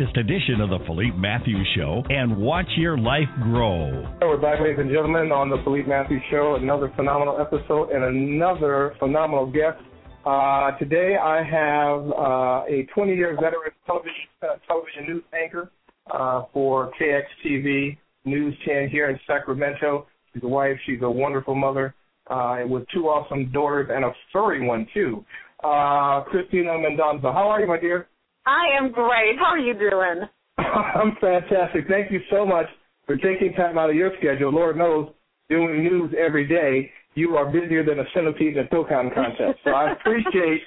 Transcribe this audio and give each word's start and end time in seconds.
edition 0.00 0.60
of 0.60 0.70
the 0.70 0.78
Philippe 0.86 1.16
Matthews 1.16 1.66
Show 1.76 2.02
and 2.08 2.36
watch 2.36 2.66
your 2.76 2.98
life 2.98 3.28
grow. 3.42 4.04
We're 4.20 4.40
back, 4.40 4.60
ladies 4.60 4.78
and 4.78 4.90
gentlemen, 4.90 5.30
on 5.30 5.50
the 5.50 5.58
Philippe 5.62 5.88
Matthews 5.88 6.22
Show. 6.30 6.56
Another 6.60 6.92
phenomenal 6.96 7.40
episode 7.40 7.90
and 7.90 8.02
another 8.02 8.94
phenomenal 8.98 9.46
guest. 9.46 9.78
Uh, 10.26 10.76
today 10.78 11.16
I 11.16 11.42
have 11.44 12.00
uh, 12.10 12.64
a 12.66 12.86
20-year 12.96 13.36
veteran 13.36 13.72
television, 13.86 14.14
uh, 14.42 14.56
television 14.66 15.06
news 15.06 15.24
anchor 15.32 15.70
uh, 16.12 16.42
for 16.52 16.90
KXTV 17.00 17.96
News 18.24 18.54
10 18.66 18.88
here 18.88 19.10
in 19.10 19.20
Sacramento. 19.26 20.06
She's 20.32 20.42
a 20.42 20.48
wife. 20.48 20.76
She's 20.86 21.02
a 21.02 21.10
wonderful 21.10 21.54
mother 21.54 21.94
uh, 22.28 22.60
with 22.66 22.84
two 22.92 23.04
awesome 23.04 23.52
daughters 23.52 23.90
and 23.92 24.04
a 24.04 24.10
furry 24.32 24.66
one, 24.66 24.86
too 24.92 25.24
uh, 25.64 26.22
Cristina 26.24 26.72
Mendonsa. 26.72 27.32
How 27.32 27.48
are 27.48 27.60
you, 27.60 27.66
my 27.66 27.80
dear? 27.80 28.06
I 28.46 28.76
am 28.78 28.92
great. 28.92 29.38
How 29.38 29.52
are 29.52 29.58
you 29.58 29.74
doing? 29.74 30.28
I'm 30.58 31.16
fantastic. 31.20 31.86
Thank 31.88 32.10
you 32.10 32.20
so 32.30 32.44
much 32.44 32.66
for 33.06 33.16
taking 33.16 33.52
time 33.56 33.78
out 33.78 33.90
of 33.90 33.96
your 33.96 34.12
schedule. 34.18 34.52
Lord 34.52 34.76
knows, 34.76 35.10
doing 35.48 35.82
news 35.82 36.14
every 36.18 36.46
day, 36.46 36.90
you 37.14 37.36
are 37.36 37.50
busier 37.50 37.84
than 37.84 38.00
a 38.00 38.04
centipede 38.14 38.56
in 38.56 38.64
a 38.64 38.68
Pilcon 38.68 39.14
contest. 39.14 39.60
So 39.64 39.70
I 39.70 39.92
appreciate 39.92 40.60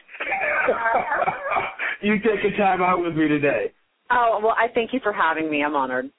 you 2.01 2.15
taking 2.19 2.57
time 2.57 2.81
out 2.81 3.01
with 3.01 3.15
me 3.15 3.27
today. 3.27 3.73
Oh 4.09 4.39
well, 4.41 4.55
I 4.57 4.67
thank 4.73 4.93
you 4.93 5.01
for 5.03 5.11
having 5.11 5.51
me. 5.51 5.63
I'm 5.63 5.75
honored. 5.75 6.09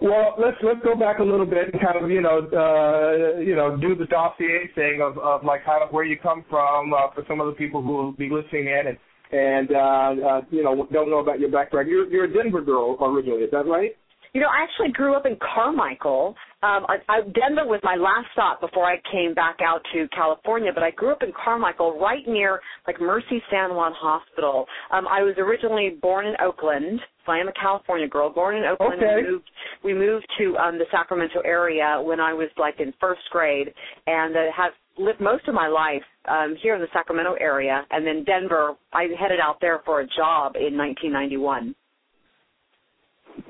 Well, 0.00 0.34
let's 0.38 0.56
let's 0.62 0.80
go 0.82 0.94
back 0.94 1.18
a 1.18 1.22
little 1.22 1.44
bit 1.44 1.72
and 1.72 1.82
kind 1.82 2.02
of 2.02 2.10
you 2.10 2.22
know 2.22 2.38
uh, 2.38 3.38
you 3.40 3.54
know 3.54 3.76
do 3.76 3.94
the 3.94 4.06
dossier 4.06 4.70
thing 4.74 5.02
of, 5.02 5.18
of 5.18 5.44
like 5.44 5.64
kind 5.66 5.82
of 5.82 5.92
where 5.92 6.04
you 6.04 6.16
come 6.18 6.44
from 6.48 6.94
uh, 6.94 7.10
for 7.14 7.24
some 7.28 7.40
of 7.40 7.46
the 7.46 7.52
people 7.52 7.82
who 7.82 7.92
will 7.92 8.12
be 8.12 8.30
listening 8.30 8.68
in 8.68 8.86
and 8.88 8.98
and 9.32 9.70
uh, 9.72 10.28
uh, 10.28 10.40
you 10.50 10.62
know 10.62 10.86
don't 10.92 11.10
know 11.10 11.18
about 11.18 11.40
your 11.40 11.50
background. 11.50 11.88
You're 11.88 12.08
you're 12.08 12.24
a 12.24 12.32
Denver 12.32 12.60
girl 12.60 12.96
originally, 13.00 13.42
is 13.42 13.50
that 13.50 13.66
right? 13.66 13.96
You 14.34 14.40
know, 14.40 14.46
I 14.46 14.64
actually 14.64 14.92
grew 14.92 15.14
up 15.14 15.26
in 15.26 15.36
Carmichael. 15.54 16.34
Um, 16.62 16.86
I, 16.88 16.96
I, 17.06 17.20
Denver 17.20 17.66
was 17.66 17.80
my 17.82 17.96
last 17.96 18.28
stop 18.32 18.62
before 18.62 18.86
I 18.86 18.96
came 19.12 19.34
back 19.34 19.56
out 19.62 19.82
to 19.92 20.08
California, 20.08 20.70
but 20.72 20.82
I 20.82 20.90
grew 20.92 21.12
up 21.12 21.22
in 21.22 21.32
Carmichael, 21.32 21.98
right 22.00 22.26
near 22.26 22.60
like 22.86 22.98
Mercy 22.98 23.42
San 23.50 23.74
Juan 23.74 23.92
Hospital. 23.94 24.64
Um, 24.90 25.06
I 25.06 25.20
was 25.22 25.34
originally 25.36 25.98
born 26.00 26.26
in 26.26 26.34
Oakland, 26.42 26.98
so 27.26 27.32
I 27.32 27.38
am 27.38 27.48
a 27.48 27.52
California 27.60 28.08
girl, 28.08 28.30
born 28.30 28.56
in 28.56 28.64
Oakland. 28.64 29.02
Okay. 29.02 29.16
We 29.16 29.30
moved, 29.30 29.50
we 29.84 29.94
moved 29.94 30.26
to 30.38 30.56
um, 30.56 30.78
the 30.78 30.86
Sacramento 30.90 31.40
area 31.44 32.00
when 32.02 32.18
I 32.18 32.32
was 32.32 32.48
like 32.56 32.80
in 32.80 32.94
first 32.98 33.22
grade, 33.30 33.68
and 34.06 34.34
uh, 34.34 34.40
have 34.56 34.72
lived 34.98 35.20
most 35.20 35.48
of 35.48 35.54
my 35.54 35.68
life 35.68 36.02
um, 36.28 36.56
here 36.62 36.74
in 36.74 36.80
the 36.80 36.88
Sacramento 36.92 37.34
area, 37.40 37.84
and 37.90 38.06
then 38.06 38.24
Denver. 38.24 38.74
I 38.92 39.06
headed 39.18 39.40
out 39.40 39.58
there 39.60 39.80
for 39.84 40.00
a 40.00 40.06
job 40.06 40.56
in 40.56 40.76
1991. 40.76 41.74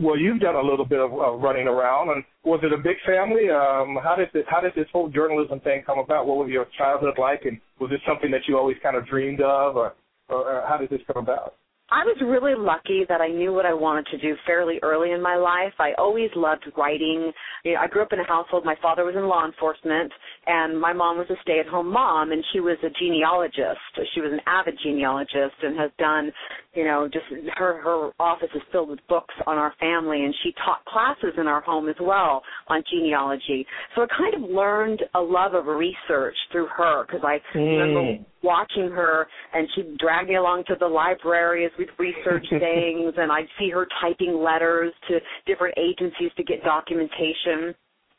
Well, 0.00 0.16
you've 0.16 0.40
done 0.40 0.54
a 0.54 0.62
little 0.62 0.84
bit 0.84 1.00
of 1.00 1.12
uh, 1.12 1.32
running 1.32 1.66
around, 1.66 2.10
and 2.10 2.24
was 2.44 2.60
it 2.62 2.72
a 2.72 2.76
big 2.76 2.96
family? 3.04 3.50
Um, 3.50 3.98
how 4.02 4.14
did 4.16 4.28
this, 4.32 4.44
how 4.48 4.60
did 4.60 4.72
this 4.76 4.86
whole 4.92 5.08
journalism 5.08 5.60
thing 5.60 5.82
come 5.84 5.98
about? 5.98 6.26
What 6.26 6.38
was 6.38 6.48
your 6.50 6.66
childhood 6.78 7.14
like, 7.18 7.42
and 7.44 7.60
was 7.80 7.90
it 7.92 8.00
something 8.06 8.30
that 8.30 8.42
you 8.46 8.56
always 8.56 8.76
kind 8.82 8.96
of 8.96 9.06
dreamed 9.06 9.40
of, 9.40 9.76
or, 9.76 9.94
or, 10.28 10.38
or 10.38 10.66
how 10.68 10.76
did 10.78 10.90
this 10.90 11.00
come 11.12 11.22
about? 11.22 11.54
I 11.92 12.04
was 12.04 12.16
really 12.24 12.54
lucky 12.56 13.04
that 13.10 13.20
I 13.20 13.28
knew 13.28 13.52
what 13.52 13.66
I 13.66 13.74
wanted 13.74 14.06
to 14.12 14.18
do 14.18 14.34
fairly 14.46 14.78
early 14.82 15.12
in 15.12 15.20
my 15.20 15.36
life. 15.36 15.74
I 15.78 15.92
always 15.98 16.30
loved 16.34 16.64
writing. 16.74 17.30
You 17.64 17.74
know, 17.74 17.80
I 17.80 17.86
grew 17.86 18.00
up 18.00 18.14
in 18.14 18.18
a 18.18 18.26
household. 18.26 18.64
My 18.64 18.76
father 18.80 19.04
was 19.04 19.14
in 19.14 19.28
law 19.28 19.44
enforcement, 19.44 20.10
and 20.46 20.80
my 20.80 20.94
mom 20.94 21.18
was 21.18 21.26
a 21.28 21.36
stay-at-home 21.42 21.92
mom, 21.92 22.32
and 22.32 22.42
she 22.50 22.60
was 22.60 22.78
a 22.82 22.88
genealogist. 22.98 24.08
She 24.14 24.22
was 24.22 24.32
an 24.32 24.40
avid 24.46 24.78
genealogist 24.82 25.56
and 25.62 25.78
has 25.78 25.90
done, 25.98 26.32
you 26.74 26.84
know, 26.84 27.08
just 27.12 27.26
her 27.56 27.82
her 27.82 28.10
office 28.18 28.48
is 28.54 28.62
filled 28.70 28.88
with 28.88 29.00
books 29.08 29.34
on 29.46 29.58
our 29.58 29.74
family, 29.78 30.24
and 30.24 30.34
she 30.42 30.52
taught 30.64 30.84
classes 30.86 31.34
in 31.38 31.46
our 31.46 31.60
home 31.60 31.88
as 31.88 31.96
well 32.00 32.42
on 32.68 32.82
genealogy. 32.90 33.66
So 33.94 34.02
I 34.02 34.06
kind 34.16 34.42
of 34.42 34.50
learned 34.50 35.02
a 35.14 35.20
love 35.20 35.54
of 35.54 35.66
research 35.66 36.36
through 36.50 36.68
her 36.76 37.04
because 37.04 37.20
I 37.24 37.40
mm. 37.56 37.78
remember 37.78 38.24
watching 38.42 38.90
her 38.90 39.28
and 39.52 39.68
she'd 39.74 39.98
drag 39.98 40.28
me 40.28 40.36
along 40.36 40.64
to 40.66 40.74
the 40.80 40.86
library 40.86 41.64
as 41.64 41.70
we'd 41.78 41.88
research 41.98 42.46
things 42.50 43.14
and 43.16 43.30
I'd 43.30 43.46
see 43.58 43.70
her 43.70 43.86
typing 44.00 44.42
letters 44.42 44.92
to 45.08 45.18
different 45.46 45.76
agencies 45.78 46.30
to 46.36 46.42
get 46.42 46.64
documentation 46.64 47.74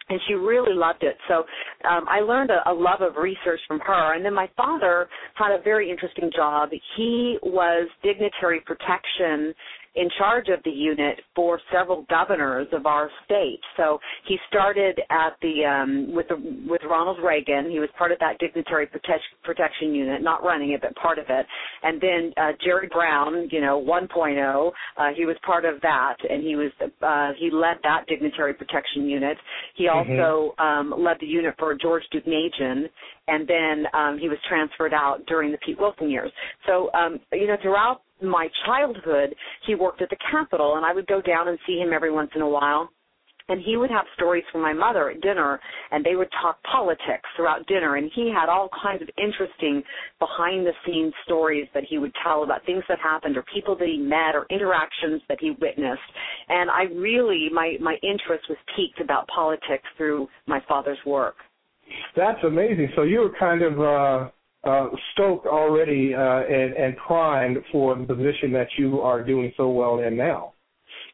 and 0.09 0.19
she 0.27 0.33
really 0.33 0.73
loved 0.73 1.03
it. 1.03 1.17
So 1.27 1.45
um, 1.89 2.05
I 2.09 2.19
learned 2.19 2.51
a, 2.51 2.69
a 2.69 2.73
love 2.73 3.01
of 3.01 3.15
research 3.15 3.59
from 3.67 3.79
her. 3.79 4.15
And 4.15 4.23
then 4.25 4.33
my 4.33 4.49
father 4.57 5.07
had 5.35 5.51
a 5.51 5.61
very 5.61 5.89
interesting 5.89 6.29
job. 6.35 6.69
He 6.97 7.37
was 7.43 7.87
dignitary 8.03 8.61
protection 8.61 9.53
in 9.95 10.09
charge 10.17 10.47
of 10.49 10.63
the 10.63 10.71
unit 10.71 11.21
for 11.35 11.59
several 11.71 12.05
governors 12.09 12.67
of 12.73 12.85
our 12.85 13.09
state. 13.25 13.59
So 13.77 13.99
he 14.27 14.37
started 14.49 14.99
at 15.09 15.33
the 15.41 15.65
um, 15.65 16.15
with 16.15 16.27
the 16.29 16.35
with 16.67 16.81
Ronald 16.89 17.17
Reagan. 17.23 17.69
He 17.69 17.79
was 17.79 17.89
part 17.97 18.11
of 18.11 18.19
that 18.19 18.39
dignitary 18.39 18.87
protect, 18.87 19.21
protection 19.43 19.93
unit, 19.93 20.23
not 20.23 20.43
running 20.43 20.71
it, 20.71 20.81
but 20.81 20.95
part 20.95 21.19
of 21.19 21.25
it. 21.29 21.45
And 21.83 22.01
then 22.01 22.33
uh, 22.37 22.51
Jerry 22.63 22.87
Brown, 22.91 23.47
you 23.51 23.61
know, 23.61 23.83
1.0, 23.83 24.71
uh, 24.97 25.03
he 25.15 25.25
was 25.25 25.35
part 25.45 25.65
of 25.65 25.79
that, 25.81 26.15
and 26.27 26.43
he 26.43 26.55
was 26.55 26.71
uh, 26.81 27.31
he 27.39 27.49
led 27.51 27.77
that 27.83 28.05
dignitary 28.07 28.53
protection 28.53 29.07
unit. 29.07 29.37
He 29.75 29.87
also 29.87 30.55
mm-hmm. 30.59 30.93
um, 30.93 31.03
led 31.03 31.17
the 31.19 31.27
unit 31.27 31.53
for 31.59 31.75
George 31.75 32.03
Deukmejian, 32.13 32.85
and 33.27 33.47
then 33.47 33.85
um, 33.93 34.17
he 34.19 34.27
was 34.27 34.37
transferred 34.49 34.93
out 34.93 35.25
during 35.27 35.51
the 35.51 35.57
Pete 35.63 35.79
Wilson 35.79 36.09
years. 36.09 36.31
So 36.65 36.89
um, 36.93 37.19
you 37.31 37.47
know, 37.47 37.57
throughout 37.61 38.01
my 38.23 38.47
childhood, 38.65 39.35
he 39.65 39.75
worked 39.75 40.01
at 40.01 40.09
the 40.09 40.17
Capitol, 40.31 40.75
and 40.75 40.85
I 40.85 40.93
would 40.93 41.07
go 41.07 41.21
down 41.21 41.47
and 41.47 41.57
see 41.67 41.77
him 41.77 41.93
every 41.93 42.11
once 42.11 42.31
in 42.35 42.41
a 42.41 42.49
while. 42.49 42.89
And 43.49 43.61
he 43.61 43.75
would 43.75 43.89
have 43.91 44.05
stories 44.15 44.45
from 44.53 44.61
my 44.61 44.71
mother 44.71 45.09
at 45.09 45.19
dinner, 45.19 45.59
and 45.91 46.03
they 46.03 46.15
would 46.15 46.29
talk 46.41 46.63
politics 46.63 47.27
throughout 47.35 47.67
dinner. 47.67 47.97
And 47.97 48.09
he 48.15 48.31
had 48.33 48.47
all 48.47 48.69
kinds 48.81 49.01
of 49.01 49.09
interesting 49.17 49.83
behind 50.17 50.65
the 50.65 50.71
scenes 50.85 51.13
stories 51.25 51.67
that 51.73 51.83
he 51.89 51.97
would 51.97 52.13
tell 52.23 52.43
about 52.43 52.65
things 52.65 52.83
that 52.87 52.99
happened, 52.99 53.35
or 53.35 53.43
people 53.53 53.75
that 53.75 53.87
he 53.87 53.97
met, 53.97 54.33
or 54.33 54.45
interactions 54.49 55.21
that 55.27 55.39
he 55.41 55.51
witnessed. 55.59 55.99
And 56.47 56.71
I 56.71 56.83
really, 56.95 57.49
my, 57.51 57.75
my 57.81 57.97
interest 58.01 58.45
was 58.47 58.57
piqued 58.77 59.01
about 59.01 59.27
politics 59.27 59.83
through 59.97 60.29
my 60.47 60.61
father's 60.65 60.99
work. 61.05 61.35
That's 62.15 62.41
amazing. 62.45 62.93
So 62.95 63.03
you 63.03 63.19
were 63.19 63.33
kind 63.37 63.61
of 63.61 63.73
uh, 63.77 64.29
uh, 64.63 64.87
stoked 65.13 65.45
already 65.45 66.13
uh, 66.13 66.19
and, 66.19 66.73
and 66.73 66.97
primed 66.97 67.57
for 67.71 67.95
the 67.95 68.15
position 68.15 68.51
that 68.53 68.67
you 68.77 69.01
are 69.01 69.23
doing 69.23 69.51
so 69.57 69.69
well 69.69 69.99
in 69.99 70.15
now. 70.15 70.53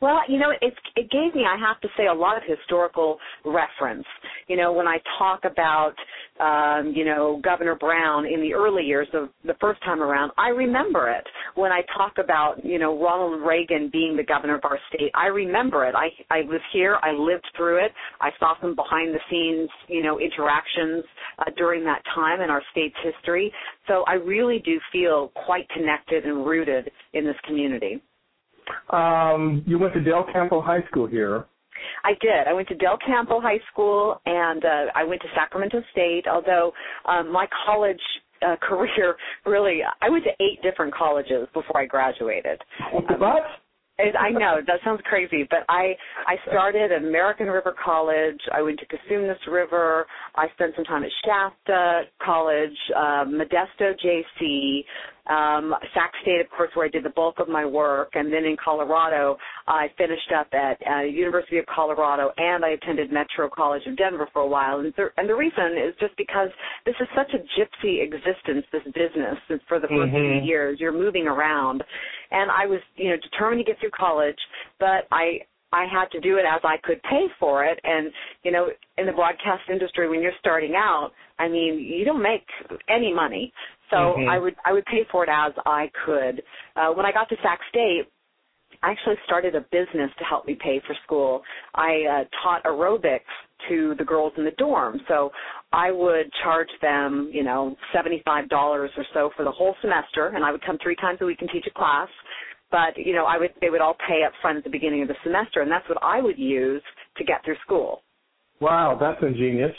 Well, 0.02 0.22
you 0.30 0.40
know, 0.40 0.52
it 0.62 0.74
it 0.96 1.10
gave 1.12 1.36
me, 1.36 1.44
I 1.46 1.58
have 1.60 1.82
to 1.82 1.90
say, 1.98 2.08
a 2.08 2.14
lot 2.14 2.38
of 2.38 2.44
historical 2.48 3.18
reference. 3.44 4.06
You 4.48 4.56
know, 4.56 4.72
when 4.72 4.88
I 4.88 4.98
talk 5.18 5.42
about, 5.44 5.94
um, 6.40 6.94
you 6.96 7.06
know, 7.06 7.42
Governor 7.44 7.76
Brown 7.76 8.26
in 8.26 8.42
the 8.42 8.54
early 8.54 8.84
years 8.84 9.08
of 9.14 9.30
the 9.46 9.56
first 9.60 9.82
time 9.84 10.02
around, 10.02 10.32
I 10.38 10.50
remember 10.50 11.10
it. 11.10 11.26
When 11.56 11.72
I 11.72 11.82
talk 11.98 12.14
about, 12.18 12.64
you 12.64 12.80
know, 12.80 13.02
Ronald 13.02 13.42
Reagan 13.46 13.90
being 13.92 14.16
the 14.16 14.24
governor 14.24 14.56
of 14.56 14.62
our 14.64 14.80
state, 14.94 15.12
I 15.16 15.28
remember 15.28 15.86
it. 15.86 15.96
I 15.96 16.08
I 16.30 16.42
was 16.44 16.62
here, 16.72 16.98
I 17.02 17.12
lived 17.12 17.46
through 17.58 17.84
it. 17.86 17.92
I 18.22 18.30
saw 18.40 18.54
some 18.62 18.76
behind 18.76 19.14
the 19.14 19.20
scenes, 19.30 19.70
you 19.88 20.02
know, 20.02 20.20
interactions 20.20 21.04
uh, 21.40 21.46
during 21.58 21.84
that 21.86 22.02
time 22.16 22.42
in 22.42 22.50
our 22.50 22.62
state's 22.72 22.96
history. 23.04 23.52
So 23.88 24.04
I 24.08 24.14
really 24.14 24.60
do 24.64 24.80
feel 24.92 25.32
quite 25.46 25.68
connected 25.70 26.26
and 26.26 26.46
rooted 26.46 26.90
in 27.14 27.26
this 27.26 27.36
community. 27.46 28.02
Um, 28.92 29.64
you 29.66 29.80
went 29.80 29.94
to 29.94 30.02
Del 30.02 30.26
Campo 30.32 30.62
High 30.62 30.86
School 30.90 31.08
here. 31.08 31.46
I 32.04 32.12
did. 32.22 32.48
I 32.48 32.54
went 32.54 32.68
to 32.70 32.76
Del 32.76 32.98
Campo 33.06 33.40
High 33.40 33.60
School 33.72 34.22
and 34.26 34.64
uh, 34.64 34.86
I 34.96 35.04
went 35.04 35.22
to 35.22 35.28
Sacramento 35.36 35.82
State. 35.92 36.24
Although 36.32 36.72
um, 37.06 37.32
my 37.32 37.48
college 37.66 38.02
uh, 38.46 38.56
career 38.62 39.16
really, 39.46 39.82
I 40.02 40.10
went 40.10 40.24
to 40.26 40.44
eight 40.44 40.62
different 40.62 40.94
colleges 40.94 41.48
before 41.54 41.82
I 41.82 41.86
graduated. 41.86 42.62
What? 42.92 43.44
I 44.00 44.30
know 44.32 44.60
that 44.66 44.80
sounds 44.84 45.02
crazy, 45.06 45.46
but 45.50 45.60
I 45.70 45.94
I 46.28 46.36
started 46.48 46.92
at 46.92 47.04
American 47.04 47.48
River 47.48 47.76
College. 47.84 48.40
I 48.54 48.62
went 48.62 48.80
to 48.80 48.86
Cosumnes 48.86 49.38
River. 49.52 50.06
I 50.36 50.48
spent 50.54 50.74
some 50.76 50.86
time 50.86 51.04
at 51.04 51.12
Shasta 51.26 52.04
College, 52.24 52.78
uh, 52.96 53.26
Modesto 53.26 53.94
JC, 54.04 54.84
um, 55.30 55.76
Sac 55.94 56.12
State, 56.24 56.42
of 56.42 56.50
course, 56.50 56.72
where 56.74 56.88
I 56.88 56.90
did 56.90 57.04
the 57.04 57.12
bulk 57.12 57.40
of 57.40 57.48
my 57.48 57.66
work, 57.66 58.10
and 58.14 58.34
then 58.34 58.46
in 58.46 58.58
Colorado, 58.64 59.38
I 59.68 59.88
finished 59.98 60.32
up 60.36 60.48
at 60.54 60.78
uh, 60.90 61.02
University 61.02 61.60
of 61.60 61.66
Colorado, 61.68 62.32
and 62.38 62.66
I 62.66 62.70
attended 62.70 63.12
Metro 63.12 63.50
College 63.50 63.84
of 63.86 63.96
Denver 63.96 64.28
for 64.34 64.42
a 64.42 64.48
while. 64.48 64.80
And, 64.80 64.96
th- 64.96 65.10
and 65.18 65.30
the 65.30 65.36
reason 65.36 65.78
is 65.78 65.94
just 66.00 66.18
because 66.18 66.50
this 66.86 66.96
is 67.00 67.08
such 67.16 67.32
a 67.34 67.40
gypsy 67.60 68.02
existence, 68.04 68.66
this 68.72 68.84
business. 68.86 69.38
For 69.68 69.80
the 69.80 69.88
1st 69.88 70.12
Mhm. 70.12 70.42
few 70.42 70.48
years, 70.48 70.80
you're 70.80 70.92
moving 70.92 71.28
around, 71.28 71.84
and 72.32 72.52
I 72.52 72.66
was, 72.66 72.80
you 72.96 73.10
know, 73.10 73.18
determined 73.18 73.66
to 73.66 73.72
get 73.72 73.80
through 73.80 73.92
college, 73.92 74.38
but 74.80 75.08
I 75.12 75.40
I 75.72 75.86
had 75.86 76.10
to 76.12 76.20
do 76.20 76.38
it 76.38 76.46
as 76.50 76.62
I 76.64 76.78
could 76.84 77.02
pay 77.04 77.28
for 77.40 77.64
it. 77.64 77.80
And, 77.84 78.12
you 78.44 78.52
know, 78.52 78.70
in 78.98 79.06
the 79.06 79.12
broadcast 79.12 79.70
industry, 79.72 80.10
when 80.10 80.22
you're 80.22 80.32
starting 80.40 80.74
out, 80.76 81.12
I 81.38 81.48
mean, 81.48 81.80
you 81.80 82.04
don't 82.06 82.24
make 82.24 82.48
any 82.90 83.14
money. 83.14 83.54
So 83.92 84.16
Mhm. 84.18 84.28
I 84.28 84.38
would 84.40 84.56
I 84.66 84.74
would 84.74 84.86
pay 84.86 85.04
for 85.12 85.24
it 85.24 85.30
as 85.30 85.54
I 85.66 85.92
could. 86.06 86.44
Uh, 86.76 86.92
when 86.94 87.06
I 87.06 87.12
got 87.12 87.30
to 87.30 87.38
Sac 87.42 87.60
State, 87.70 88.08
I 88.82 88.92
actually 88.92 89.20
started 89.26 89.56
a 89.56 89.62
business 89.62 90.12
to 90.18 90.24
help 90.24 90.46
me 90.46 90.56
pay 90.56 90.80
for 90.80 90.96
school. 91.04 91.44
I 91.76 92.06
uh, 92.06 92.26
taught 92.42 92.64
aerobics 92.64 93.22
to 93.68 93.96
the 93.98 94.04
girls 94.04 94.34
in 94.38 94.46
the 94.46 94.52
dorm. 94.52 95.00
So 95.08 95.32
I 95.74 95.92
would 95.92 96.32
charge 96.44 96.70
them, 96.82 97.30
you 97.34 97.44
know, 97.44 97.76
$75 97.96 98.52
or 98.52 98.90
so 99.14 99.32
for 99.36 99.44
the 99.44 99.52
whole 99.52 99.76
semester 99.82 100.28
and 100.36 100.44
I 100.44 100.52
would 100.52 100.66
come 100.66 100.78
3 100.82 100.96
times 100.96 101.20
a 101.22 101.26
week 101.26 101.40
and 101.42 101.50
teach 101.52 101.66
a 101.68 101.78
class. 101.78 102.10
But, 102.72 102.98
you 102.98 103.14
know, 103.14 103.26
I 103.26 103.38
would 103.38 103.52
they 103.62 103.70
would 103.70 103.82
all 103.82 103.96
pay 104.08 104.24
up 104.24 104.32
front 104.42 104.58
at 104.58 104.64
the 104.64 104.70
beginning 104.70 105.02
of 105.02 105.08
the 105.08 105.16
semester 105.24 105.62
and 105.62 105.72
that's 105.72 105.88
what 105.90 105.98
I 106.02 106.22
would 106.22 106.38
use 106.38 106.84
to 107.18 107.24
get 107.24 107.44
through 107.44 107.58
school. 107.66 108.04
Wow, 108.62 108.98
that's 109.00 109.22
ingenious. 109.24 109.76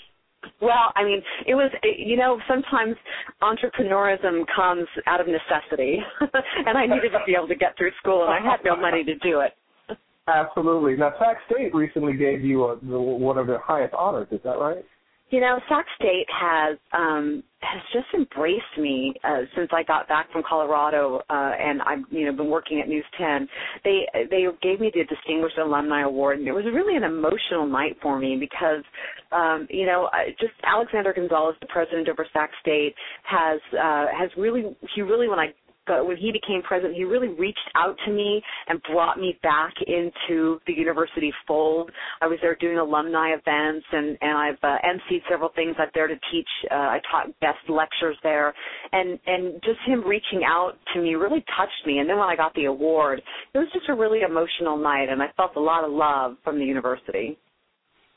Well, 0.60 0.92
I 0.96 1.04
mean, 1.04 1.22
it 1.46 1.54
was, 1.54 1.70
you 1.82 2.16
know, 2.16 2.40
sometimes 2.48 2.96
entrepreneurism 3.42 4.44
comes 4.54 4.86
out 5.06 5.20
of 5.20 5.26
necessity, 5.26 5.98
and 6.66 6.78
I 6.78 6.86
needed 6.86 7.12
to 7.12 7.20
be 7.26 7.34
able 7.36 7.48
to 7.48 7.54
get 7.54 7.76
through 7.76 7.92
school, 7.98 8.24
and 8.24 8.32
I 8.32 8.40
had 8.40 8.60
no 8.64 8.76
money 8.76 9.04
to 9.04 9.14
do 9.16 9.40
it. 9.40 9.52
Absolutely. 10.30 10.96
Now, 10.96 11.12
Sac 11.18 11.38
State 11.50 11.74
recently 11.74 12.14
gave 12.16 12.44
you 12.44 12.64
a, 12.64 12.78
the, 12.80 13.00
one 13.00 13.38
of 13.38 13.46
their 13.46 13.60
highest 13.60 13.94
honors. 13.94 14.28
Is 14.30 14.40
that 14.44 14.58
right? 14.58 14.84
You 15.30 15.40
know, 15.40 15.60
Sac 15.68 15.86
State 15.96 16.26
has 16.28 16.76
um 16.92 17.44
has 17.60 17.80
just 17.92 18.06
embraced 18.14 18.76
me 18.78 19.14
uh, 19.22 19.42
since 19.54 19.68
I 19.72 19.84
got 19.84 20.08
back 20.08 20.32
from 20.32 20.42
Colorado, 20.48 21.20
uh, 21.30 21.52
and 21.56 21.80
I've 21.82 22.00
you 22.10 22.26
know 22.26 22.32
been 22.32 22.50
working 22.50 22.80
at 22.80 22.88
News 22.88 23.04
10. 23.16 23.48
They 23.84 24.08
they 24.28 24.46
gave 24.60 24.80
me 24.80 24.90
the 24.92 25.04
Distinguished 25.04 25.56
Alumni 25.58 26.02
Award, 26.02 26.40
and 26.40 26.48
it 26.48 26.52
was 26.52 26.64
really 26.64 26.96
an 26.96 27.04
emotional 27.04 27.64
night 27.64 27.96
for 28.02 28.18
me 28.18 28.38
because, 28.40 28.82
um, 29.30 29.68
you 29.70 29.86
know, 29.86 30.08
just 30.40 30.52
Alexander 30.64 31.12
Gonzalez, 31.12 31.54
the 31.60 31.68
president 31.68 32.08
over 32.08 32.26
Sac 32.32 32.50
State, 32.60 32.94
has 33.22 33.60
uh, 33.72 34.06
has 34.18 34.30
really 34.36 34.76
he 34.96 35.02
really 35.02 35.28
when 35.28 35.38
I 35.38 35.54
but 35.90 36.06
when 36.06 36.16
he 36.16 36.30
became 36.30 36.62
president, 36.62 36.94
he 36.94 37.02
really 37.02 37.34
reached 37.34 37.58
out 37.74 37.96
to 38.06 38.12
me 38.12 38.40
and 38.68 38.80
brought 38.92 39.18
me 39.18 39.36
back 39.42 39.74
into 39.88 40.60
the 40.68 40.72
university 40.72 41.32
fold. 41.48 41.90
I 42.20 42.28
was 42.28 42.38
there 42.40 42.54
doing 42.60 42.78
alumni 42.78 43.30
events, 43.30 43.84
and 43.90 44.16
and 44.20 44.38
I've 44.38 44.62
uh, 44.62 44.76
emceed 44.86 45.22
several 45.28 45.50
things 45.56 45.74
out 45.80 45.88
there 45.92 46.06
to 46.06 46.14
teach. 46.30 46.46
Uh, 46.70 46.74
I 46.74 47.00
taught 47.10 47.26
guest 47.40 47.58
lectures 47.68 48.16
there, 48.22 48.54
and 48.92 49.18
and 49.26 49.54
just 49.64 49.80
him 49.84 50.06
reaching 50.06 50.44
out 50.46 50.74
to 50.94 51.02
me 51.02 51.16
really 51.16 51.44
touched 51.58 51.84
me. 51.84 51.98
And 51.98 52.08
then 52.08 52.18
when 52.18 52.28
I 52.28 52.36
got 52.36 52.54
the 52.54 52.66
award, 52.66 53.20
it 53.52 53.58
was 53.58 53.66
just 53.72 53.88
a 53.88 53.94
really 53.94 54.20
emotional 54.20 54.76
night, 54.76 55.08
and 55.08 55.20
I 55.20 55.26
felt 55.36 55.56
a 55.56 55.60
lot 55.60 55.82
of 55.82 55.90
love 55.90 56.36
from 56.44 56.60
the 56.60 56.64
university. 56.64 57.36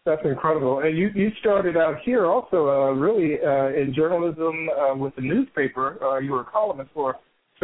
That's 0.06 0.22
incredible. 0.26 0.80
And 0.80 0.96
you 0.96 1.10
you 1.16 1.32
started 1.40 1.76
out 1.76 1.96
here 2.06 2.28
also 2.28 2.68
uh, 2.70 2.92
really 2.92 3.40
uh, 3.44 3.70
in 3.70 3.96
journalism 3.96 4.70
uh, 4.70 4.96
with 4.96 5.16
the 5.16 5.24
newspaper. 5.24 5.98
Uh, 6.04 6.20
you 6.20 6.34
were 6.34 6.42
a 6.42 6.46
columnist 6.46 6.92
for 6.94 7.16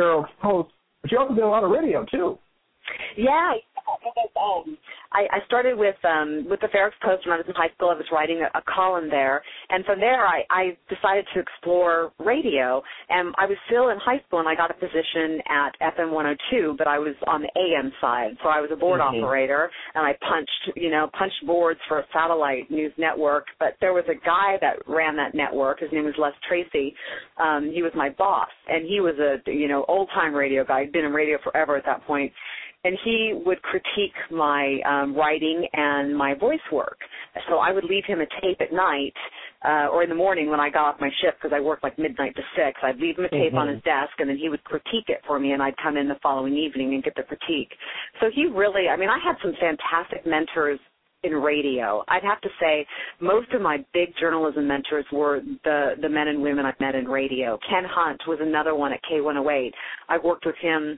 Oaks 0.03 0.29
Post, 0.41 0.69
but 1.01 1.11
you 1.11 1.17
also 1.17 1.33
did 1.33 1.43
a 1.43 1.47
lot 1.47 1.63
of 1.63 1.71
radio 1.71 2.05
too. 2.09 2.37
Yeah, 3.17 3.53
I, 5.11 5.25
I 5.31 5.45
started 5.45 5.77
with 5.77 5.95
um, 6.05 6.45
with 6.49 6.59
the 6.61 6.67
Oaks 6.67 6.95
Post 7.03 7.25
when 7.25 7.33
I 7.33 7.37
was 7.37 7.45
in 7.47 7.55
high 7.55 7.73
school. 7.75 7.89
I 7.89 7.95
was 7.95 8.05
writing 8.11 8.45
a, 8.45 8.57
a 8.57 8.61
column 8.63 9.09
there, 9.09 9.41
and 9.69 9.83
from 9.85 9.99
there 9.99 10.25
I, 10.25 10.43
I 10.49 10.77
decided 10.87 11.25
to 11.33 11.39
explore 11.39 12.11
radio. 12.19 12.81
And 13.09 13.33
I 13.37 13.45
was 13.45 13.57
still 13.67 13.89
in 13.89 13.97
high 13.97 14.21
school, 14.27 14.39
and 14.39 14.47
I 14.47 14.55
got 14.55 14.69
a 14.69 14.75
position 14.75 15.41
at 15.49 15.73
FM 15.97 16.11
102, 16.11 16.75
but 16.77 16.87
I 16.87 16.99
was 16.99 17.15
on 17.27 17.41
the 17.41 17.49
AM 17.57 17.91
side, 17.99 18.37
so 18.43 18.49
I 18.49 18.61
was 18.61 18.69
a 18.71 18.75
board 18.75 19.01
Mhm. 19.01 19.23
operator, 19.23 19.71
and 19.95 20.05
I 20.05 20.13
punched 20.21 20.77
you 20.77 20.91
know 20.91 21.09
punched 21.17 21.45
boards 21.45 21.79
for 21.87 21.99
a 21.99 22.05
satellite 22.13 22.69
news 22.69 22.93
network. 22.97 23.47
But 23.57 23.75
there 23.81 23.93
was 23.93 24.05
a 24.09 24.15
guy 24.15 24.57
that 24.61 24.77
ran 24.87 25.15
that 25.17 25.33
network. 25.33 25.79
His 25.79 25.91
name 25.91 26.05
was 26.05 26.17
Les 26.17 26.33
Tracy. 26.47 26.95
Um, 27.37 27.71
he 27.71 27.81
was 27.81 27.93
my 27.95 28.09
boss, 28.09 28.49
and 28.67 28.85
he 28.85 28.99
was 28.99 29.17
a 29.17 29.41
you 29.49 29.67
know 29.67 29.85
old 29.87 30.09
time 30.13 30.33
radio 30.35 30.63
guy. 30.63 30.81
He'd 30.81 30.91
been 30.91 31.05
in 31.05 31.13
radio 31.13 31.39
forever 31.43 31.75
at 31.75 31.85
that 31.85 32.05
point 32.05 32.31
and 32.83 32.97
he 33.03 33.33
would 33.45 33.61
critique 33.61 34.15
my 34.31 34.79
um, 34.87 35.15
writing 35.15 35.67
and 35.73 36.15
my 36.15 36.33
voice 36.33 36.59
work. 36.71 36.97
So 37.49 37.57
I 37.57 37.71
would 37.71 37.83
leave 37.83 38.05
him 38.05 38.21
a 38.21 38.41
tape 38.41 38.61
at 38.61 38.71
night 38.71 39.13
uh, 39.65 39.87
or 39.91 40.03
in 40.03 40.09
the 40.09 40.15
morning 40.15 40.49
when 40.49 40.61
I 40.61 40.69
got 40.69 40.85
off 40.85 41.01
my 41.01 41.09
shift 41.21 41.37
because 41.41 41.53
I 41.55 41.59
worked 41.59 41.83
like 41.83 41.99
midnight 41.99 42.35
to 42.35 42.41
six. 42.55 42.79
I'd 42.81 42.97
leave 42.97 43.17
him 43.17 43.25
a 43.25 43.29
tape 43.29 43.53
on 43.53 43.67
Mhm. 43.67 43.73
his 43.73 43.83
desk, 43.83 44.13
and 44.19 44.29
then 44.29 44.37
he 44.37 44.47
would 44.47 44.63
critique 44.63 45.09
it 45.09 45.21
for 45.25 45.39
me, 45.39 45.51
and 45.51 45.61
I'd 45.61 45.75
come 45.77 45.97
in 45.97 46.07
the 46.07 46.15
following 46.23 46.55
evening 46.55 46.93
and 46.93 47.03
get 47.03 47.15
the 47.15 47.23
critique. 47.23 47.75
So 48.21 48.29
he 48.29 48.45
really, 48.45 48.87
I 48.87 48.95
mean, 48.95 49.09
I 49.09 49.17
had 49.19 49.35
some 49.41 49.53
fantastic 49.55 50.25
mentors 50.25 50.79
in 51.23 51.33
radio. 51.35 52.05
I'd 52.07 52.23
have 52.23 52.39
to 52.41 52.49
say 52.61 52.87
most 53.19 53.51
of 53.51 53.61
my 53.61 53.83
big 53.91 54.15
journalism 54.15 54.67
mentors 54.67 55.05
were 55.11 55.41
the 55.65 55.95
the 55.99 56.07
men 56.07 56.29
and 56.29 56.41
women 56.41 56.65
I've 56.65 56.79
met 56.79 56.95
in 56.95 57.09
radio. 57.09 57.57
Ken 57.57 57.83
Hunt 57.83 58.25
was 58.25 58.39
another 58.39 58.73
one 58.73 58.93
at 58.93 59.03
K108. 59.03 59.73
I 60.07 60.17
worked 60.19 60.45
with 60.45 60.55
him 60.61 60.97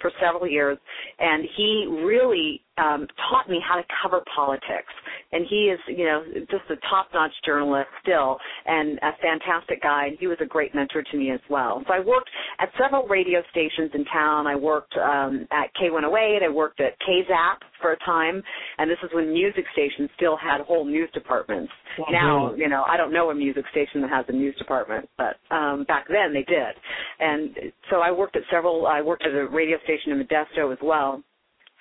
for 0.00 0.10
several 0.20 0.46
years, 0.46 0.78
and 1.18 1.44
he 1.56 1.86
really 2.04 2.62
um, 2.78 3.06
taught 3.30 3.48
me 3.48 3.60
how 3.66 3.76
to 3.76 3.84
cover 4.02 4.22
politics. 4.34 4.92
And 5.32 5.44
he 5.48 5.72
is, 5.72 5.80
you 5.88 6.04
know, 6.04 6.22
just 6.50 6.64
a 6.70 6.76
top-notch 6.88 7.32
journalist 7.44 7.88
still, 8.02 8.38
and 8.66 8.98
a 8.98 9.12
fantastic 9.20 9.82
guy. 9.82 10.06
And 10.08 10.16
he 10.18 10.26
was 10.26 10.38
a 10.40 10.46
great 10.46 10.74
mentor 10.74 11.02
to 11.02 11.16
me 11.16 11.30
as 11.30 11.40
well. 11.50 11.82
So 11.86 11.94
I 11.94 12.00
worked 12.00 12.30
at 12.60 12.68
several 12.80 13.06
radio 13.06 13.42
stations 13.50 13.90
in 13.94 14.04
town. 14.06 14.46
I 14.46 14.56
worked 14.56 14.94
um, 14.96 15.46
at 15.50 15.70
K108. 15.80 16.42
I 16.42 16.48
worked 16.52 16.80
at 16.80 16.92
KZAP 17.00 17.56
for 17.80 17.92
a 17.92 17.98
time, 18.04 18.42
and 18.78 18.90
this 18.90 18.98
is 19.02 19.10
when 19.12 19.32
music 19.32 19.64
stations 19.72 20.08
still 20.16 20.36
had 20.36 20.60
whole 20.62 20.84
news 20.84 21.10
departments. 21.12 21.72
Now, 22.10 22.54
you 22.54 22.68
know, 22.68 22.84
I 22.86 22.96
don't 22.96 23.12
know 23.12 23.30
a 23.30 23.34
music 23.34 23.64
station 23.70 24.00
that 24.02 24.10
has 24.10 24.24
a 24.28 24.32
news 24.32 24.54
department, 24.56 25.08
but 25.16 25.36
um, 25.54 25.84
back 25.88 26.06
then 26.08 26.32
they 26.32 26.42
did. 26.42 26.74
And 27.20 27.72
so 27.90 27.96
I 27.96 28.10
worked 28.10 28.36
at 28.36 28.42
several. 28.50 28.86
I 28.86 29.00
worked 29.00 29.24
at 29.24 29.32
a 29.32 29.46
radio 29.48 29.78
station 29.84 30.12
in 30.12 30.18
Modesto 30.18 30.72
as 30.72 30.78
well. 30.82 31.22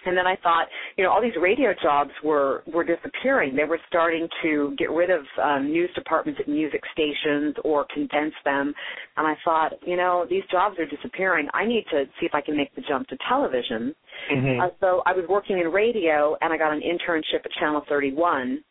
And 0.06 0.18
then 0.18 0.28
I 0.28 0.36
thought, 0.44 0.68
you 0.98 1.04
know, 1.04 1.12
all 1.12 1.22
these 1.22 1.36
radio 1.42 1.74
jobs 1.82 2.12
were 2.24 2.64
were 2.68 2.84
disappearing. 2.84 3.56
They 3.56 3.64
were 3.64 3.80
starting 3.88 4.28
to 4.44 4.76
get 4.78 4.92
rid 4.92 5.10
of 5.10 5.22
um, 5.44 5.72
news 5.72 5.90
departments 5.96 6.40
at 6.40 6.48
music 6.48 6.82
stations 6.92 7.56
or 7.64 7.86
condense 7.94 8.34
them. 8.44 8.74
And 9.18 9.28
I 9.28 9.36
thought, 9.44 9.74
you 9.86 9.98
know, 9.98 10.26
these 10.30 10.44
jobs 10.52 10.78
are 10.80 10.86
disappearing. 10.86 11.48
I 11.54 11.66
need 11.66 11.86
to 11.92 12.06
see 12.20 12.26
if 12.26 12.34
I 12.34 12.42
can 12.42 12.56
make 12.56 12.74
the 12.76 12.82
jump 12.88 13.08
to 13.08 13.18
television. 13.28 13.96
Mm-hmm. 14.32 14.62
Uh, 14.62 14.68
so 14.80 15.02
I 15.06 15.14
was 15.14 15.26
working 15.30 15.60
in 15.60 15.68
radio, 15.68 16.38
and 16.42 16.54
I 16.54 16.58
got 16.58 16.72
an 16.72 16.82
internship 16.82 17.46
at 17.46 17.52
Channel 17.60 17.84
31. 17.90 18.64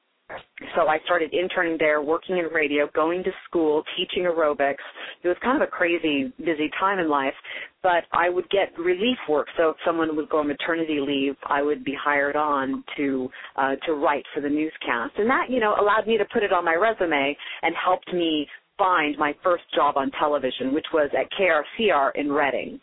So 0.76 0.88
I 0.88 0.99
started 1.05 1.33
interning 1.33 1.76
there, 1.79 2.03
working 2.03 2.38
in 2.38 2.47
radio, 2.47 2.88
going 2.95 3.23
to 3.25 3.31
school, 3.49 3.83
teaching 3.97 4.25
aerobics. 4.25 4.85
It 5.23 5.29
was 5.29 5.37
kind 5.43 5.61
of 5.61 5.67
a 5.67 5.71
crazy, 5.71 6.33
busy 6.38 6.71
time 6.79 6.99
in 6.99 7.09
life, 7.09 7.35
but 7.83 8.05
I 8.12 8.29
would 8.29 8.49
get 8.50 8.76
relief 8.79 9.19
work. 9.29 9.49
So 9.57 9.71
if 9.71 9.76
someone 9.85 10.17
would 10.17 10.29
go 10.29 10.38
on 10.38 10.49
maternity 10.49 10.99
leave, 11.00 11.37
I 11.47 11.62
would 11.62 11.85
be 11.85 11.95
hired 12.03 12.37
on 12.37 12.85
to 12.97 13.29
uh, 13.57 13.76
to 13.87 13.95
write 13.95 14.25
for 14.35 14.41
the 14.41 14.49
newscast, 14.49 15.12
and 15.19 15.29
that 15.29 15.47
you 15.50 15.61
know 15.61 15.75
allowed 15.81 16.07
me 16.07 16.19
to 16.19 16.25
put 16.33 16.43
it 16.43 16.53
on 16.53 16.64
my 16.64 16.75
resume 16.75 17.37
and 17.62 17.75
helped 17.83 18.12
me 18.12 18.47
find 18.79 19.17
my 19.19 19.35
first 19.43 19.64
job 19.75 19.97
on 19.97 20.11
television, 20.19 20.75
which 20.75 20.87
was 20.93 21.11
at 21.19 21.29
KRCR 21.38 22.11
in 22.17 22.33
Redding. 22.33 22.81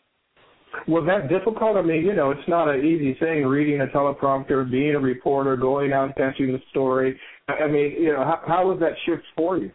Was 0.87 1.05
that 1.07 1.27
difficult? 1.27 1.75
I 1.75 1.81
mean, 1.81 2.05
you 2.05 2.13
know, 2.13 2.31
it's 2.31 2.47
not 2.47 2.69
an 2.69 2.85
easy 2.85 3.13
thing 3.19 3.45
reading 3.45 3.81
a 3.81 3.87
teleprompter, 3.87 4.69
being 4.69 4.95
a 4.95 4.99
reporter, 4.99 5.57
going 5.57 5.91
out 5.91 6.05
and 6.05 6.15
catching 6.15 6.53
the 6.53 6.61
story. 6.69 7.19
I 7.47 7.67
mean, 7.67 7.95
you 7.99 8.13
know, 8.13 8.23
how, 8.23 8.41
how 8.47 8.67
was 8.67 8.79
that 8.79 8.93
shift 9.05 9.23
for 9.35 9.57
you? 9.57 9.71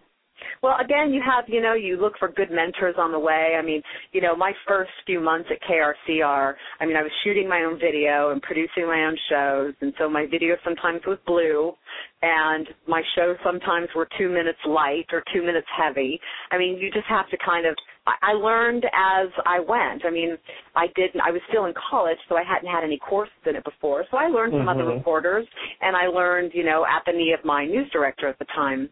Well, 0.63 0.77
again, 0.81 1.13
you 1.13 1.23
have, 1.25 1.45
you 1.49 1.61
know, 1.61 1.75
you 1.75 1.97
look 2.01 2.15
for 2.19 2.29
good 2.29 2.51
mentors 2.51 2.97
on 2.99 3.13
the 3.13 3.19
way. 3.19 3.57
I 3.59 3.63
mean, 3.63 3.83
you 4.13 4.21
know, 4.21 4.35
my 4.37 4.53
first 4.67 4.91
few 5.05 5.21
months 5.21 5.49
at 5.51 5.61
KRCR, 5.69 6.55
I 6.81 6.87
mean, 6.87 6.97
I 6.97 7.03
was 7.03 7.13
shooting 7.25 7.49
my 7.49 7.63
own 7.63 7.79
video 7.79 8.31
and 8.31 8.43
producing 8.43 8.87
my 8.87 9.05
own 9.05 9.17
shows, 9.31 9.75
and 9.81 9.93
so 9.99 10.09
my 10.09 10.27
video 10.31 10.57
sometimes 10.65 11.01
was 11.07 11.19
blue, 11.27 11.73
and 12.23 12.69
my 12.87 13.03
shows 13.15 13.37
sometimes 13.45 13.89
were 13.95 14.09
two 14.19 14.29
minutes 14.29 14.59
light 14.67 15.07
or 15.13 15.23
two 15.33 15.43
minutes 15.43 15.67
heavy. 15.77 16.21
I 16.51 16.59
mean, 16.59 16.79
you 16.79 16.91
just 16.91 17.07
have 17.07 17.29
to 17.31 17.37
kind 17.45 17.67
of. 17.67 17.77
I, 18.23 18.35
learned 18.35 18.85
as 18.85 19.29
I 19.47 19.59
went. 19.59 20.05
I 20.07 20.11
mean, 20.11 20.39
I 20.77 20.87
didn't. 20.95 21.21
I 21.21 21.33
was 21.33 21.41
still 21.49 21.65
in 21.65 21.75
college, 21.91 22.19
so 22.29 22.37
I 22.37 22.45
hadn't 22.45 22.71
had 22.71 22.85
any 22.85 22.99
courses 22.99 23.35
in 23.47 23.57
it 23.57 23.65
before. 23.65 24.05
So 24.13 24.17
I 24.17 24.29
learned 24.29 24.53
from 24.53 24.67
Mhm. 24.67 24.71
other 24.71 24.85
reporters, 24.85 25.45
and 25.81 25.97
I 25.97 26.07
learned, 26.07 26.55
you 26.55 26.63
know, 26.63 26.87
at 26.87 27.05
the 27.05 27.13
knee 27.13 27.33
of 27.33 27.45
my 27.45 27.67
news 27.67 27.91
director 27.91 28.29
at 28.29 28.39
the 28.39 28.45
time. 28.47 28.91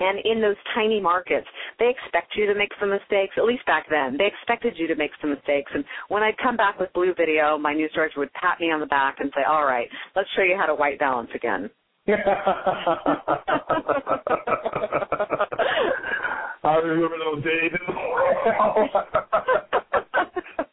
And 0.00 0.18
in 0.24 0.40
those 0.40 0.56
tiny 0.74 1.00
markets, 1.00 1.46
they 1.78 1.90
expect 1.90 2.36
you 2.36 2.46
to 2.46 2.54
make 2.54 2.70
some 2.80 2.90
mistakes, 2.90 3.34
at 3.36 3.44
least 3.44 3.66
back 3.66 3.86
then. 3.90 4.16
They 4.16 4.26
expected 4.26 4.74
you 4.76 4.86
to 4.88 4.94
make 4.94 5.10
some 5.20 5.30
mistakes. 5.30 5.70
And 5.74 5.84
when 6.08 6.22
I'd 6.22 6.38
come 6.38 6.56
back 6.56 6.78
with 6.78 6.92
blue 6.92 7.14
video, 7.16 7.58
my 7.58 7.74
news 7.74 7.90
director 7.94 8.20
would 8.20 8.32
pat 8.34 8.60
me 8.60 8.70
on 8.70 8.80
the 8.80 8.86
back 8.86 9.16
and 9.20 9.32
say, 9.34 9.42
all 9.48 9.64
right, 9.64 9.88
let's 10.14 10.28
show 10.36 10.42
you 10.42 10.56
how 10.58 10.66
to 10.66 10.74
white 10.74 10.98
balance 10.98 11.30
again. 11.34 11.70
I 16.64 16.74
remember 16.76 17.16
those 17.18 17.44
days. 17.44 17.72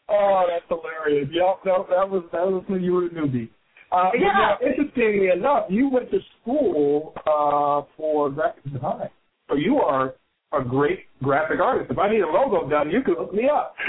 oh, 0.10 0.46
that's 0.48 0.66
hilarious. 0.70 1.30
Yep, 1.32 1.60
no, 1.66 1.86
that 1.90 2.10
was 2.10 2.24
that 2.32 2.48
was 2.48 2.64
when 2.68 2.82
you 2.84 2.94
were 2.94 3.06
a 3.08 3.10
newbie. 3.10 3.50
Uh, 3.96 4.12
Yeah. 4.14 4.34
now, 4.34 4.58
interestingly 4.62 5.30
enough, 5.30 5.68
you 5.70 5.88
went 5.88 6.12
to 6.12 6.20
school 6.42 7.14
uh, 7.26 7.84
for 7.96 8.30
graphic 8.30 8.64
design, 8.66 9.10
so 9.48 9.56
you 9.56 9.80
are 9.80 10.16
a 10.52 10.62
great 10.62 11.06
graphic 11.24 11.62
artist. 11.62 11.90
If 11.90 11.98
I 11.98 12.10
need 12.10 12.20
a 12.20 12.28
logo 12.28 12.70
done, 12.70 12.92
you 12.92 13.02
can 13.02 13.16
hook 13.16 13.34
me 13.34 13.48
up. 13.48 13.74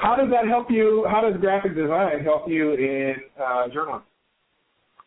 how 0.00 0.16
does 0.16 0.30
that 0.30 0.46
help 0.48 0.70
you? 0.70 1.06
How 1.10 1.20
does 1.20 1.38
graphic 1.38 1.74
design 1.74 2.24
help 2.24 2.48
you 2.48 2.72
in 2.72 3.16
uh, 3.38 3.68
journalism? 3.68 4.04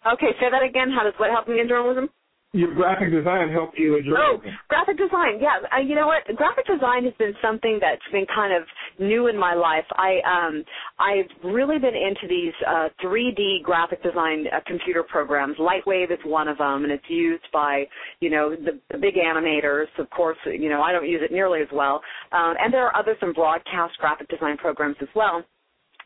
okay, 0.05 0.33
say 0.39 0.51
that 0.51 0.61
again. 0.61 0.91
How 0.91 1.01
does 1.03 1.13
what 1.17 1.31
help 1.31 1.47
me 1.47 1.61
in 1.61 1.67
journalism? 1.67 2.09
Your 2.55 2.71
graphic 2.75 3.09
design 3.09 3.49
helped 3.49 3.79
you 3.79 3.97
in 3.97 4.05
Oh, 4.15 4.39
graphic 4.69 4.95
design. 4.95 5.39
Yeah, 5.41 5.57
uh, 5.75 5.79
you 5.81 5.95
know 5.95 6.05
what? 6.05 6.23
Graphic 6.37 6.67
design 6.67 7.03
has 7.03 7.13
been 7.17 7.33
something 7.41 7.79
that's 7.81 8.01
been 8.11 8.27
kind 8.33 8.53
of 8.53 8.61
new 8.99 9.27
in 9.27 9.35
my 9.35 9.55
life. 9.55 9.85
I 9.93 10.19
um 10.21 10.63
I've 10.99 11.25
really 11.43 11.79
been 11.79 11.95
into 11.95 12.27
these 12.29 12.53
uh 12.67 12.89
3D 13.03 13.63
graphic 13.63 14.03
design 14.03 14.45
uh, 14.53 14.59
computer 14.67 15.01
programs. 15.01 15.57
Lightwave 15.57 16.11
is 16.11 16.19
one 16.25 16.47
of 16.47 16.59
them 16.59 16.83
and 16.83 16.91
it's 16.91 17.09
used 17.09 17.45
by, 17.51 17.85
you 18.19 18.29
know, 18.29 18.51
the, 18.55 18.79
the 18.91 18.99
big 18.99 19.15
animators. 19.15 19.87
Of 19.97 20.11
course, 20.11 20.37
you 20.45 20.69
know, 20.69 20.83
I 20.83 20.91
don't 20.91 21.09
use 21.09 21.21
it 21.23 21.31
nearly 21.31 21.61
as 21.61 21.69
well. 21.73 22.01
Um 22.31 22.53
and 22.59 22.71
there 22.71 22.85
are 22.85 22.95
others 22.95 23.17
some 23.19 23.33
broadcast 23.33 23.97
graphic 23.97 24.29
design 24.29 24.57
programs 24.57 24.97
as 25.01 25.09
well 25.15 25.43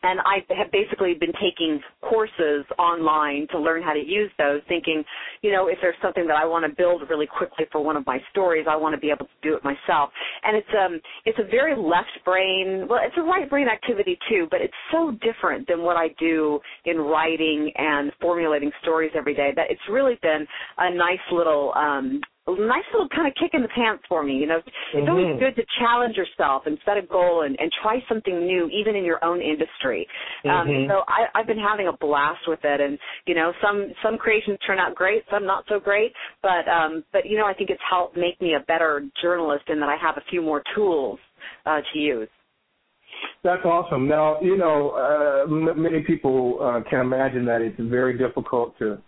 and 0.02 0.20
I 0.20 0.44
have 0.56 0.70
basically 0.72 1.14
been 1.14 1.32
taking 1.40 1.80
courses 2.02 2.64
online 2.78 3.46
to 3.50 3.58
learn 3.58 3.82
how 3.82 3.92
to 3.92 4.04
use 4.04 4.30
those, 4.38 4.60
thinking, 4.68 5.04
you 5.42 5.52
know, 5.52 5.68
if 5.68 5.78
there's 5.80 5.96
something 6.02 6.26
that 6.26 6.36
I 6.36 6.44
want 6.44 6.64
to 6.64 6.74
build 6.74 7.02
really 7.10 7.26
quickly 7.26 7.66
for 7.72 7.82
one 7.82 7.96
of 7.96 8.06
my 8.06 8.18
stories, 8.30 8.66
I 8.68 8.76
want 8.76 8.94
to 8.94 9.00
be 9.00 9.10
able 9.10 9.26
to 9.26 9.38
do 9.42 9.56
it 9.56 9.64
myself. 9.64 10.10
And 10.44 10.56
it's 10.56 10.68
um 10.78 11.00
it's 11.24 11.38
a 11.38 11.50
very 11.50 11.76
left 11.76 12.18
brain 12.24 12.86
well, 12.88 13.00
it's 13.02 13.16
a 13.16 13.22
right 13.22 13.48
brain 13.48 13.68
activity 13.68 14.18
too, 14.28 14.46
but 14.50 14.60
it's 14.60 14.74
so 14.92 15.12
different 15.22 15.66
than 15.68 15.82
what 15.82 15.96
I 15.96 16.08
do 16.18 16.60
in 16.84 16.98
writing 16.98 17.72
and 17.76 18.12
formulating 18.20 18.70
stories 18.82 19.12
every 19.16 19.34
day 19.34 19.52
that 19.56 19.66
it's 19.70 19.80
really 19.90 20.18
been 20.22 20.46
a 20.78 20.94
nice 20.94 21.18
little 21.32 21.72
um 21.76 22.20
a 22.48 22.66
nice 22.66 22.84
little 22.92 23.08
kind 23.08 23.28
of 23.28 23.34
kick 23.34 23.50
in 23.52 23.62
the 23.62 23.68
pants 23.68 24.02
for 24.08 24.22
me. 24.22 24.34
You 24.34 24.46
know, 24.46 24.60
it's 24.94 25.08
always 25.08 25.26
Mhm. 25.26 25.38
good 25.38 25.56
to 25.56 25.64
challenge 25.78 26.16
yourself 26.16 26.66
and 26.66 26.78
set 26.84 26.96
a 26.96 27.02
goal 27.02 27.42
and, 27.42 27.58
and 27.60 27.70
try 27.82 28.02
something 28.08 28.46
new, 28.46 28.68
even 28.70 28.96
in 28.96 29.04
your 29.04 29.22
own 29.24 29.40
industry. 29.42 30.06
Um, 30.48 30.68
Mhm. 30.68 30.88
so 30.88 31.04
I, 31.08 31.28
I've 31.34 31.46
been 31.46 31.58
having 31.58 31.88
a 31.88 31.92
blast 31.92 32.46
with 32.48 32.64
it, 32.64 32.80
and 32.80 32.98
you 33.26 33.34
know, 33.34 33.52
some 33.60 33.92
some 34.02 34.16
creations 34.16 34.58
turn 34.66 34.78
out 34.78 34.94
great, 34.94 35.24
some 35.30 35.44
not 35.44 35.64
so 35.68 35.78
great. 35.78 36.12
But 36.42 36.66
um, 36.68 37.04
but 37.12 37.26
you 37.26 37.36
know, 37.36 37.46
I 37.46 37.54
think 37.54 37.70
it's 37.70 37.82
helped 37.88 38.16
make 38.16 38.40
me 38.40 38.54
a 38.54 38.60
better 38.60 39.06
journalist 39.20 39.64
in 39.68 39.78
that 39.80 39.88
I 39.88 39.96
have 39.96 40.16
a 40.16 40.22
few 40.30 40.40
more 40.42 40.62
tools 40.74 41.18
uh, 41.66 41.80
to 41.92 41.98
use. 41.98 42.28
That's 43.44 43.64
awesome. 43.64 44.08
Now, 44.08 44.40
you 44.40 44.56
know, 44.56 44.90
uh, 44.90 45.44
m- 45.50 45.80
many 45.82 46.00
people 46.02 46.58
uh, 46.60 46.88
can 46.88 47.00
imagine 47.00 47.44
that 47.46 47.60
it's 47.62 47.78
very 47.78 48.18
difficult 48.18 48.76
to 48.78 48.98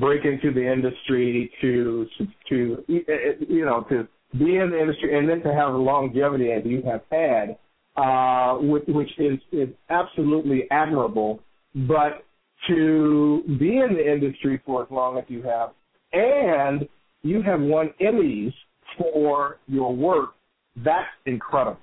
break 0.00 0.24
into 0.24 0.52
the 0.52 0.72
industry, 0.72 1.50
to 1.60 2.06
to 2.48 2.84
you 2.88 3.64
know 3.64 3.86
to 3.90 4.08
be 4.38 4.56
in 4.56 4.70
the 4.70 4.80
industry, 4.80 5.16
and 5.16 5.28
then 5.28 5.42
to 5.42 5.52
have 5.52 5.72
the 5.72 5.78
longevity 5.78 6.50
as 6.52 6.62
you 6.64 6.82
have 6.82 7.02
had, 7.10 7.58
uh, 7.96 8.54
which, 8.54 8.84
which 8.88 9.10
is 9.18 9.38
is 9.52 9.68
absolutely 9.90 10.64
admirable. 10.70 11.40
But 11.74 12.24
to 12.68 13.42
be 13.58 13.78
in 13.78 13.94
the 13.94 14.12
industry 14.12 14.60
for 14.64 14.82
as 14.82 14.88
long 14.90 15.18
as 15.18 15.24
you 15.28 15.42
have, 15.42 15.70
and 16.12 16.88
you 17.22 17.42
have 17.42 17.60
won 17.60 17.90
Emmys 18.00 18.52
for 18.98 19.58
your 19.66 19.94
work, 19.94 20.30
that's 20.76 21.08
incredible. 21.26 21.78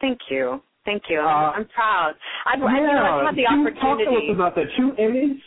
Thank 0.00 0.18
you, 0.30 0.60
thank 0.84 1.04
you. 1.08 1.20
Uh, 1.20 1.24
I'm, 1.24 1.60
I'm 1.60 1.68
proud. 1.68 2.12
I've, 2.46 2.62
I, 2.62 2.76
you 2.76 2.86
know, 2.86 2.92
I've 2.92 3.26
had 3.26 3.36
the 3.36 3.42
you 3.42 3.70
Talk 3.80 3.98
to 3.98 4.04
us 4.04 4.34
about 4.34 4.54
the 4.54 4.64
two 4.76 4.92
Emmys. 5.00 5.40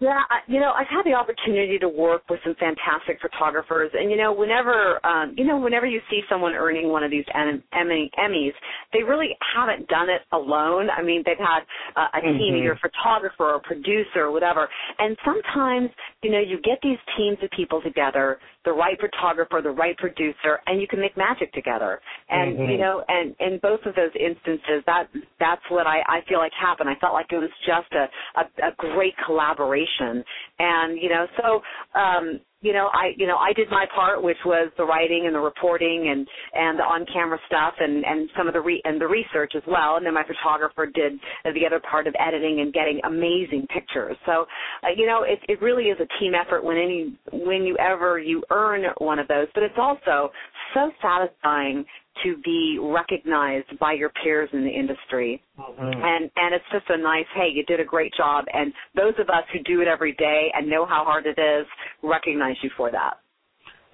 Yeah, 0.00 0.22
I, 0.30 0.38
you 0.46 0.60
know, 0.60 0.70
I've 0.70 0.86
had 0.86 1.02
the 1.02 1.14
opportunity 1.14 1.76
to 1.80 1.88
work 1.88 2.22
with 2.30 2.38
some 2.44 2.54
fantastic 2.54 3.18
photographers, 3.20 3.90
and 3.94 4.12
you 4.12 4.16
know, 4.16 4.32
whenever, 4.32 5.04
um, 5.04 5.34
you 5.36 5.44
know, 5.44 5.58
whenever 5.58 5.86
you 5.86 6.00
see 6.08 6.20
someone 6.30 6.54
earning 6.54 6.88
one 6.88 7.02
of 7.02 7.10
these 7.10 7.24
Em- 7.34 7.64
Emmy, 7.72 8.08
Emmys, 8.16 8.52
they 8.92 9.02
really 9.02 9.30
haven't 9.56 9.88
done 9.88 10.08
it 10.08 10.22
alone. 10.30 10.88
I 10.96 11.02
mean, 11.02 11.24
they've 11.26 11.36
had 11.36 11.66
uh, 11.96 12.06
a 12.14 12.20
team, 12.20 12.54
Mhm. 12.54 12.58
either 12.60 12.72
a 12.72 12.78
photographer 12.78 13.44
or 13.50 13.54
a 13.56 13.60
producer 13.60 14.22
or 14.22 14.30
whatever. 14.30 14.68
And 15.00 15.16
sometimes, 15.24 15.90
you 16.22 16.30
know, 16.30 16.38
you 16.38 16.60
get 16.60 16.78
these 16.80 16.98
teams 17.16 17.38
of 17.42 17.50
people 17.50 17.82
together, 17.82 18.38
the 18.68 18.74
right 18.74 19.00
photographer, 19.00 19.62
the 19.62 19.70
right 19.70 19.96
producer, 19.96 20.60
and 20.66 20.78
you 20.78 20.86
can 20.86 21.00
make 21.00 21.16
magic 21.16 21.50
together. 21.54 22.00
And 22.28 22.58
Mhm. 22.58 22.72
you 22.72 22.76
know, 22.76 23.02
and 23.08 23.34
in 23.40 23.56
both 23.58 23.84
of 23.86 23.94
those 23.94 24.14
instances, 24.14 24.84
that 24.84 25.08
that's 25.38 25.64
what 25.70 25.86
I, 25.86 26.04
I 26.06 26.20
feel 26.28 26.38
like 26.38 26.52
happened. 26.52 26.90
I 26.90 26.96
felt 26.96 27.14
like 27.14 27.32
it 27.32 27.38
was 27.38 27.50
just 27.64 27.90
a, 27.94 28.10
a, 28.36 28.68
a 28.68 28.72
great 28.76 29.16
collaboration. 29.24 30.22
And 30.58 31.00
you 31.00 31.08
know, 31.08 31.26
so 31.40 31.98
um, 31.98 32.40
you 32.60 32.72
know, 32.72 32.90
I 32.92 33.12
you 33.16 33.26
know 33.26 33.36
I 33.36 33.52
did 33.52 33.70
my 33.70 33.86
part, 33.94 34.22
which 34.22 34.38
was 34.44 34.70
the 34.76 34.84
writing 34.84 35.24
and 35.26 35.34
the 35.34 35.40
reporting 35.40 36.08
and 36.10 36.26
and 36.54 36.78
the 36.78 36.82
on 36.82 37.06
camera 37.12 37.38
stuff 37.46 37.74
and 37.78 38.04
and 38.04 38.28
some 38.36 38.48
of 38.48 38.54
the 38.54 38.60
re- 38.60 38.82
and 38.84 39.00
the 39.00 39.06
research 39.06 39.52
as 39.54 39.62
well. 39.68 39.96
And 39.96 40.04
then 40.04 40.14
my 40.14 40.24
photographer 40.24 40.86
did 40.86 41.12
the 41.44 41.64
other 41.64 41.80
part 41.88 42.06
of 42.08 42.14
editing 42.18 42.60
and 42.60 42.72
getting 42.72 43.00
amazing 43.04 43.66
pictures. 43.72 44.16
So 44.26 44.46
uh, 44.82 44.88
you 44.96 45.06
know, 45.06 45.22
it 45.22 45.38
it 45.48 45.62
really 45.62 45.84
is 45.84 45.98
a 46.00 46.20
team 46.20 46.32
effort 46.34 46.64
when 46.64 46.76
any 46.76 47.16
when 47.32 47.62
you 47.62 47.76
ever 47.76 48.18
you 48.18 48.42
earn 48.50 48.82
one 48.98 49.20
of 49.20 49.28
those. 49.28 49.46
But 49.54 49.62
it's 49.62 49.78
also 49.78 50.30
so 50.74 50.90
satisfying 51.00 51.84
to 52.24 52.36
be 52.44 52.78
recognized 52.80 53.78
by 53.78 53.92
your 53.92 54.10
peers 54.22 54.48
in 54.52 54.64
the 54.64 54.70
industry 54.70 55.42
and 55.58 56.30
and 56.36 56.54
it's 56.54 56.64
just 56.72 56.84
a 56.88 56.96
nice 56.96 57.26
hey 57.34 57.48
you 57.52 57.64
did 57.64 57.80
a 57.80 57.84
great 57.84 58.12
job 58.16 58.44
and 58.52 58.72
those 58.94 59.14
of 59.18 59.28
us 59.28 59.44
who 59.52 59.58
do 59.64 59.80
it 59.80 59.88
every 59.88 60.12
day 60.14 60.48
and 60.54 60.68
know 60.68 60.86
how 60.86 61.04
hard 61.04 61.26
it 61.26 61.38
is 61.38 61.66
recognize 62.02 62.56
you 62.62 62.70
for 62.76 62.90
that 62.90 63.14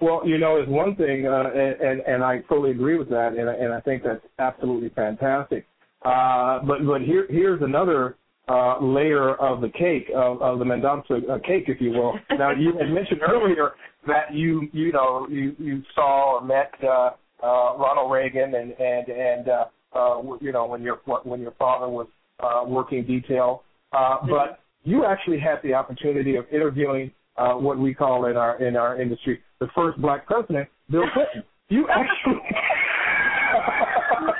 Well, 0.01 0.21
you 0.27 0.37
know, 0.37 0.57
it's 0.57 0.69
one 0.69 0.95
thing, 0.97 1.25
uh, 1.25 1.49
and, 1.55 1.81
and 1.81 2.01
and 2.01 2.23
I 2.23 2.39
totally 2.49 2.71
agree 2.71 2.97
with 2.97 3.09
that, 3.09 3.29
and 3.37 3.49
I- 3.49 3.53
and 3.55 3.73
I 3.73 3.79
think 3.79 4.03
that's 4.03 4.25
absolutely 4.39 4.89
fantastic. 4.89 5.65
Uh, 6.03 6.59
but 6.67 6.85
but 6.85 7.01
here 7.01 7.25
here's 7.29 7.61
another 7.61 8.17
uh, 8.47 8.77
layer 8.81 9.35
of 9.35 9.61
the 9.61 9.69
cake 9.69 10.07
of, 10.13 10.41
of 10.41 10.59
the 10.59 10.65
Mendonsa 10.65 11.27
uh, 11.29 11.39
cake, 11.39 11.65
if 11.67 11.79
you 11.79 11.91
will. 11.91 12.13
Now 12.37 12.51
you 12.51 12.73
had 12.77 12.89
mentioned 12.91 13.21
earlier 13.27 13.71
that 14.05 14.33
you 14.33 14.67
you 14.73 14.91
know 14.91 15.27
you 15.29 15.55
you 15.57 15.81
saw 15.95 16.35
or 16.35 16.41
met 16.45 16.71
uh, 16.83 17.11
uh, 17.45 17.77
Ronald 17.77 18.11
Reagan 18.11 18.55
and 18.55 18.71
and 18.79 19.07
and 19.09 19.49
uh, 19.49 19.65
uh, 19.93 20.21
you 20.41 20.51
know 20.51 20.65
when 20.65 20.81
your 20.81 20.99
when 21.23 21.41
your 21.41 21.53
father 21.59 21.87
was 21.87 22.07
uh, 22.39 22.63
working 22.67 23.05
detail, 23.05 23.63
uh, 23.93 24.17
but 24.27 24.59
you 24.83 25.05
actually 25.05 25.39
had 25.39 25.59
the 25.63 25.73
opportunity 25.73 26.35
of 26.35 26.45
interviewing 26.51 27.11
uh, 27.37 27.53
what 27.53 27.77
we 27.77 27.93
call 27.93 28.25
in 28.25 28.35
our 28.35 28.61
in 28.61 28.75
our 28.75 28.99
industry 28.99 29.39
the 29.59 29.67
first 29.75 30.01
black 30.01 30.25
president, 30.25 30.67
Bill 30.89 31.03
Clinton. 31.13 31.43
You 31.69 31.87
actually. 31.89 32.41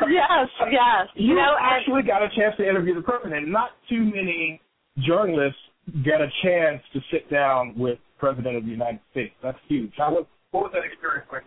yes 0.10 0.50
yes 0.72 1.08
You, 1.16 1.30
you 1.30 1.36
know 1.36 1.56
and 1.60 1.82
actually 1.82 2.04
got 2.04 2.22
a 2.22 2.30
chance 2.36 2.56
to 2.58 2.68
interview 2.68 2.96
the 2.96 3.02
president. 3.02 3.48
Not 3.48 3.70
too 3.88 4.04
many 4.04 4.62
journalists 5.00 5.60
get 6.04 6.22
a 6.22 6.28
chance 6.44 6.82
to 6.94 7.00
sit 7.12 7.30
down 7.30 7.74
with 7.78 8.00
President 8.18 8.56
of 8.56 8.66
the 8.66 8.72
United 8.72 9.00
States. 9.12 9.34
That's 9.44 9.58
huge. 9.68 9.94
How 9.98 10.12
was, 10.12 10.26
what 10.52 10.64
was 10.64 10.72
that 10.74 10.84
experience 10.84 11.28
like? 11.32 11.44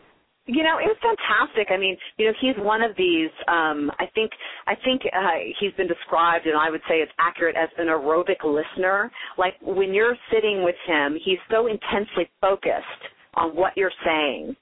You 0.49 0.63
know 0.63 0.79
it 0.79 0.89
was 0.89 0.97
fantastic 1.05 1.69
i 1.71 1.77
mean 1.77 1.97
you 2.17 2.27
know 2.27 2.33
he's 2.41 2.57
one 2.59 2.83
of 2.83 2.97
these 2.97 3.31
um 3.49 3.93
i 4.01 4.07
think 4.15 4.33
i 4.67 4.75
think 4.83 5.03
uh 5.13 5.39
he's 5.61 5.73
been 5.75 5.87
described 5.87 6.47
and 6.47 6.57
i 6.57 6.71
would 6.71 6.81
say 6.89 6.97
it's 6.97 7.13
accurate 7.19 7.55
as 7.55 7.69
an 7.77 7.87
aerobic 7.87 8.43
listener 8.43 9.11
like 9.37 9.55
when 9.63 9.93
you're 9.93 10.17
sitting 10.33 10.65
with 10.65 10.77
him 10.87 11.17
he's 11.23 11.39
so 11.51 11.67
intensely 11.67 12.29
focused 12.41 13.03
on 13.35 13.55
what 13.55 13.77
you're 13.77 13.93
saying 14.05 14.57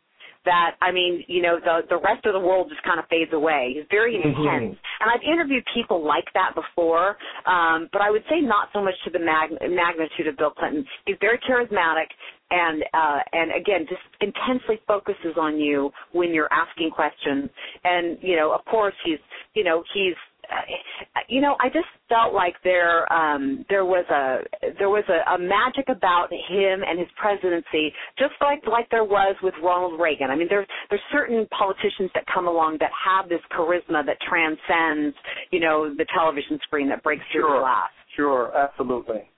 that 0.45 0.77
I 0.81 0.93
mean, 0.93 1.25
you 1.27 1.43
know, 1.43 1.59
the 1.59 1.81
the 1.91 1.99
rest 1.99 2.25
of 2.25 2.33
the 2.33 2.39
world 2.39 2.71
just 2.71 2.81
kind 2.85 3.01
of 3.01 3.07
fades 3.11 3.33
away. 3.35 3.73
He's 3.75 3.85
very 3.91 4.15
intense, 4.15 4.79
Mm-hmm. 4.79 5.03
and 5.03 5.07
I've 5.11 5.27
interviewed 5.27 5.65
people 5.75 6.07
like 6.07 6.25
that 6.35 6.55
before, 6.55 7.19
um, 7.51 7.89
but 7.93 8.01
I 8.01 8.11
would 8.11 8.23
say 8.31 8.41
not 8.41 8.69
so 8.73 8.81
much 8.81 8.95
to 9.05 9.11
the 9.11 9.19
mag- 9.19 9.59
magnitude 9.61 10.29
of 10.29 10.37
Bill 10.39 10.51
Clinton. 10.55 10.87
He's 11.05 11.17
very 11.21 11.39
charismatic, 11.43 12.07
and 12.51 12.83
uh, 12.95 13.19
and 13.33 13.51
again, 13.53 13.87
just 13.89 14.03
intensely 14.21 14.81
focuses 14.87 15.37
on 15.41 15.59
you 15.59 15.91
when 16.13 16.33
you're 16.33 16.53
asking 16.53 16.91
questions. 16.91 17.51
And 17.85 18.19
you 18.21 18.37
know, 18.37 18.53
of 18.53 18.65
course, 18.65 18.95
he's 19.05 19.19
you 19.55 19.65
know 19.65 19.83
he's 19.95 20.15
uh, 20.51 21.21
you 21.29 21.41
know, 21.41 21.57
I 21.61 21.69
just 21.69 21.89
felt 22.09 22.33
like 22.35 22.55
there 22.63 23.11
um 23.13 23.65
there 23.69 23.85
was 23.85 24.05
a 24.11 24.73
there 24.79 24.91
was 24.91 25.05
a, 25.09 25.35
a 25.35 25.39
magic 25.39 25.89
about 25.89 26.29
him 26.31 26.83
and 26.87 26.99
his 26.99 27.09
presidency, 27.21 27.93
just 28.19 28.35
like 28.41 28.63
like 28.71 28.89
there 28.91 29.05
was 29.05 29.35
with 29.43 29.55
Ronald 29.63 30.01
Reagan. 30.01 30.31
I 30.31 30.37
mean, 30.37 30.47
there's 30.49 30.67
there's 30.89 31.03
certain 31.11 31.47
politicians 31.57 32.11
that 32.15 32.25
come 32.33 32.47
along 32.47 32.79
that 32.81 32.91
have 32.95 33.29
this 33.29 33.41
charisma 33.51 34.07
that 34.07 34.19
transcends, 34.29 35.17
you 35.51 35.61
know, 35.61 35.93
the 35.95 36.07
television 36.15 36.59
screen 36.63 36.89
that 36.91 37.03
breaks 37.03 37.25
through 37.33 37.43
Sure. 37.43 37.55
the 37.57 37.61
glass. 37.61 37.91
Sure, 38.15 38.57
absolutely. 38.57 39.29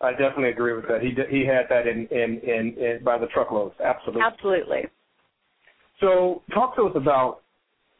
I 0.00 0.10
definitely 0.12 0.50
agree 0.50 0.74
with 0.74 0.86
that. 0.88 1.00
He 1.00 1.10
d- 1.10 1.22
he 1.30 1.46
had 1.46 1.66
that 1.70 1.86
in 1.86 2.06
in 2.10 2.40
in, 2.40 2.74
in 2.78 3.04
by 3.04 3.18
the 3.18 3.26
truckloads. 3.28 3.74
Absolutely. 3.82 4.22
Absolutely. 4.22 4.82
So, 6.00 6.42
talk 6.52 6.76
to 6.76 6.82
us 6.88 6.92
about 6.94 7.40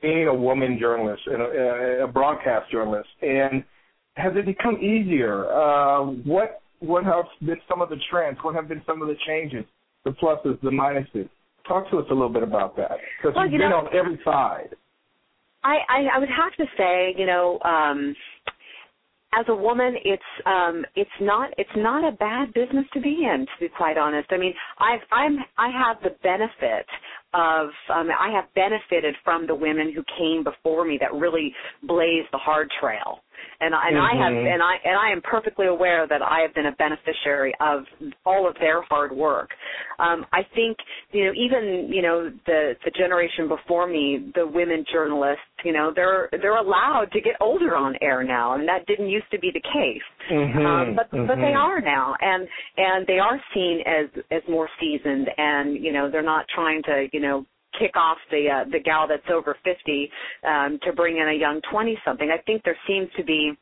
being 0.03 0.29
a 0.29 0.35
woman 0.35 0.79
journalist 0.79 1.23
and 1.27 1.41
a, 1.41 2.05
a 2.05 2.07
broadcast 2.07 2.71
journalist, 2.71 3.09
and 3.23 3.65
has 4.17 4.33
it 4.37 4.45
become 4.45 4.77
easier? 4.77 5.51
Uh, 5.51 6.05
what 6.25 6.61
what 6.81 7.05
have 7.05 7.25
been 7.41 7.57
some 7.69 7.81
of 7.81 7.89
the 7.89 7.97
trends? 8.11 8.39
What 8.43 8.55
have 8.55 8.69
been 8.69 8.83
some 8.87 9.01
of 9.01 9.09
the 9.09 9.17
changes? 9.27 9.65
The 10.05 10.11
pluses, 10.11 10.61
the 10.61 10.71
minuses. 10.71 11.29
Talk 11.67 11.91
to 11.91 11.99
us 11.99 12.05
a 12.11 12.15
little 12.15 12.29
bit 12.29 12.43
about 12.43 12.77
that 12.77 12.99
because 13.19 13.35
Well, 13.35 13.45
you've 13.47 13.55
you 13.55 13.59
been 13.61 13.71
know- 13.71 13.87
on 13.89 13.95
every 13.97 14.21
side. 14.25 14.77
I, 15.65 15.79
I 15.89 15.99
I 16.15 16.19
would 16.19 16.29
have 16.29 16.55
to 16.59 16.67
say, 16.77 17.15
you 17.17 17.27
know, 17.27 17.59
um 17.65 18.15
as 19.37 19.45
a 19.49 19.55
woman 19.55 19.95
it's 20.05 20.23
um 20.47 20.85
it's 20.95 21.11
not 21.21 21.51
it's 21.59 21.77
not 21.77 22.07
a 22.07 22.17
bad 22.17 22.53
business 22.55 22.85
to 22.95 23.01
be 23.01 23.29
in 23.31 23.41
to 23.47 23.53
be 23.61 23.69
quite 23.69 23.99
honest. 23.99 24.29
I 24.31 24.39
mean, 24.39 24.55
I've 24.79 25.01
I'm 25.13 25.39
I 25.59 25.69
have 25.71 25.99
the 26.03 26.17
benefit 26.23 26.87
of 27.35 27.69
um 27.95 28.09
I 28.19 28.31
have 28.35 28.53
benefited 28.55 29.15
from 29.25 29.47
the 29.47 29.55
women 29.55 29.93
who 29.95 30.03
came 30.19 30.43
before 30.43 30.85
me 30.85 30.99
that 31.01 31.13
really 31.15 31.55
blazed 31.83 32.29
the 32.33 32.39
hard 32.39 32.71
trail. 32.81 33.21
And 33.61 33.75
I 33.75 33.89
and 33.89 33.99
I 33.99 34.15
have 34.15 34.33
Mhm. 34.33 34.53
and 34.55 34.63
I 34.63 34.75
and 34.85 34.97
I 34.99 35.11
am 35.11 35.23
perfectly 35.23 35.67
aware 35.67 36.07
that 36.07 36.23
I 36.23 36.41
have 36.41 36.55
been 36.55 36.67
a 36.67 36.73
beneficiary 36.73 37.55
of 37.61 37.85
all 38.25 38.49
of 38.49 38.55
their 38.61 38.83
hard 38.83 39.13
work. 39.13 39.51
Um, 39.99 40.27
I 40.33 40.43
think 40.55 40.77
you 41.13 41.25
know 41.27 41.33
even 41.35 41.89
you 41.93 42.03
know 42.03 42.31
the 42.47 42.77
the 42.85 42.91
generation 42.93 43.49
before 43.49 43.87
me, 43.87 44.33
the 44.35 44.47
women 44.47 44.85
journalists, 44.93 45.45
you 45.65 45.73
know 45.73 45.93
they're 45.95 46.29
they're 46.43 46.57
allowed 46.59 47.11
to 47.13 47.21
get 47.21 47.35
older 47.41 47.77
on 47.77 47.97
air 48.03 48.23
now, 48.23 48.55
and 48.55 48.69
that 48.69 48.87
didn't 48.87 49.09
used 49.09 49.31
to 49.31 49.39
be 49.39 49.51
the 49.53 49.61
case. 49.61 50.03
Mhm, 50.31 50.67
Um, 50.67 50.95
but 50.97 51.11
but 51.11 51.37
they 51.37 51.53
mhm. 51.53 51.57
are 51.57 51.81
now, 51.81 52.15
and 52.21 52.49
and 52.77 53.07
they 53.07 53.19
are 53.19 53.41
seen 53.55 53.83
as 53.87 54.07
as 54.31 54.43
more 54.49 54.69
seasoned, 54.81 55.29
and 55.37 55.83
you 55.83 55.93
know 55.93 56.11
they're 56.11 56.23
not 56.23 56.47
trying 56.55 56.83
to 56.85 57.09
you 57.13 57.21
know 57.21 57.47
kick 57.79 57.97
off 57.97 58.19
the 58.31 58.49
uh, 58.49 58.71
the 58.71 58.81
gal 58.81 59.07
that's 59.09 59.29
over 59.33 59.57
50 59.65 60.11
um, 60.47 60.79
to 60.83 60.93
bring 60.93 61.19
in 61.19 61.29
a 61.29 61.39
young 61.39 61.61
20 61.71 61.99
something. 62.05 62.31
I 62.31 62.43
think 62.43 62.63
there 62.65 62.77
seems 62.87 63.09
to 63.17 63.25
be 63.25 63.53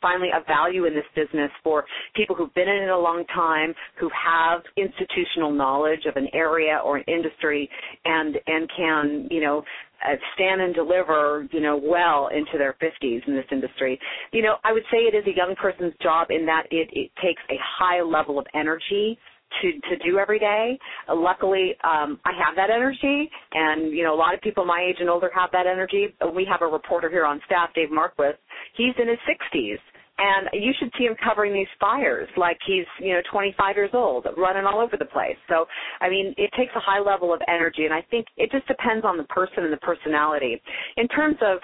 finally 0.00 0.28
a 0.34 0.44
value 0.46 0.86
in 0.86 0.94
this 0.94 1.04
business 1.14 1.50
for 1.62 1.84
people 2.14 2.34
who've 2.34 2.52
been 2.54 2.68
in 2.68 2.82
it 2.82 2.88
a 2.88 2.98
long 2.98 3.24
time, 3.34 3.74
who 3.98 4.10
have 4.10 4.62
institutional 4.76 5.52
knowledge 5.52 6.06
of 6.06 6.16
an 6.16 6.28
area 6.32 6.80
or 6.84 6.96
an 6.96 7.04
industry, 7.06 7.68
and 8.04 8.36
and 8.46 8.68
can 8.76 9.28
you 9.30 9.40
know 9.40 9.62
uh, 10.04 10.14
stand 10.34 10.60
and 10.60 10.74
deliver 10.74 11.46
you 11.52 11.60
know 11.60 11.76
well 11.76 12.28
into 12.28 12.58
their 12.58 12.74
50s 12.74 13.26
in 13.26 13.34
this 13.34 13.46
industry. 13.52 13.98
You 14.32 14.42
know, 14.42 14.56
I 14.64 14.72
would 14.72 14.84
say 14.90 14.98
it 14.98 15.14
is 15.14 15.26
a 15.26 15.36
young 15.36 15.54
person's 15.60 15.94
job 16.02 16.28
in 16.30 16.46
that 16.46 16.64
it, 16.70 16.88
it 16.92 17.10
takes 17.22 17.42
a 17.50 17.56
high 17.78 18.02
level 18.02 18.38
of 18.38 18.46
energy 18.54 19.18
to 19.62 19.72
to 19.88 19.96
do 20.04 20.18
every 20.18 20.38
day. 20.38 20.78
Uh, 21.08 21.14
luckily, 21.14 21.74
um, 21.84 22.18
I 22.24 22.32
have 22.32 22.56
that 22.56 22.70
energy, 22.70 23.30
and 23.52 23.92
you 23.92 24.04
know 24.04 24.14
a 24.14 24.18
lot 24.18 24.34
of 24.34 24.40
people 24.40 24.64
my 24.64 24.84
age 24.88 24.96
and 25.00 25.08
older 25.08 25.30
have 25.34 25.50
that 25.52 25.66
energy. 25.66 26.14
Uh, 26.20 26.28
We 26.28 26.46
have 26.50 26.62
a 26.62 26.66
reporter 26.66 27.08
here 27.08 27.24
on 27.24 27.40
staff, 27.46 27.70
Dave 27.74 27.90
Marquis. 27.90 28.36
He's 28.76 28.94
in 28.98 29.08
his 29.08 29.18
60s, 29.26 29.78
and 30.18 30.48
you 30.52 30.72
should 30.78 30.90
see 30.98 31.04
him 31.04 31.16
covering 31.22 31.52
these 31.52 31.70
fires 31.80 32.28
like 32.36 32.58
he's 32.66 32.86
you 33.00 33.14
know 33.14 33.20
25 33.30 33.76
years 33.76 33.90
old, 33.92 34.26
running 34.36 34.64
all 34.64 34.80
over 34.80 34.96
the 34.96 35.06
place. 35.06 35.36
So 35.48 35.66
I 36.00 36.08
mean, 36.08 36.34
it 36.36 36.50
takes 36.56 36.72
a 36.76 36.80
high 36.80 37.00
level 37.00 37.32
of 37.32 37.40
energy, 37.48 37.84
and 37.84 37.94
I 37.94 38.02
think 38.10 38.26
it 38.36 38.50
just 38.50 38.66
depends 38.66 39.04
on 39.04 39.16
the 39.16 39.24
person 39.24 39.64
and 39.64 39.72
the 39.72 39.78
personality. 39.78 40.60
In 40.96 41.08
terms 41.08 41.36
of 41.42 41.58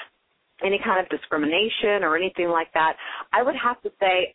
any 0.65 0.79
kind 0.85 1.03
of 1.03 1.09
discrimination 1.09 2.05
or 2.05 2.17
anything 2.17 2.49
like 2.49 2.73
that, 2.75 2.95
I 3.33 3.43
would 3.43 3.57
have 3.57 3.81
to 3.83 3.91
say 3.99 4.35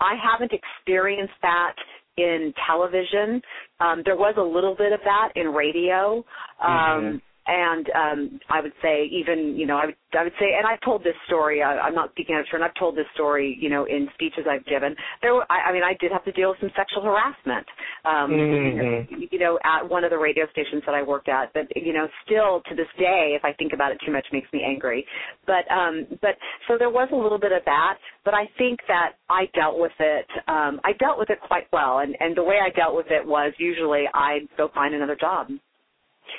I 0.00 0.14
haven't 0.16 0.52
experienced 0.52 1.34
that 1.42 1.74
in 2.18 2.52
television. 2.66 3.40
Um, 3.80 4.02
there 4.04 4.16
was 4.16 4.34
a 4.36 4.42
little 4.42 4.74
bit 4.74 4.92
of 4.92 5.00
that 5.04 5.30
in 5.36 5.48
radio. 5.48 6.24
Um, 6.62 7.22
And 7.48 7.88
um, 7.96 8.40
I 8.50 8.60
would 8.60 8.74
say 8.82 9.06
even 9.10 9.56
you 9.56 9.64
know 9.66 9.78
I 9.78 9.86
would 9.86 9.96
I 10.12 10.22
would 10.22 10.34
say 10.38 10.52
and 10.56 10.66
I've 10.66 10.80
told 10.82 11.02
this 11.02 11.16
story 11.26 11.62
I, 11.62 11.78
I'm 11.78 11.94
not 11.94 12.10
speaking 12.10 12.34
out 12.34 12.42
of 12.42 12.46
turn 12.50 12.62
I've 12.62 12.74
told 12.78 12.94
this 12.94 13.06
story 13.14 13.56
you 13.58 13.70
know 13.70 13.86
in 13.86 14.06
speeches 14.12 14.44
I've 14.48 14.66
given. 14.66 14.94
There 15.22 15.34
were, 15.34 15.46
I, 15.50 15.70
I 15.70 15.72
mean 15.72 15.82
I 15.82 15.94
did 15.98 16.12
have 16.12 16.24
to 16.26 16.32
deal 16.32 16.50
with 16.50 16.60
some 16.60 16.70
sexual 16.76 17.02
harassment 17.02 17.66
um, 18.04 18.30
Mhm. 18.32 19.32
you 19.32 19.38
know 19.38 19.58
at 19.64 19.88
one 19.88 20.04
of 20.04 20.10
the 20.10 20.18
radio 20.18 20.46
stations 20.52 20.82
that 20.84 20.94
I 20.94 21.02
worked 21.02 21.30
at. 21.30 21.50
But 21.54 21.74
you 21.74 21.94
know 21.94 22.06
still 22.26 22.60
to 22.68 22.74
this 22.74 22.88
day 22.98 23.32
if 23.34 23.44
I 23.46 23.54
think 23.54 23.72
about 23.72 23.92
it 23.92 23.98
too 24.04 24.12
much 24.12 24.26
makes 24.30 24.52
me 24.52 24.62
angry. 24.62 25.06
But 25.46 25.64
um 25.72 26.06
but 26.20 26.36
so 26.68 26.76
there 26.76 26.90
was 26.90 27.08
a 27.12 27.16
little 27.16 27.38
bit 27.38 27.52
of 27.52 27.64
that. 27.64 27.96
But 28.26 28.34
I 28.34 28.44
think 28.58 28.80
that 28.88 29.12
I 29.30 29.46
dealt 29.54 29.78
with 29.78 29.96
it 30.00 30.26
um 30.48 30.82
I 30.84 30.92
dealt 31.00 31.18
with 31.18 31.30
it 31.30 31.40
quite 31.40 31.66
well. 31.72 32.00
And 32.00 32.14
and 32.20 32.36
the 32.36 32.44
way 32.44 32.58
I 32.60 32.68
dealt 32.76 32.94
with 32.94 33.06
it 33.10 33.26
was 33.26 33.54
usually 33.56 34.04
I'd 34.12 34.48
go 34.58 34.68
find 34.74 34.94
another 34.94 35.16
job 35.16 35.48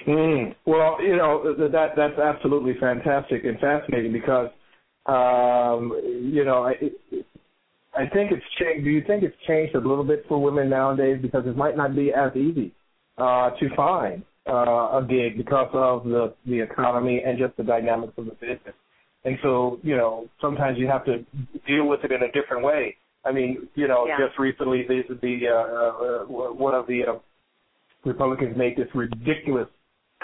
Mm. 0.07 0.55
Well, 0.65 0.97
you 1.01 1.15
know 1.15 1.53
that 1.57 1.89
that's 1.95 2.19
absolutely 2.19 2.73
fantastic 2.79 3.43
and 3.43 3.59
fascinating 3.59 4.13
because, 4.13 4.49
um, 5.05 5.91
you 6.33 6.45
know, 6.45 6.63
I, 6.63 6.73
I 7.95 8.07
think 8.07 8.31
it's 8.31 8.45
changed. 8.59 8.85
Do 8.85 8.89
you 8.89 9.03
think 9.05 9.23
it's 9.23 9.35
changed 9.47 9.75
a 9.75 9.79
little 9.79 10.03
bit 10.03 10.25
for 10.27 10.41
women 10.41 10.69
nowadays 10.69 11.19
because 11.21 11.45
it 11.45 11.57
might 11.57 11.75
not 11.75 11.95
be 11.95 12.11
as 12.13 12.35
easy 12.35 12.73
uh, 13.17 13.51
to 13.51 13.75
find 13.75 14.23
uh, 14.47 14.97
a 14.99 15.05
gig 15.07 15.37
because 15.37 15.69
of 15.73 16.05
the 16.05 16.33
the 16.45 16.59
economy 16.59 17.21
and 17.25 17.37
just 17.37 17.55
the 17.57 17.63
dynamics 17.63 18.13
of 18.17 18.25
the 18.25 18.31
business, 18.31 18.75
and 19.25 19.37
so 19.41 19.79
you 19.83 19.97
know 19.97 20.27
sometimes 20.39 20.77
you 20.77 20.87
have 20.87 21.05
to 21.05 21.25
deal 21.67 21.87
with 21.87 22.03
it 22.03 22.11
in 22.11 22.23
a 22.23 22.31
different 22.31 22.63
way. 22.63 22.95
I 23.25 23.31
mean, 23.31 23.67
you 23.75 23.87
know, 23.87 24.07
Yeah. 24.07 24.17
just 24.17 24.39
recently 24.39 24.83
the 24.87 25.03
the 25.21 25.47
uh, 25.47 25.53
uh, 25.53 26.53
one 26.53 26.73
of 26.73 26.87
the 26.87 27.05
uh, 27.05 27.19
Republicans 28.05 28.55
made 28.55 28.77
this 28.77 28.87
ridiculous 28.95 29.67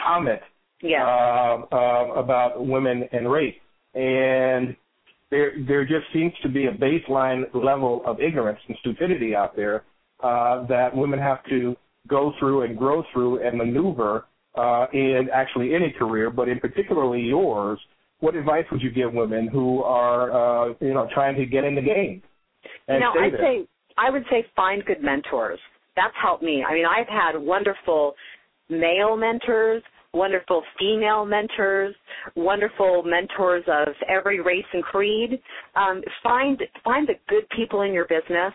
comment 0.03 0.41
yes 0.81 1.01
um, 1.01 1.65
uh, 1.71 2.13
about 2.13 2.65
women 2.65 3.03
and 3.11 3.31
race, 3.31 3.55
and 3.93 4.75
there 5.31 5.53
there 5.67 5.83
just 5.83 6.05
seems 6.13 6.33
to 6.43 6.49
be 6.49 6.67
a 6.67 6.71
baseline 6.71 7.43
level 7.53 8.01
of 8.05 8.19
ignorance 8.19 8.59
and 8.67 8.77
stupidity 8.81 9.35
out 9.35 9.55
there 9.55 9.83
uh, 10.23 10.65
that 10.67 10.95
women 10.95 11.19
have 11.19 11.43
to 11.49 11.75
go 12.07 12.33
through 12.39 12.63
and 12.63 12.77
grow 12.77 13.03
through 13.11 13.45
and 13.45 13.57
maneuver 13.57 14.25
uh, 14.55 14.85
in 14.93 15.27
actually 15.33 15.73
any 15.73 15.91
career, 15.91 16.29
but 16.29 16.47
in 16.47 16.59
particularly 16.59 17.21
yours. 17.21 17.79
What 18.19 18.35
advice 18.35 18.63
would 18.71 18.81
you 18.81 18.91
give 18.91 19.13
women 19.13 19.47
who 19.47 19.83
are 19.83 20.69
uh, 20.69 20.73
you 20.79 20.93
know 20.93 21.07
trying 21.13 21.35
to 21.35 21.45
get 21.45 21.63
in 21.63 21.75
the 21.75 21.81
game 21.81 22.21
and 22.87 22.95
you 22.95 22.99
know, 22.99 23.13
there? 23.15 23.39
say 23.39 23.67
I 23.97 24.09
would 24.09 24.23
say 24.29 24.45
find 24.55 24.83
good 24.85 25.03
mentors. 25.03 25.59
That's 25.95 26.13
helped 26.21 26.43
me. 26.43 26.63
I 26.67 26.73
mean, 26.73 26.85
I've 26.85 27.07
had 27.07 27.39
wonderful 27.39 28.13
male 28.69 29.15
mentors, 29.15 29.83
wonderful 30.13 30.63
female 30.79 31.25
mentors, 31.25 31.93
wonderful 32.35 33.03
mentors 33.03 33.63
of 33.67 33.93
every 34.09 34.41
race 34.41 34.65
and 34.73 34.83
creed. 34.83 35.39
Um, 35.75 36.01
find 36.23 36.61
find 36.83 37.07
the 37.07 37.15
good 37.27 37.47
people 37.49 37.81
in 37.81 37.93
your 37.93 38.05
business 38.05 38.53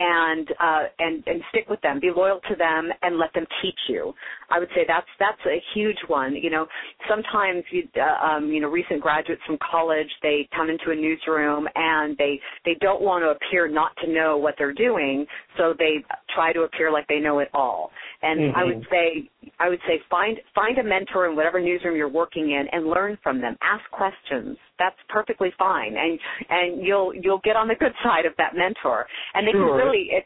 and 0.00 0.48
uh, 0.58 0.82
and 0.98 1.22
and 1.26 1.42
stick 1.50 1.68
with 1.68 1.80
them. 1.82 2.00
Be 2.00 2.10
loyal 2.14 2.40
to 2.48 2.56
them 2.56 2.88
and 3.02 3.18
let 3.18 3.32
them 3.34 3.44
teach 3.62 3.78
you. 3.88 4.14
I 4.50 4.58
would 4.58 4.68
say 4.74 4.82
that's 4.88 5.06
that's 5.18 5.40
a 5.46 5.62
huge 5.74 5.98
one. 6.08 6.34
You 6.34 6.50
know, 6.50 6.66
sometimes 7.08 7.62
you 7.70 7.82
uh, 7.96 8.26
um, 8.26 8.46
you 8.46 8.60
know 8.60 8.68
recent 8.68 9.02
graduates 9.02 9.42
from 9.46 9.58
college 9.70 10.08
they 10.22 10.48
come 10.56 10.70
into 10.70 10.90
a 10.90 10.94
newsroom 10.94 11.68
and 11.74 12.16
they 12.16 12.40
they 12.64 12.76
don't 12.80 13.02
want 13.02 13.22
to 13.22 13.28
appear 13.28 13.68
not 13.68 13.92
to 14.02 14.10
know 14.10 14.38
what 14.38 14.54
they're 14.56 14.72
doing, 14.72 15.26
so 15.58 15.74
they 15.78 16.02
try 16.34 16.52
to 16.52 16.62
appear 16.62 16.90
like 16.90 17.06
they 17.08 17.20
know 17.20 17.38
it 17.40 17.48
all. 17.52 17.90
And 18.22 18.56
I 18.56 18.64
would 18.64 18.86
say 18.90 19.30
I 19.58 19.68
would 19.68 19.80
say 19.86 20.00
find 20.10 20.38
find 20.54 20.78
a 20.78 20.82
mentor 20.82 21.28
in 21.28 21.36
whatever 21.36 21.60
newsroom 21.60 21.96
you're 21.96 22.08
working 22.08 22.50
in 22.50 22.66
and 22.72 22.86
learn 22.86 23.18
from 23.22 23.40
them. 23.40 23.56
Ask 23.62 23.88
questions. 23.90 24.56
That's 24.78 24.96
perfectly 25.08 25.50
fine, 25.58 25.96
and 25.96 26.18
and 26.48 26.86
you'll 26.86 27.14
you'll 27.14 27.40
get 27.44 27.56
on 27.56 27.68
the 27.68 27.74
good 27.74 27.92
side 28.04 28.26
of 28.26 28.32
that 28.38 28.54
mentor. 28.54 29.06
And 29.34 29.46
they 29.46 29.52
Sure. 29.52 29.78
can 29.78 29.86
really 29.86 30.08
it, 30.10 30.24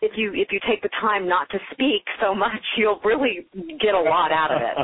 if 0.00 0.12
you 0.16 0.32
if 0.34 0.48
you 0.50 0.60
take 0.68 0.82
the 0.82 0.90
time 1.00 1.28
not 1.28 1.48
to 1.50 1.58
speak 1.72 2.02
so 2.20 2.34
much, 2.34 2.60
you'll 2.76 3.00
really 3.04 3.46
get 3.80 3.94
a 3.94 4.00
lot 4.00 4.32
out 4.32 4.50
of 4.50 4.62
it. 4.62 4.76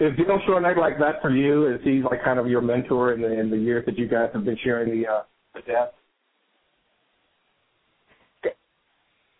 is 0.12 0.16
Dale 0.16 0.40
Schornack 0.46 0.76
like 0.76 0.98
that 0.98 1.20
for 1.20 1.30
you? 1.30 1.66
Is 1.74 1.80
he 1.82 2.02
like 2.02 2.22
kind 2.24 2.38
of 2.38 2.46
your 2.46 2.60
mentor 2.60 3.12
in 3.12 3.20
the 3.20 3.38
in 3.38 3.50
the 3.50 3.56
years 3.56 3.84
that 3.86 3.98
you 3.98 4.08
guys 4.08 4.30
have 4.32 4.44
been 4.44 4.58
sharing 4.62 5.00
the 5.00 5.08
uh, 5.08 5.22
the 5.54 5.60
death? 5.62 5.92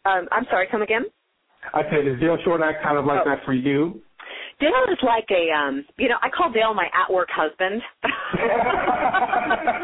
Um, 0.05 0.27
I'm 0.33 0.44
sorry, 0.51 0.66
come 0.68 0.83
again? 0.83 1.05
I 1.75 1.83
said, 1.90 2.07
is 2.07 2.18
Dale 2.20 2.38
Schornack 2.44 2.83
kind 2.83 2.98
of 2.98 3.05
like 3.05 3.20
Oh. 3.25 3.29
that 3.31 3.44
for 3.44 3.53
you? 3.53 4.01
Dale 4.61 4.85
is 4.92 4.98
like 5.03 5.27
a, 5.31 5.51
um, 5.51 5.85
you 5.98 6.09
know, 6.09 6.16
I 6.22 6.29
call 6.29 6.51
Dale 6.53 6.75
my 6.75 6.88
at-work 6.94 7.29
husband. 7.31 7.83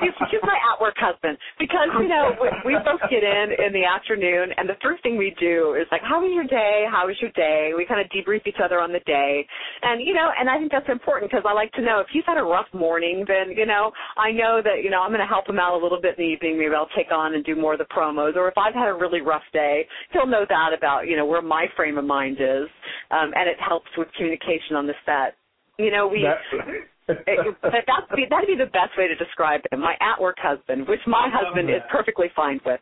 he's, 0.00 0.14
he's 0.30 0.42
my 0.42 0.58
at-work 0.72 0.94
husband 0.96 1.38
because 1.58 1.88
you 2.00 2.08
know 2.08 2.32
we, 2.40 2.74
we 2.74 2.74
both 2.84 3.00
get 3.10 3.22
in 3.22 3.54
in 3.58 3.72
the 3.72 3.84
afternoon, 3.84 4.50
and 4.56 4.68
the 4.68 4.78
first 4.82 5.02
thing 5.02 5.16
we 5.16 5.34
do 5.38 5.76
is 5.80 5.86
like, 5.90 6.02
"How 6.02 6.20
was 6.20 6.32
your 6.32 6.44
day? 6.44 6.86
How 6.90 7.06
was 7.06 7.16
your 7.20 7.30
day?" 7.32 7.72
We 7.76 7.86
kind 7.86 8.00
of 8.00 8.08
debrief 8.10 8.46
each 8.46 8.60
other 8.62 8.80
on 8.80 8.92
the 8.92 9.00
day, 9.06 9.46
and 9.82 10.00
you 10.00 10.14
know, 10.14 10.30
and 10.38 10.48
I 10.48 10.58
think 10.58 10.72
that's 10.72 10.88
important 10.88 11.30
because 11.30 11.44
I 11.46 11.52
like 11.52 11.72
to 11.72 11.82
know 11.82 12.00
if 12.00 12.08
he's 12.12 12.24
had 12.26 12.38
a 12.38 12.42
rough 12.46 12.68
morning, 12.72 13.24
then 13.26 13.56
you 13.56 13.66
know, 13.66 13.92
I 14.16 14.30
know 14.30 14.60
that 14.62 14.82
you 14.82 14.90
know 14.90 15.00
I'm 15.02 15.10
going 15.10 15.24
to 15.24 15.30
help 15.30 15.48
him 15.48 15.58
out 15.58 15.78
a 15.78 15.80
little 15.82 16.00
bit 16.00 16.18
in 16.18 16.24
the 16.24 16.30
evening. 16.30 16.58
Maybe 16.58 16.74
I'll 16.74 16.90
take 16.96 17.12
on 17.12 17.34
and 17.34 17.44
do 17.44 17.56
more 17.56 17.74
of 17.74 17.78
the 17.78 17.90
promos, 17.90 18.36
or 18.36 18.48
if 18.48 18.58
I've 18.58 18.74
had 18.74 18.88
a 18.88 18.94
really 18.94 19.20
rough 19.20 19.46
day, 19.52 19.86
he'll 20.12 20.26
know 20.26 20.44
that 20.48 20.70
about 20.76 21.06
you 21.06 21.16
know 21.16 21.26
where 21.26 21.42
my 21.42 21.66
frame 21.76 21.98
of 21.98 22.04
mind 22.04 22.38
is, 22.40 22.68
um, 23.10 23.32
and 23.34 23.48
it 23.48 23.56
helps 23.60 23.90
with 23.96 24.08
communication 24.16 24.76
on 24.76 24.86
the 24.86 24.94
set. 25.04 25.36
You 25.78 25.90
know, 25.90 26.06
we. 26.06 26.22
That- 26.22 26.93
It, 27.08 27.56
but 27.60 27.72
that'd 27.72 28.16
be, 28.16 28.24
that'd 28.30 28.46
be 28.48 28.56
the 28.56 28.70
best 28.70 28.96
way 28.96 29.08
to 29.08 29.14
describe 29.16 29.60
him, 29.70 29.80
my 29.80 29.94
at-work 30.00 30.36
husband, 30.40 30.88
which 30.88 31.00
my 31.06 31.28
husband 31.32 31.68
is 31.68 31.82
perfectly 31.90 32.28
fine 32.34 32.60
with. 32.64 32.80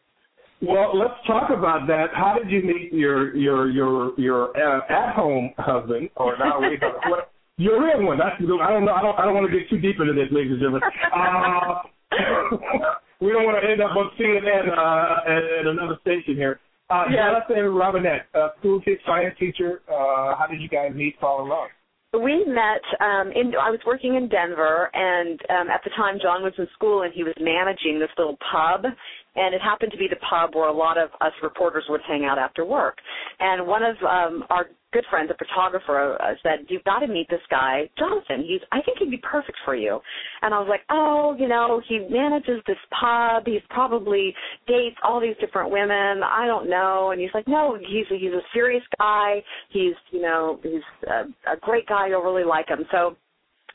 Well, 0.62 0.96
let's 0.96 1.18
talk 1.26 1.50
about 1.50 1.88
that. 1.88 2.14
How 2.14 2.38
did 2.38 2.48
you 2.48 2.62
meet 2.62 2.92
your 2.92 3.34
your 3.34 3.68
your 3.68 4.12
your 4.16 4.56
uh, 4.56 4.82
at-home 4.88 5.50
husband 5.58 6.10
or 6.16 6.38
not? 6.38 6.62
What, 7.10 7.32
your 7.58 7.82
real 7.82 8.06
one? 8.06 8.18
That's 8.18 8.36
I 8.38 8.70
don't 8.70 8.84
know. 8.84 8.94
I 8.94 9.02
don't 9.02 9.18
I 9.18 9.24
don't 9.24 9.34
want 9.34 9.50
to 9.50 9.58
get 9.58 9.68
too 9.68 9.78
deep 9.78 9.96
into 10.00 10.14
this, 10.14 10.30
ladies 10.30 10.52
and 10.52 10.60
gentlemen. 10.60 10.82
Uh, 11.12 11.82
we 13.20 13.32
don't 13.32 13.44
want 13.44 13.58
to 13.60 13.68
end 13.68 13.82
up 13.82 13.90
on 13.90 14.10
CNN 14.14 14.70
uh, 14.70 15.30
at, 15.30 15.42
at 15.60 15.66
another 15.66 15.98
station 16.00 16.34
here. 16.34 16.60
Uh, 16.88 17.04
Yeah. 17.10 17.40
Jonathan 17.42 17.74
Robinette, 17.74 18.26
uh, 18.34 18.48
school 18.58 18.80
science 19.06 19.34
teacher. 19.38 19.82
Uh, 19.88 20.36
how 20.36 20.46
did 20.48 20.60
you 20.60 20.68
guys 20.68 20.92
meet, 20.94 21.18
fall 21.20 21.42
in 21.42 21.48
love? 21.48 21.68
We 22.12 22.44
met 22.46 22.82
um 23.00 23.32
in 23.32 23.54
I 23.58 23.70
was 23.70 23.80
working 23.86 24.16
in 24.16 24.28
Denver 24.28 24.90
and 24.92 25.40
um 25.48 25.70
at 25.70 25.82
the 25.82 25.90
time 25.96 26.18
John 26.22 26.42
was 26.42 26.52
in 26.58 26.68
school 26.74 27.02
and 27.02 27.12
he 27.12 27.24
was 27.24 27.34
managing 27.40 27.98
this 27.98 28.10
little 28.18 28.36
pub 28.52 28.84
and 28.84 29.54
it 29.54 29.62
happened 29.62 29.92
to 29.92 29.98
be 29.98 30.08
the 30.08 30.20
pub 30.28 30.54
where 30.54 30.68
a 30.68 30.72
lot 30.72 30.98
of 30.98 31.08
us 31.22 31.32
reporters 31.42 31.84
would 31.88 32.02
hang 32.06 32.24
out 32.26 32.38
after 32.38 32.66
work. 32.66 32.98
And 33.40 33.66
one 33.66 33.82
of 33.82 33.96
um 34.02 34.44
our 34.50 34.66
good 34.92 35.04
friends, 35.10 35.30
a 35.30 35.34
photographer, 35.34 36.16
uh, 36.20 36.34
said, 36.42 36.66
"You've 36.68 36.84
got 36.84 37.00
to 37.00 37.06
meet 37.06 37.28
this 37.28 37.40
guy, 37.50 37.88
Jonathan. 37.98 38.42
He's 38.42 38.60
I 38.70 38.80
think 38.82 38.98
he'd 38.98 39.10
be 39.10 39.18
perfect 39.18 39.58
for 39.64 39.74
you." 39.74 40.00
And 40.42 40.54
I 40.54 40.58
was 40.58 40.68
like, 40.68 40.82
"Oh, 40.90 41.34
you 41.38 41.48
know, 41.48 41.80
he 41.88 41.98
manages 42.10 42.62
this 42.66 42.78
pub. 43.00 43.46
He's 43.46 43.62
probably 43.70 44.34
dates 44.66 44.96
all 45.02 45.20
these 45.20 45.36
different 45.40 45.70
women. 45.70 46.22
I 46.22 46.46
don't 46.46 46.68
know." 46.68 47.10
And 47.10 47.20
he's 47.20 47.32
like, 47.34 47.48
"No, 47.48 47.78
he's 47.80 48.06
he's 48.08 48.32
a 48.32 48.42
serious 48.52 48.84
guy. 48.98 49.42
He's 49.70 49.94
you 50.10 50.22
know 50.22 50.60
he's 50.62 50.82
a, 51.08 51.52
a 51.52 51.56
great 51.60 51.86
guy. 51.86 52.08
You'll 52.08 52.22
really 52.22 52.44
like 52.44 52.68
him." 52.68 52.84
So 52.90 53.16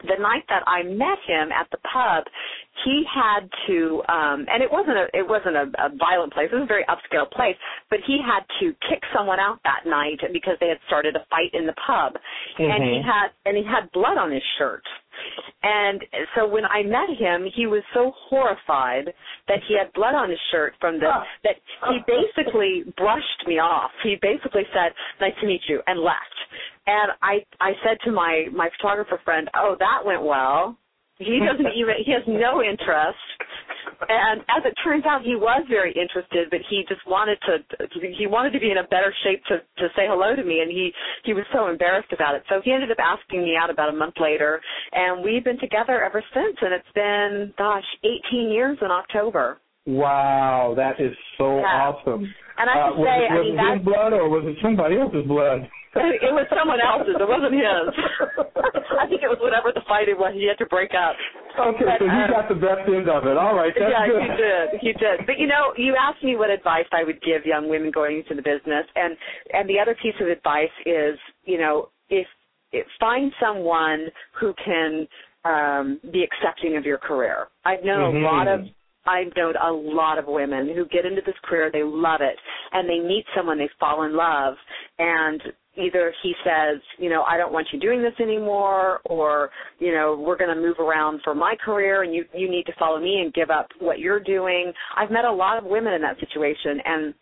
the 0.03 0.21
night 0.21 0.43
that 0.49 0.63
I 0.67 0.83
met 0.83 1.17
him 1.25 1.51
at 1.51 1.67
the 1.71 1.77
pub, 1.91 2.23
he 2.85 3.03
had 3.07 3.49
to 3.67 4.01
um 4.09 4.45
and 4.51 4.61
it 4.61 4.71
wasn't 4.71 4.97
a 4.97 5.05
it 5.13 5.27
wasn't 5.27 5.55
a, 5.55 5.65
a 5.85 5.89
violent 5.97 6.33
place, 6.33 6.49
it 6.51 6.55
was 6.55 6.63
a 6.63 6.67
very 6.67 6.85
upscale 6.85 7.29
place, 7.29 7.55
but 7.89 7.99
he 8.05 8.19
had 8.21 8.43
to 8.59 8.73
kick 8.89 9.01
someone 9.15 9.39
out 9.39 9.59
that 9.63 9.85
night 9.85 10.19
because 10.33 10.57
they 10.59 10.69
had 10.69 10.79
started 10.87 11.15
a 11.15 11.25
fight 11.29 11.53
in 11.53 11.65
the 11.65 11.73
pub. 11.85 12.13
And 12.57 12.83
he 12.83 12.99
Mhm. 12.99 13.03
had 13.03 13.27
and 13.45 13.57
he 13.57 13.63
had 13.63 13.91
blood 13.91 14.17
on 14.17 14.31
his 14.31 14.43
shirt. 14.57 14.83
And 15.63 16.05
so 16.35 16.45
when 16.45 16.65
I 16.65 16.83
met 16.83 17.09
him, 17.09 17.45
he 17.45 17.65
was 17.65 17.83
so 17.93 18.11
horrified 18.29 19.13
that 19.47 19.63
he 19.67 19.75
had 19.75 19.91
blood 19.93 20.13
on 20.13 20.29
his 20.29 20.39
shirt 20.51 20.75
from 20.79 20.99
the 20.99 21.09
that 21.43 21.55
he 21.89 21.99
basically 22.05 22.83
brushed 22.95 23.47
me 23.47 23.57
off. 23.59 23.91
He 24.03 24.17
basically 24.21 24.67
said, 24.73 24.93
"Nice 25.19 25.33
to 25.41 25.47
meet 25.47 25.61
you," 25.67 25.81
and 25.87 25.99
left. 25.99 26.35
And 26.85 27.11
I 27.21 27.43
I 27.59 27.73
said 27.83 27.99
to 28.05 28.11
my 28.11 28.45
my 28.51 28.69
photographer 28.77 29.17
friend, 29.25 29.49
"Oh, 29.55 29.75
that 29.79 30.05
went 30.05 30.21
well." 30.21 30.77
He 31.17 31.39
doesn't 31.39 31.73
even 31.75 31.95
he 32.05 32.11
has 32.11 32.23
no 32.27 32.61
interest. 32.61 33.17
And 34.09 34.41
as 34.53 34.61
it 34.65 34.73
turns 34.83 35.05
out, 35.05 35.23
he 35.23 35.35
was 35.35 35.65
very 35.69 35.91
interested, 35.91 36.49
but 36.51 36.59
he 36.69 36.85
just 36.87 37.01
wanted 37.07 37.39
to 37.47 37.57
he 38.17 38.27
wanted 38.27 38.53
to 38.53 38.59
be 38.59 38.69
in 38.69 38.77
a 38.77 38.87
better 38.87 39.13
shape 39.23 39.43
to 39.45 39.57
to 39.81 39.87
say 39.95 40.05
hello 40.07 40.35
to 40.35 40.43
me, 40.43 40.61
and 40.61 40.69
he 40.69 40.91
he 41.23 41.33
was 41.33 41.45
so 41.51 41.67
embarrassed 41.67 42.13
about 42.13 42.35
it. 42.35 42.43
So 42.49 42.61
he 42.63 42.71
ended 42.71 42.91
up 42.91 42.99
asking 42.99 43.43
me 43.43 43.55
out 43.59 43.69
about 43.69 43.89
a 43.89 43.97
month 43.97 44.15
later, 44.19 44.61
and 44.91 45.23
we've 45.23 45.43
been 45.43 45.59
together 45.59 46.03
ever 46.03 46.23
since. 46.33 46.57
And 46.61 46.73
it's 46.73 46.93
been 46.93 47.53
gosh, 47.57 47.85
18 48.03 48.51
years 48.51 48.77
in 48.81 48.91
October. 48.91 49.59
Wow, 49.87 50.73
that 50.75 50.99
is 50.99 51.15
so 51.37 51.59
Yeah. 51.59 51.93
awesome. 51.93 52.33
And 52.57 52.69
I 52.69 52.75
Uh, 52.89 52.93
was 52.97 53.05
say, 53.05 53.19
it, 53.25 53.31
I 53.31 53.35
was 53.37 53.45
mean 53.45 53.53
it 53.53 53.57
that 53.61 53.73
his 53.77 53.85
blood 53.85 54.11
or 54.13 54.25
was 54.29 54.43
it 54.45 54.57
somebody 54.61 54.97
else's 54.97 55.25
blood? 55.27 55.69
it 55.97 56.33
was 56.33 56.45
someone 56.53 56.77
else's. 56.81 57.17
It 57.17 57.25
wasn't 57.29 57.53
his. 57.57 57.85
I 59.01 59.05
think 59.09 59.21
it 59.25 59.29
was 59.29 59.37
whatever 59.41 59.71
the 59.73 59.81
fight 59.89 60.09
it 60.09 60.17
was. 60.17 60.33
He 60.33 60.45
had 60.45 60.57
to 60.61 60.69
break 60.69 60.91
up. 60.93 61.15
Okay, 61.57 61.85
But, 61.85 61.97
so 62.01 62.05
you 62.05 62.11
um, 62.11 62.29
got 62.33 62.45
the 62.49 62.59
best 62.59 62.85
end 62.85 63.09
of 63.09 63.25
it. 63.25 63.37
All 63.37 63.55
right, 63.57 63.73
that's 63.73 63.89
yeah, 63.89 64.05
good. 64.05 64.21
he 64.21 64.29
did. 64.37 64.67
He 64.81 64.91
did. 64.93 65.25
But 65.25 65.37
you 65.41 65.47
know, 65.47 65.73
you 65.77 65.97
asked 65.97 66.21
me 66.23 66.35
what 66.37 66.49
advice 66.49 66.85
I 66.93 67.03
would 67.03 67.21
give 67.21 67.45
young 67.45 67.69
women 67.69 67.89
going 67.89 68.21
into 68.21 68.35
the 68.37 68.45
business, 68.45 68.85
and 68.93 69.17
and 69.53 69.65
the 69.69 69.79
other 69.81 69.95
piece 70.01 70.13
of 70.21 70.27
advice 70.27 70.73
is, 70.85 71.17
you 71.45 71.57
know, 71.57 71.89
if, 72.09 72.27
if 72.71 72.85
find 72.99 73.31
someone 73.41 74.07
who 74.39 74.53
can 74.63 75.07
um 75.45 75.99
be 76.13 76.21
accepting 76.25 76.77
of 76.77 76.85
your 76.85 76.97
career. 76.97 77.47
I've 77.65 77.83
known 77.83 78.13
Mhm. 78.13 78.21
a 78.21 78.25
lot 78.25 78.47
of 78.47 78.59
I've 79.07 79.35
known 79.35 79.55
a 79.55 79.71
lot 79.71 80.17
of 80.17 80.25
women 80.27 80.73
who 80.75 80.85
get 80.85 81.05
into 81.05 81.21
this 81.25 81.35
career, 81.43 81.69
they 81.71 81.83
love 81.83 82.21
it, 82.21 82.35
and 82.73 82.89
they 82.89 82.99
meet 82.99 83.25
someone, 83.35 83.57
they 83.57 83.69
fall 83.79 84.03
in 84.03 84.15
love, 84.15 84.55
and 84.99 85.41
either 85.77 86.13
he 86.23 86.33
says, 86.43 86.81
you 86.97 87.09
know, 87.09 87.23
I 87.23 87.37
don't 87.37 87.53
want 87.53 87.67
you 87.71 87.79
doing 87.79 88.01
this 88.01 88.13
anymore, 88.19 88.99
or 89.05 89.49
you 89.79 89.91
know, 89.93 90.21
we're 90.25 90.37
going 90.37 90.53
to 90.53 90.61
move 90.61 90.79
around 90.79 91.21
for 91.23 91.35
my 91.35 91.55
career, 91.63 92.03
and 92.03 92.13
you 92.13 92.25
you 92.33 92.49
need 92.49 92.65
to 92.65 92.73
follow 92.77 92.99
me 92.99 93.21
and 93.23 93.33
give 93.33 93.49
up 93.49 93.67
what 93.79 93.99
you're 93.99 94.19
doing. 94.19 94.71
I've 94.95 95.11
met 95.11 95.25
a 95.25 95.31
lot 95.31 95.57
of 95.57 95.63
women 95.63 95.93
in 95.93 96.01
that 96.01 96.19
situation, 96.19 96.79
and 96.83 97.13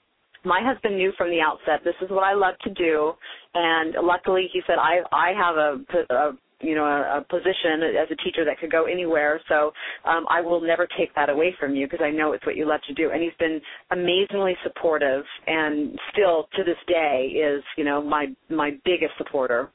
my 0.44 0.62
husband 0.64 0.96
knew 0.96 1.12
from 1.18 1.30
the 1.30 1.42
outset 1.42 1.84
this 1.84 1.96
is 2.02 2.10
what 2.10 2.24
I 2.24 2.34
love 2.34 2.56
to 2.64 2.70
do, 2.74 3.14
and 3.54 3.96
luckily 4.04 4.48
he 4.52 4.62
said 4.66 4.76
I 4.80 5.00
I 5.12 5.34
have 5.38 5.56
a, 5.56 6.14
a 6.14 6.32
you 6.62 6.76
know 6.76 6.86
a, 6.86 7.20
a 7.20 7.22
position 7.30 7.84
as 8.02 8.08
a 8.12 8.16
teacher 8.24 8.46
that 8.46 8.60
could 8.60 8.72
go 8.72 8.86
anywhere, 8.86 9.40
so 9.50 9.72
um, 10.06 10.26
I 10.30 10.42
will 10.42 10.62
never 10.62 10.88
take 10.98 11.14
that 11.16 11.30
away 11.30 11.56
from 11.60 11.76
you 11.76 11.88
because 11.88 12.04
I 12.04 12.12
know 12.12 12.34
it's 12.34 12.46
what 12.46 12.56
you 12.56 12.68
love 12.68 12.82
to 12.88 12.94
do. 12.94 13.12
And 13.12 13.22
he's 13.22 13.34
been 13.40 13.62
amazingly 13.92 14.56
supportive, 14.64 15.24
and 15.48 15.98
still 16.12 16.48
to 16.56 16.64
this 16.64 16.78
day 16.88 17.32
is 17.36 17.64
you 17.78 17.84
know 17.84 18.02
my 18.02 18.28
my 18.50 18.72
biggest 18.84 19.14
supporter. 19.18 19.70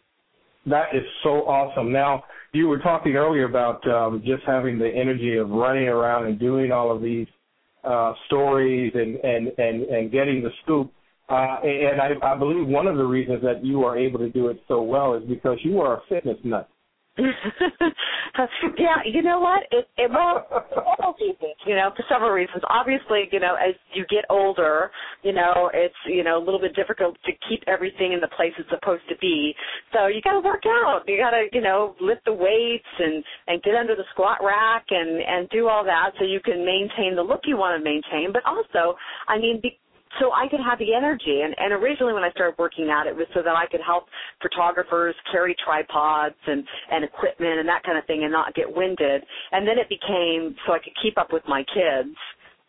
That 0.67 0.95
is 0.95 1.05
so 1.23 1.49
awesome. 1.49 1.91
Now, 1.91 2.25
you 2.53 2.69
were 2.69 2.79
talking 2.79 3.17
earlier 3.17 3.45
about 3.45 3.87
um, 3.89 4.23
just 4.27 4.43
having 4.47 4.79
the 4.79 4.89
energy 4.89 5.37
of 5.39 5.49
running 5.49 5.89
around 5.89 6.27
and 6.27 6.39
doing 6.39 6.71
all 6.71 6.95
of 6.95 7.01
these 7.01 7.27
uh, 7.85 8.13
stories 8.27 8.93
and, 8.95 9.17
and, 9.17 9.49
and, 9.57 9.83
and 9.85 10.13
getting 10.13 10.43
the 10.43 10.51
scoop. 10.63 10.93
Uh, 11.31 11.61
and 11.63 12.01
I, 12.01 12.35
I 12.35 12.37
believe 12.37 12.67
one 12.67 12.89
of 12.89 12.97
the 12.97 13.05
reasons 13.05 13.41
that 13.43 13.65
you 13.65 13.85
are 13.85 13.97
able 13.97 14.19
to 14.19 14.29
do 14.31 14.49
it 14.49 14.61
so 14.67 14.83
well 14.83 15.15
is 15.15 15.23
because 15.29 15.59
you 15.63 15.81
are 15.81 15.99
a 15.99 16.01
fitness 16.09 16.39
nut. 16.43 16.69
yeah, 18.79 19.03
you 19.05 19.23
know 19.23 19.41
what? 19.41 19.63
It 19.71 19.87
it 19.99 20.11
well 20.11 20.47
several 20.71 21.15
reasons, 21.21 21.55
you 21.67 21.75
know, 21.75 21.91
for 21.95 22.05
several 22.09 22.31
reasons. 22.31 22.63
Obviously, 22.69 23.29
you 23.33 23.41
know, 23.41 23.57
as 23.57 23.75
you 23.93 24.05
get 24.09 24.25
older, 24.31 24.91
you 25.23 25.33
know, 25.33 25.71
it's 25.75 25.95
you 26.07 26.25
know 26.25 26.39
a 26.39 26.43
little 26.43 26.61
bit 26.61 26.75
difficult 26.75 27.17
to 27.27 27.33
keep 27.49 27.63
everything 27.67 28.13
in 28.13 28.21
the 28.21 28.29
place 28.37 28.53
it's 28.59 28.71
supposed 28.71 29.03
to 29.09 29.17
be. 29.21 29.55
So 29.93 30.07
you 30.07 30.23
got 30.23 30.41
to 30.41 30.41
work 30.41 30.63
out. 30.67 31.03
You 31.07 31.19
got 31.19 31.31
to 31.31 31.47
you 31.53 31.61
know 31.61 31.95
lift 32.01 32.25
the 32.25 32.33
weights 32.33 32.91
and 32.99 33.23
and 33.49 33.63
get 33.63 33.75
under 33.75 33.95
the 33.95 34.05
squat 34.13 34.39
rack 34.43 34.87
and 34.91 35.21
and 35.21 35.49
do 35.51 35.69
all 35.69 35.85
that 35.85 36.13
so 36.19 36.25
you 36.25 36.41
can 36.41 36.65
maintain 36.65 37.17
the 37.17 37.23
look 37.23 37.41
you 37.45 37.57
want 37.57 37.79
to 37.79 37.85
maintain. 37.85 38.33
But 38.33 38.43
also, 38.47 38.97
I 39.29 39.39
mean. 39.39 39.61
Be, 39.63 39.79
so 40.19 40.33
I 40.33 40.49
could 40.49 40.61
have 40.61 40.79
the 40.79 40.95
energy. 40.95 41.43
And, 41.45 41.55
and 41.59 41.73
originally 41.73 42.13
when 42.13 42.25
I 42.25 42.31
started 42.31 42.59
working 42.59 42.91
out, 42.91 43.07
it 43.07 43.15
was 43.15 43.27
so 43.35 43.43
that 43.43 43.55
I 43.55 43.67
could 43.71 43.81
help 43.85 44.05
photographers 44.43 45.15
carry 45.31 45.55
tripods 45.65 46.35
and, 46.47 46.65
and 46.91 47.05
equipment 47.05 47.61
and 47.61 47.69
that 47.69 47.83
kind 47.85 47.97
of 47.99 48.05
thing 48.07 48.25
and 48.25 48.33
not 48.33 48.55
get 48.55 48.67
winded. 48.67 49.23
And 49.53 49.67
then 49.67 49.79
it 49.79 49.89
became 49.89 50.57
so 50.67 50.73
I 50.73 50.79
could 50.79 50.97
keep 51.03 51.19
up 51.19 51.33
with 51.33 51.43
my 51.47 51.63
kids. 51.73 52.17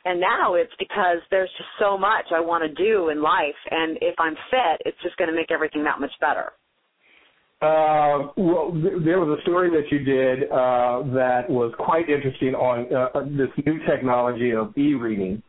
And 0.05 0.19
now 0.19 0.55
it's 0.55 0.73
because 0.79 1.17
there's 1.29 1.49
just 1.57 1.69
so 1.79 1.97
much 1.97 2.25
I 2.33 2.39
want 2.39 2.63
to 2.63 2.73
do 2.73 3.09
in 3.09 3.21
life. 3.21 3.57
And 3.69 3.97
if 4.01 4.15
I'm 4.19 4.35
fit, 4.49 4.81
it's 4.85 4.97
just 5.03 5.17
going 5.17 5.29
to 5.29 5.35
make 5.35 5.51
everything 5.51 5.83
that 5.83 5.99
much 5.99 6.13
better. 6.19 6.51
Uh, 7.61 8.33
well, 8.37 8.71
th- 8.73 9.05
there 9.05 9.19
was 9.19 9.37
a 9.37 9.41
story 9.43 9.69
that 9.69 9.91
you 9.91 9.99
did 9.99 10.49
uh, 10.49 11.03
that 11.13 11.47
was 11.47 11.71
quite 11.77 12.09
interesting 12.09 12.55
on 12.55 12.91
uh, 12.91 13.21
this 13.37 13.49
new 13.63 13.77
technology 13.85 14.51
of 14.51 14.75
e-reading. 14.75 15.43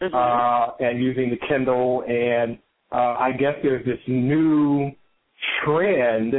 Mm-hmm. 0.00 0.14
uh, 0.14 0.86
and 0.86 1.02
using 1.02 1.28
the 1.28 1.36
Kindle. 1.48 2.04
And 2.06 2.58
uh, 2.92 3.18
I 3.18 3.32
guess 3.32 3.54
there's 3.62 3.84
this 3.84 3.98
new 4.06 4.92
trend 5.64 6.34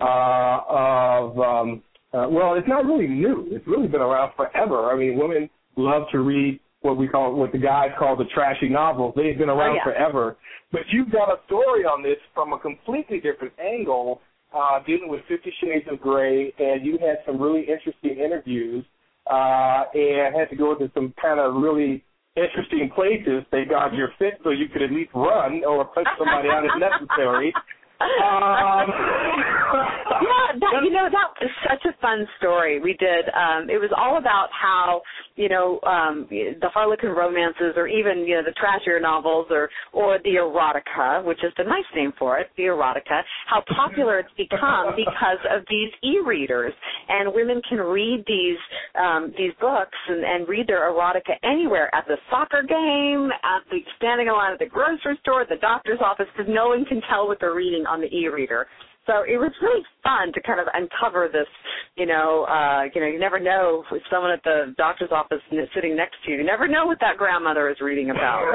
uh, 0.00 0.60
of 0.68 1.38
um, 1.38 1.82
uh, 2.14 2.26
well, 2.28 2.54
it's 2.54 2.68
not 2.68 2.84
really 2.84 3.06
new. 3.06 3.48
It's 3.50 3.66
really 3.66 3.88
been 3.88 4.00
around 4.00 4.32
forever. 4.36 4.90
I 4.90 4.96
mean, 4.96 5.18
women 5.18 5.48
love 5.76 6.02
to 6.12 6.20
read 6.20 6.60
what 6.82 6.96
we 6.96 7.08
call 7.08 7.34
what 7.34 7.52
the 7.52 7.58
guys 7.58 7.90
call 7.98 8.16
the 8.16 8.24
trashy 8.34 8.68
novels. 8.68 9.14
They've 9.16 9.38
been 9.38 9.48
around 9.48 9.72
oh, 9.72 9.74
yeah. 9.76 9.84
forever. 9.84 10.36
But 10.72 10.82
you've 10.90 11.10
got 11.10 11.28
a 11.28 11.36
story 11.46 11.84
on 11.84 12.02
this 12.02 12.16
from 12.34 12.52
a 12.52 12.58
completely 12.58 13.20
different 13.20 13.54
angle, 13.58 14.20
uh, 14.54 14.80
dealing 14.86 15.08
with 15.08 15.20
Fifty 15.28 15.52
Shades 15.60 15.86
of 15.90 16.00
Grey, 16.00 16.52
and 16.58 16.84
you 16.84 16.98
had 16.98 17.18
some 17.24 17.40
really 17.40 17.60
interesting 17.60 18.22
interviews, 18.22 18.84
uh, 19.30 19.84
and 19.94 20.34
had 20.34 20.50
to 20.50 20.56
go 20.56 20.72
into 20.72 20.90
some 20.94 21.14
kind 21.20 21.40
of 21.40 21.62
really 21.62 22.04
interesting 22.36 22.90
places. 22.94 23.44
They 23.50 23.64
got 23.64 23.94
your 23.94 24.10
fit 24.18 24.34
so 24.44 24.50
you 24.50 24.68
could 24.68 24.82
at 24.82 24.90
least 24.90 25.10
run 25.14 25.62
or 25.64 25.84
punch 25.84 26.08
somebody 26.18 26.48
out 26.48 26.64
if 26.64 26.72
necessary. 26.78 27.52
Um, 28.02 28.86
yeah, 30.22 30.58
that, 30.60 30.72
you 30.84 30.90
know 30.90 31.08
that 31.10 31.28
was 31.40 31.50
such 31.68 31.84
a 31.86 31.96
fun 32.00 32.26
story. 32.38 32.80
We 32.80 32.94
did. 32.94 33.26
Um, 33.34 33.70
it 33.70 33.80
was 33.80 33.90
all 33.96 34.18
about 34.18 34.48
how 34.50 35.02
you 35.36 35.48
know 35.48 35.80
um, 35.82 36.26
the 36.30 36.68
Harlequin 36.72 37.10
romances, 37.10 37.74
or 37.76 37.86
even 37.88 38.26
you 38.26 38.36
know 38.36 38.42
the 38.42 38.54
trashier 38.58 39.00
novels, 39.00 39.46
or 39.50 39.68
or 39.92 40.18
the 40.24 40.36
erotica, 40.36 41.24
which 41.24 41.42
is 41.44 41.52
the 41.56 41.64
nice 41.64 41.88
name 41.94 42.12
for 42.18 42.38
it, 42.38 42.48
the 42.56 42.64
erotica. 42.64 43.22
How 43.48 43.62
popular 43.74 44.18
it's 44.18 44.32
become 44.36 44.94
because 44.96 45.40
of 45.50 45.64
these 45.68 45.90
e-readers, 46.02 46.72
and 47.08 47.32
women 47.34 47.60
can 47.68 47.78
read 47.78 48.24
these 48.26 48.58
um, 48.98 49.32
these 49.36 49.52
books 49.60 49.96
and, 50.08 50.24
and 50.24 50.48
read 50.48 50.66
their 50.66 50.90
erotica 50.90 51.36
anywhere 51.42 51.92
at 51.94 52.06
the 52.06 52.16
soccer 52.30 52.62
game, 52.62 53.30
at 53.42 53.62
the 53.70 53.80
standing 53.96 54.26
in 54.26 54.32
line 54.32 54.52
at 54.52 54.58
the 54.58 54.66
grocery 54.66 55.18
store, 55.22 55.42
at 55.42 55.48
the 55.48 55.56
doctor's 55.60 56.00
office, 56.04 56.26
because 56.36 56.50
no 56.52 56.68
one 56.68 56.84
can 56.84 57.00
tell 57.08 57.26
what 57.26 57.38
they're 57.40 57.54
reading 57.54 57.84
on 57.92 58.00
the 58.00 58.08
e-reader. 58.08 58.66
So 59.06 59.24
it 59.26 59.36
was 59.36 59.50
really 59.60 59.82
fun 60.04 60.32
to 60.32 60.40
kind 60.40 60.60
of 60.60 60.68
uncover 60.74 61.28
this, 61.32 61.50
you 61.96 62.06
know, 62.06 62.46
uh, 62.46 62.84
you 62.94 63.00
know, 63.00 63.08
you 63.08 63.18
never 63.18 63.40
know 63.40 63.82
if 63.90 64.02
someone 64.08 64.30
at 64.30 64.44
the 64.44 64.74
doctor's 64.78 65.10
office 65.10 65.42
sitting 65.74 65.96
next 65.96 66.14
to 66.24 66.30
you, 66.30 66.38
you 66.38 66.44
never 66.44 66.68
know 66.68 66.86
what 66.86 66.98
that 67.00 67.16
grandmother 67.18 67.68
is 67.68 67.76
reading 67.80 68.10
about. 68.10 68.46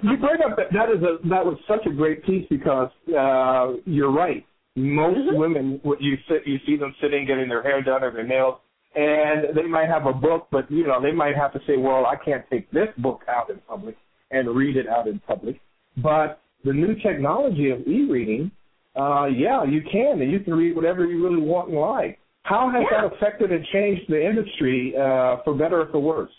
you 0.02 0.16
bring 0.16 0.40
up 0.42 0.56
that 0.56 0.72
that 0.72 0.88
is 0.88 1.02
a 1.02 1.20
that 1.28 1.44
was 1.44 1.58
such 1.68 1.84
a 1.86 1.90
great 1.90 2.24
piece 2.24 2.46
because 2.48 2.88
uh 3.08 3.76
you're 3.84 4.10
right. 4.12 4.44
Most 4.74 5.18
Mhm. 5.18 5.36
women 5.36 5.80
what 5.82 6.00
you 6.00 6.16
sit 6.26 6.46
you 6.46 6.58
see 6.66 6.76
them 6.76 6.94
sitting 7.02 7.26
getting 7.26 7.48
their 7.48 7.62
hair 7.62 7.82
done 7.82 8.02
or 8.02 8.10
their 8.10 8.26
nails 8.26 8.56
and 8.96 9.54
they 9.54 9.66
might 9.76 9.88
have 9.88 10.06
a 10.06 10.12
book 10.14 10.46
but 10.50 10.70
you 10.70 10.86
know 10.86 11.00
they 11.00 11.12
might 11.12 11.36
have 11.36 11.52
to 11.52 11.60
say 11.66 11.76
well 11.76 12.06
I 12.06 12.16
can't 12.16 12.44
take 12.50 12.70
this 12.70 12.88
book 12.98 13.20
out 13.28 13.50
in 13.50 13.58
public 13.68 13.96
and 14.30 14.48
read 14.56 14.76
it 14.78 14.88
out 14.88 15.06
in 15.06 15.20
public 15.20 15.60
but 15.98 16.40
the 16.64 16.72
new 16.72 16.94
technology 17.02 17.70
of 17.70 17.80
e-reading 17.86 18.50
uh 18.96 19.26
yeah 19.26 19.64
you 19.64 19.80
can 19.90 20.20
and 20.22 20.30
you 20.30 20.40
can 20.40 20.54
read 20.54 20.74
whatever 20.76 21.04
you 21.04 21.22
really 21.24 21.42
want 21.42 21.68
and 21.68 21.78
like 21.78 22.18
how 22.44 22.70
has 22.70 22.82
Yeah. 22.90 23.02
that 23.02 23.14
affected 23.14 23.50
and 23.52 23.64
changed 23.72 24.02
the 24.08 24.20
industry 24.24 24.94
uh 24.96 25.36
for 25.44 25.54
better 25.54 25.80
or 25.82 25.86
for 25.90 26.00
worse 26.00 26.32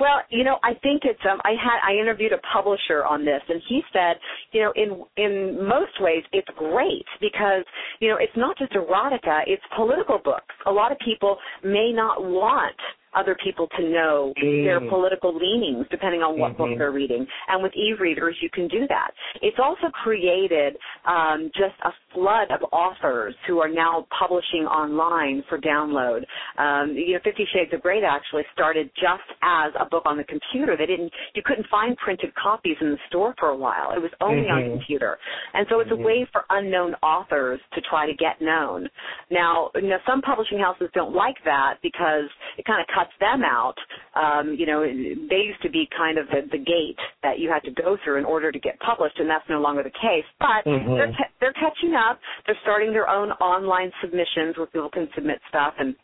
Well, 0.00 0.20
you 0.30 0.44
know, 0.44 0.56
I 0.62 0.74
think 0.84 1.02
it's 1.04 1.24
um 1.30 1.40
I 1.44 1.52
had 1.66 1.78
I 1.86 1.92
interviewed 2.00 2.32
a 2.32 2.42
publisher 2.52 3.04
on 3.04 3.24
this 3.24 3.42
and 3.48 3.60
he 3.68 3.80
said, 3.92 4.14
you 4.52 4.60
know, 4.62 4.72
in 4.82 4.88
in 5.24 5.32
most 5.76 5.94
ways 6.00 6.24
it's 6.32 6.48
great 6.56 7.06
because, 7.20 7.64
you 8.00 8.08
know, 8.08 8.18
it's 8.20 8.36
not 8.36 8.56
just 8.58 8.72
erotica, 8.72 9.42
it's 9.46 9.62
political 9.76 10.18
books. 10.30 10.54
A 10.66 10.72
lot 10.80 10.90
of 10.92 10.98
people 11.04 11.36
may 11.62 11.92
not 11.92 12.22
want 12.22 12.76
other 13.18 13.34
people 13.44 13.66
to 13.76 13.82
know 13.96 14.32
their 14.36 14.80
Mm. 14.80 14.88
political 14.94 15.32
leanings 15.34 15.84
depending 15.90 16.22
on 16.22 16.38
what 16.38 16.56
book 16.56 16.70
Mhm. 16.70 16.78
they're 16.78 16.92
reading. 17.02 17.26
And 17.48 17.62
with 17.62 17.74
e-readers 17.74 18.36
you 18.40 18.50
can 18.50 18.66
do 18.68 18.86
that. 18.94 19.10
It's 19.42 19.58
also 19.58 19.88
created 20.04 20.76
um, 21.04 21.50
just 21.54 21.74
a 21.82 21.92
flood 22.12 22.50
of 22.50 22.60
authors 22.70 23.34
who 23.46 23.60
are 23.60 23.68
now 23.84 24.06
publishing 24.10 24.64
online 24.66 25.42
for 25.48 25.58
download. 25.58 26.20
Um, 26.58 26.94
you 26.94 27.14
know, 27.14 27.20
Fifty 27.24 27.44
Shades 27.52 27.72
of 27.72 27.80
Grey 27.82 28.02
actually 28.04 28.44
started 28.52 28.90
just 28.94 29.28
as 29.42 29.72
a 29.78 29.86
book 29.86 30.04
on 30.06 30.16
the 30.16 30.24
computer. 30.24 30.76
They 30.76 30.86
didn't, 30.86 31.12
you 31.34 31.42
couldn't 31.42 31.66
find 31.68 31.96
printed 31.96 32.32
copies 32.34 32.76
in 32.80 32.90
the 32.92 32.98
store 33.08 33.34
for 33.40 33.48
a 33.48 33.56
while. 33.56 33.90
It 33.96 34.02
was 34.02 34.12
only 34.20 34.48
on 34.50 34.62
Mhm. 34.62 34.70
computer, 34.72 35.18
and 35.54 35.66
so 35.68 35.80
it's 35.80 35.90
Mhm. 35.90 36.00
a 36.00 36.06
way 36.08 36.24
for 36.26 36.44
unknown 36.50 36.94
authors 37.02 37.60
to 37.74 37.80
try 37.80 38.06
to 38.06 38.14
get 38.14 38.40
known. 38.40 38.88
Now, 39.30 39.70
you 39.74 39.88
know, 39.88 39.98
some 40.06 40.20
publishing 40.22 40.58
houses 40.58 40.90
don't 40.92 41.14
like 41.14 41.42
that 41.44 41.80
because 41.82 42.28
it 42.58 42.64
kind 42.64 42.80
of 42.80 42.86
cuts 42.88 43.07
them 43.20 43.42
out. 43.44 43.74
Um, 44.14 44.54
you 44.58 44.66
know, 44.66 44.82
they 44.82 45.42
used 45.42 45.62
to 45.62 45.70
be 45.70 45.88
kind 45.96 46.18
of 46.18 46.26
the, 46.28 46.42
the 46.50 46.58
gate 46.58 46.98
that 47.22 47.38
you 47.38 47.50
had 47.50 47.62
to 47.64 47.70
go 47.70 47.96
through 48.04 48.18
in 48.18 48.24
order 48.24 48.50
to 48.52 48.58
get 48.58 48.78
published, 48.80 49.18
and 49.18 49.28
that's 49.28 49.48
no 49.48 49.60
longer 49.60 49.82
the 49.82 49.90
case. 49.90 50.24
But 50.38 50.64
Mhm. 50.66 50.96
they're 50.96 51.12
ca- 51.12 51.30
they're 51.40 51.52
catching 51.54 51.94
up. 51.94 52.20
They're 52.46 52.58
starting 52.62 52.92
their 52.92 53.08
own 53.08 53.32
online 53.32 53.92
submissions 54.00 54.56
where 54.56 54.66
people 54.66 54.90
can 54.90 55.08
submit 55.14 55.40
stuff 55.48 55.74
and 55.78 55.94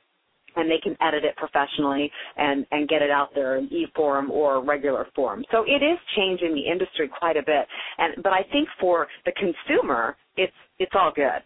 and 0.57 0.71
they 0.71 0.79
can 0.79 0.97
edit 1.01 1.25
it 1.25 1.37
professionally 1.37 2.11
and 2.37 2.67
and 2.71 2.89
get 2.89 3.03
it 3.03 3.11
out 3.11 3.35
there 3.35 3.57
in 3.57 3.65
e-form 3.73 4.31
or 4.31 4.63
regular 4.65 5.07
form. 5.15 5.45
So 5.51 5.65
it 5.67 5.83
is 5.83 5.99
changing 6.17 6.55
the 6.55 6.67
industry 6.71 7.09
quite 7.09 7.37
a 7.37 7.43
bit. 7.43 7.67
And 7.99 8.23
but 8.23 8.33
I 8.33 8.43
think 8.53 8.69
for 8.81 9.09
the 9.25 9.33
consumer, 9.33 10.17
it's 10.37 10.53
it's 10.79 10.93
all 10.95 11.13
good. 11.15 11.43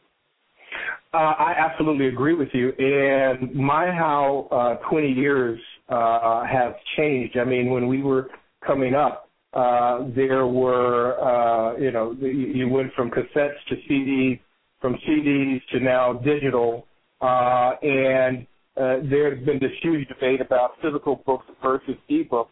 Uh, 1.12 1.16
I 1.16 1.54
absolutely 1.56 2.08
agree 2.08 2.34
with 2.34 2.48
you. 2.52 2.70
And 2.78 3.54
my 3.54 3.86
how 3.86 4.48
uh, 4.50 4.88
20 4.90 5.08
years 5.08 5.58
uh, 5.88 6.44
have 6.44 6.74
changed. 6.96 7.38
I 7.38 7.44
mean, 7.44 7.70
when 7.70 7.88
we 7.88 8.02
were 8.02 8.28
coming 8.66 8.94
up, 8.94 9.28
uh, 9.54 10.04
there 10.14 10.46
were, 10.46 11.18
uh, 11.18 11.76
you 11.78 11.90
know, 11.90 12.14
you, 12.20 12.68
went 12.68 12.92
from 12.94 13.10
cassettes 13.10 13.56
to 13.68 13.76
CDs, 13.88 14.38
from 14.80 14.96
CDs 15.08 15.60
to 15.72 15.80
now 15.80 16.12
digital, 16.12 16.86
uh, 17.22 17.72
and 17.82 18.46
uh, 18.76 18.98
there's 19.10 19.44
been 19.44 19.58
this 19.58 19.72
huge 19.82 20.06
debate 20.08 20.40
about 20.40 20.72
physical 20.82 21.22
books 21.26 21.46
versus 21.62 21.96
ebooks, 22.10 22.48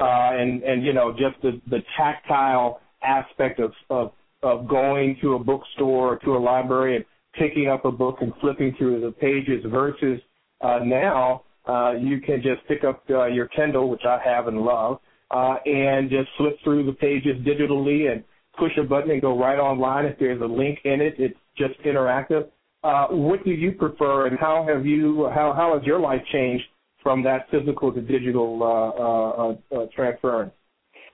uh, 0.00 0.30
and 0.38 0.62
and 0.62 0.84
you 0.84 0.92
know 0.92 1.12
just 1.12 1.40
the 1.42 1.60
the 1.68 1.80
tactile 1.96 2.80
aspect 3.02 3.60
of 3.60 3.72
of 3.90 4.12
of 4.42 4.68
going 4.68 5.18
to 5.20 5.34
a 5.34 5.38
bookstore 5.38 6.14
or 6.14 6.16
to 6.18 6.36
a 6.36 6.38
library 6.38 6.96
and 6.96 7.04
picking 7.38 7.68
up 7.68 7.84
a 7.84 7.92
book 7.92 8.18
and 8.20 8.32
flipping 8.40 8.74
through 8.76 9.00
the 9.00 9.12
pages 9.12 9.64
versus 9.68 10.20
uh, 10.60 10.80
now 10.82 11.42
uh, 11.66 11.92
you 11.92 12.20
can 12.20 12.42
just 12.42 12.66
pick 12.68 12.84
up 12.84 13.02
uh, 13.10 13.26
your 13.26 13.48
Kindle, 13.48 13.88
which 13.90 14.04
I 14.04 14.18
have 14.24 14.46
and 14.46 14.60
love, 14.60 15.00
uh, 15.30 15.56
and 15.66 16.08
just 16.08 16.28
flip 16.36 16.56
through 16.62 16.86
the 16.86 16.92
pages 16.92 17.36
digitally 17.44 18.10
and 18.10 18.22
push 18.58 18.72
a 18.78 18.84
button 18.84 19.10
and 19.10 19.20
go 19.20 19.38
right 19.38 19.58
online. 19.58 20.04
If 20.04 20.18
there's 20.18 20.40
a 20.40 20.46
link 20.46 20.78
in 20.84 21.00
it, 21.00 21.14
it's 21.18 21.38
just 21.56 21.78
interactive. 21.80 22.48
Uh, 22.84 23.08
what 23.08 23.44
do 23.44 23.50
you 23.50 23.72
prefer, 23.72 24.28
and 24.28 24.38
how 24.38 24.64
have 24.68 24.86
you 24.86 25.28
how 25.34 25.52
how 25.52 25.76
has 25.76 25.84
your 25.84 25.98
life 25.98 26.22
changed 26.32 26.64
from 27.02 27.22
that 27.24 27.48
physical 27.50 27.92
to 27.92 28.00
digital 28.00 28.62
uh, 28.62 29.76
uh, 29.76 29.82
uh, 29.82 29.86
transference? 29.94 30.52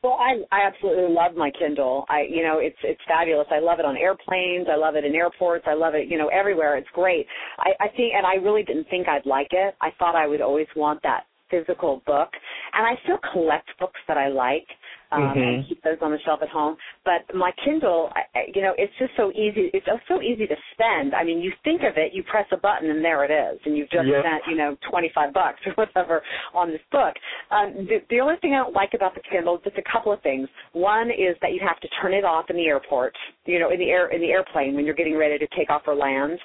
Well, 0.03 0.19
I 0.19 0.43
I 0.51 0.67
absolutely 0.67 1.15
love 1.15 1.37
my 1.37 1.51
Kindle. 1.57 2.05
I 2.09 2.23
you 2.29 2.43
know 2.43 2.59
it's 2.59 2.77
it's 2.83 3.01
fabulous. 3.07 3.47
I 3.53 3.61
love 3.61 3.79
it 3.79 3.85
on 3.85 3.97
airplanes. 3.97 4.67
I 4.71 4.77
love 4.77 4.97
it 4.97 5.05
in 5.05 5.15
airports. 5.15 5.65
I 5.69 5.75
love 5.75 5.95
it 5.95 6.09
you 6.09 6.19
know 6.19 6.29
everywhere. 6.29 6.77
It's 6.77 6.89
great. 6.93 7.27
I 7.59 7.71
I 7.79 7.89
think 7.89 8.15
and 8.17 8.27
I 8.27 8.35
really 8.35 8.65
didn't 8.65 8.89
think 8.91 9.07
I'd 9.07 9.27
like 9.27 9.49
it. 9.53 9.77
I 9.81 9.91
thought 9.99 10.17
I 10.17 10.27
would 10.27 10.41
always 10.41 10.67
want 10.75 11.01
that 11.05 11.27
physical 11.51 12.03
book, 12.07 12.31
and 12.73 12.85
I 12.85 13.01
still 13.05 13.19
collect 13.33 13.69
books 13.79 14.01
that 14.09 14.17
I 14.17 14.29
like. 14.29 14.67
Um, 15.13 15.37
Mhm. 15.37 15.57
and 15.57 15.69
keep 15.69 15.83
those 15.83 15.99
on 16.01 16.11
the 16.11 16.19
shelf 16.25 16.41
at 16.43 16.49
home. 16.49 16.77
But 17.05 17.33
my 17.35 17.53
Kindle, 17.65 18.11
I, 18.17 18.47
you 18.55 18.63
know, 18.63 18.75
it's 18.79 18.93
just 18.99 19.15
so 19.15 19.31
easy. 19.33 19.71
It's 19.75 19.87
so 20.09 20.23
easy 20.23 20.47
to 20.47 20.57
spend. 20.73 21.15
I 21.15 21.23
mean, 21.23 21.41
you 21.41 21.53
think 21.65 21.83
of 21.83 21.99
it, 21.99 22.15
you 22.15 22.23
press 22.23 22.47
a 22.51 22.57
button, 22.57 22.89
and 22.91 23.05
there 23.05 23.23
it 23.25 23.31
is, 23.31 23.61
and 23.67 23.77
you've 23.77 23.91
just 23.91 24.09
Yep. 24.09 24.25
spent, 24.25 24.43
you 24.49 24.57
know, 24.57 24.77
twenty 24.89 25.11
five 25.15 25.35
bucks 25.35 25.61
or 25.67 25.73
whatever 25.75 26.23
on 26.55 26.71
this 26.71 26.81
book. 26.91 27.15
Um, 27.51 27.87
the, 27.87 28.03
the 28.09 28.21
only 28.21 28.37
thing 28.41 28.55
I 28.55 28.59
don't 28.65 28.73
like 28.75 28.95
about 28.95 29.15
the 29.15 29.21
Kindle 29.31 29.57
is 29.57 29.63
just 29.65 29.77
a 29.77 29.83
couple 29.93 30.13
of 30.13 30.23
things. 30.23 30.49
One 30.73 31.11
is 31.11 31.37
that 31.43 31.53
you 31.53 31.61
have 31.61 31.79
to 31.81 31.89
turn 32.01 32.15
it 32.15 32.25
off 32.25 32.49
in 32.49 32.57
the 32.57 32.67
airport, 32.67 33.15
you 33.45 33.59
know, 33.59 33.71
in 33.71 33.79
the 33.79 33.91
air 33.91 34.09
in 34.09 34.21
the 34.21 34.31
airplane 34.33 34.75
when 34.75 34.87
you're 34.87 34.95
getting 34.95 35.17
ready 35.17 35.39
to 35.39 35.47
take 35.57 35.69
off 35.69 35.83
or 35.87 35.95
land. 35.95 36.39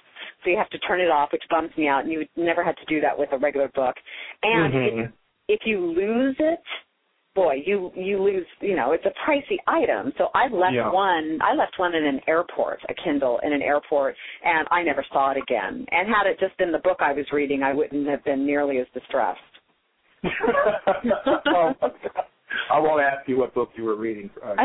So 0.44 0.50
you 0.50 0.58
have 0.58 0.70
to 0.72 0.80
turn 0.80 1.00
it 1.00 1.10
off, 1.10 1.32
which 1.32 1.44
bums 1.50 1.72
me 1.78 1.88
out, 1.88 2.04
and 2.04 2.12
you 2.12 2.20
would 2.20 2.30
never 2.36 2.64
had 2.64 2.76
to 2.78 2.86
do 2.86 3.00
that 3.02 3.18
with 3.18 3.30
a 3.32 3.38
regular 3.38 3.70
book. 3.70 3.96
And 4.44 4.74
Mhm. 4.74 5.04
if, 5.06 5.12
if 5.48 5.66
you 5.66 5.80
lose 5.80 6.36
it, 6.40 6.60
boy, 7.38 7.62
you 7.66 7.92
you 7.96 8.22
lose. 8.22 8.46
You 8.60 8.76
know, 8.76 8.92
it's 8.94 9.06
a 9.06 9.14
pricey 9.24 9.58
item. 9.68 10.12
So 10.18 10.30
I 10.34 10.48
left 10.48 10.74
Yeah. 10.74 10.92
one. 10.92 11.38
I 11.42 11.54
left 11.54 11.78
one 11.78 11.94
in 11.94 12.04
an 12.04 12.20
airport, 12.28 12.80
a 12.90 12.94
Kindle 12.96 13.40
in 13.44 13.54
an 13.54 13.62
airport, 13.62 14.16
and 14.44 14.68
I 14.72 14.82
never 14.82 15.06
saw 15.14 15.32
it 15.32 15.38
again. 15.38 15.86
And 15.92 16.10
had 16.10 16.26
it 16.26 16.40
just 16.40 16.58
been 16.58 16.72
the 16.72 16.80
book 16.80 16.98
I 17.00 17.14
was 17.14 17.26
reading, 17.32 17.62
I 17.62 17.74
wouldn't 17.74 18.08
have 18.08 18.24
been 18.26 18.46
nearly 18.46 18.80
as 18.80 18.88
distressed. 18.94 19.40
oh, 20.26 21.74
I 22.72 22.80
won't 22.80 23.02
ask 23.02 23.28
you 23.30 23.38
what 23.38 23.54
book 23.54 23.70
you 23.76 23.84
were 23.84 23.96
reading. 23.96 24.30
Uh, 24.44 24.56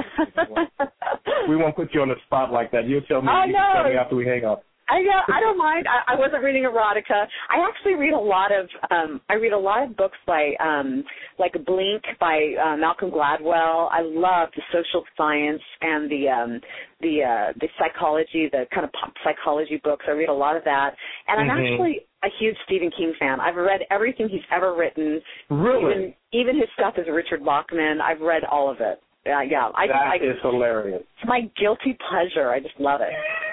we 1.48 1.56
won't 1.56 1.76
put 1.76 1.92
you 1.92 2.00
on 2.00 2.08
the 2.08 2.16
spot 2.26 2.50
like 2.50 2.70
that. 2.72 2.87
You'll 2.87 3.02
tell 3.02 3.20
me. 3.20 3.28
Oh, 3.30 3.44
you 3.44 3.52
tell 3.74 3.85
me 3.85 3.96
after 3.96 4.16
we 4.16 4.26
hang 4.26 4.44
up. 4.46 4.64
I 4.88 5.01
know. 5.01 5.21
I 5.33 5.40
don't 5.40 5.57
mind. 5.57 5.87
I, 5.88 6.14
I 6.14 6.18
wasn't 6.18 6.42
reading 6.42 6.64
erotica. 6.64 7.27
I 7.51 7.66
actually 7.68 7.95
read 7.95 8.12
a 8.12 8.18
lot 8.18 8.51
of. 8.53 8.68
um 8.90 9.21
I 9.31 9.35
read 9.35 9.53
a 9.53 9.59
lot 9.59 9.83
of 9.85 9.97
books 9.97 10.18
by, 10.27 10.53
um 10.61 11.05
like 11.38 11.53
Blink 11.64 12.03
by 12.21 12.55
uh, 12.62 12.77
Malcolm 12.77 13.11
Gladwell. 13.11 13.88
I 13.90 14.03
love 14.03 14.49
the 14.57 14.62
social 14.73 15.05
science 15.16 15.62
and 15.81 16.11
the 16.11 16.29
um 16.29 16.61
the 17.01 17.23
uh 17.23 17.53
the 17.61 17.68
psychology, 17.79 18.49
the 18.51 18.66
kind 18.75 18.85
of 18.85 18.92
pop 18.92 19.12
psychology 19.25 19.81
books. 19.83 20.05
I 20.09 20.12
read 20.12 20.29
a 20.29 20.35
lot 20.35 20.57
of 20.57 20.64
that, 20.64 20.95
and 21.29 21.40
I'm 21.40 21.49
Mhm. 21.49 21.73
actually 21.73 22.07
a 22.25 22.29
huge 22.38 22.57
Stephen 22.64 22.90
King 22.97 23.14
fan. 23.18 23.40
I've 23.40 23.57
read 23.57 23.81
everything 23.90 24.29
he's 24.29 24.47
ever 24.51 24.75
written. 24.75 25.23
Really? 25.49 25.92
Even 25.95 26.14
even 26.33 26.57
his 26.57 26.68
stuff 26.75 26.95
as 26.99 27.07
Richard 27.09 27.45
Bachman. 27.45 28.01
I've 28.01 28.21
read 28.21 28.45
all 28.45 28.68
of 28.71 28.81
it. 28.81 29.01
Uh, 29.24 29.40
yeah, 29.42 29.70
I, 29.74 29.87
That 29.87 29.94
I 29.94 30.16
is 30.16 30.37
hilarious. 30.42 31.02
it's 31.02 31.28
my 31.28 31.42
guilty 31.56 31.96
pleasure. 32.11 32.50
I 32.50 32.58
just 32.58 32.74
love 32.80 33.00
it. 33.02 33.12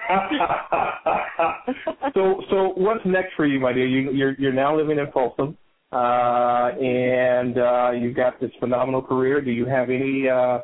so, 2.16 2.42
so 2.50 2.74
what's 2.76 3.06
next 3.06 3.36
for 3.36 3.46
you, 3.46 3.60
my 3.60 3.72
dear? 3.72 3.86
You, 3.86 4.12
you're 4.12 4.34
you're 4.40 4.52
now 4.54 4.76
living 4.76 4.98
in 4.98 5.12
Folsom, 5.12 5.56
uh, 5.92 6.72
and 6.82 7.60
uh, 7.60 7.92
you've 7.92 8.16
got 8.16 8.40
this 8.42 8.50
phenomenal 8.60 9.04
career. 9.04 9.42
Do 9.42 9.52
you 9.52 9.68
have 9.68 9.92
any 9.92 10.28
uh, 10.28 10.62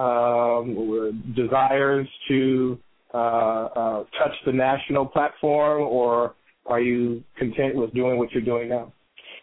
um, 0.00 1.24
desires 1.34 2.06
to 2.28 2.78
uh, 3.12 3.16
uh, 3.16 4.04
touch 4.16 4.34
the 4.46 4.52
national 4.52 5.06
platform, 5.06 5.82
or 5.82 6.36
are 6.66 6.80
you 6.80 7.24
content 7.36 7.74
with 7.74 7.92
doing 7.92 8.18
what 8.18 8.30
you're 8.30 8.40
doing 8.44 8.68
now? 8.68 8.92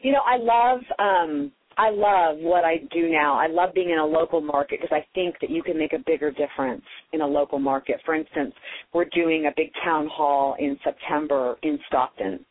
You 0.02 0.14
know, 0.14 0.22
I 0.26 0.38
love 0.38 0.80
um 1.00 1.52
I 1.82 1.90
love 1.90 2.38
what 2.38 2.64
I 2.64 2.78
do 2.94 3.10
now. 3.10 3.34
I 3.40 3.48
love 3.48 3.74
being 3.74 3.90
in 3.90 3.98
a 3.98 4.06
local 4.06 4.40
market 4.40 4.80
because 4.80 4.96
I 4.96 5.04
think 5.16 5.38
that 5.42 5.50
you 5.50 5.64
can 5.64 5.80
make 5.80 5.94
a 5.94 6.04
bigger 6.06 6.30
difference 6.30 6.84
in 7.12 7.22
a 7.22 7.26
local 7.26 7.58
market. 7.58 8.00
For 8.06 8.14
instance, 8.14 8.54
we're 8.94 9.06
doing 9.06 9.48
a 9.48 9.54
big 9.58 9.72
town 9.84 10.08
hall 10.08 10.56
in 10.60 10.78
September 10.84 11.56
in 11.64 11.80
Stockton. 11.88 12.46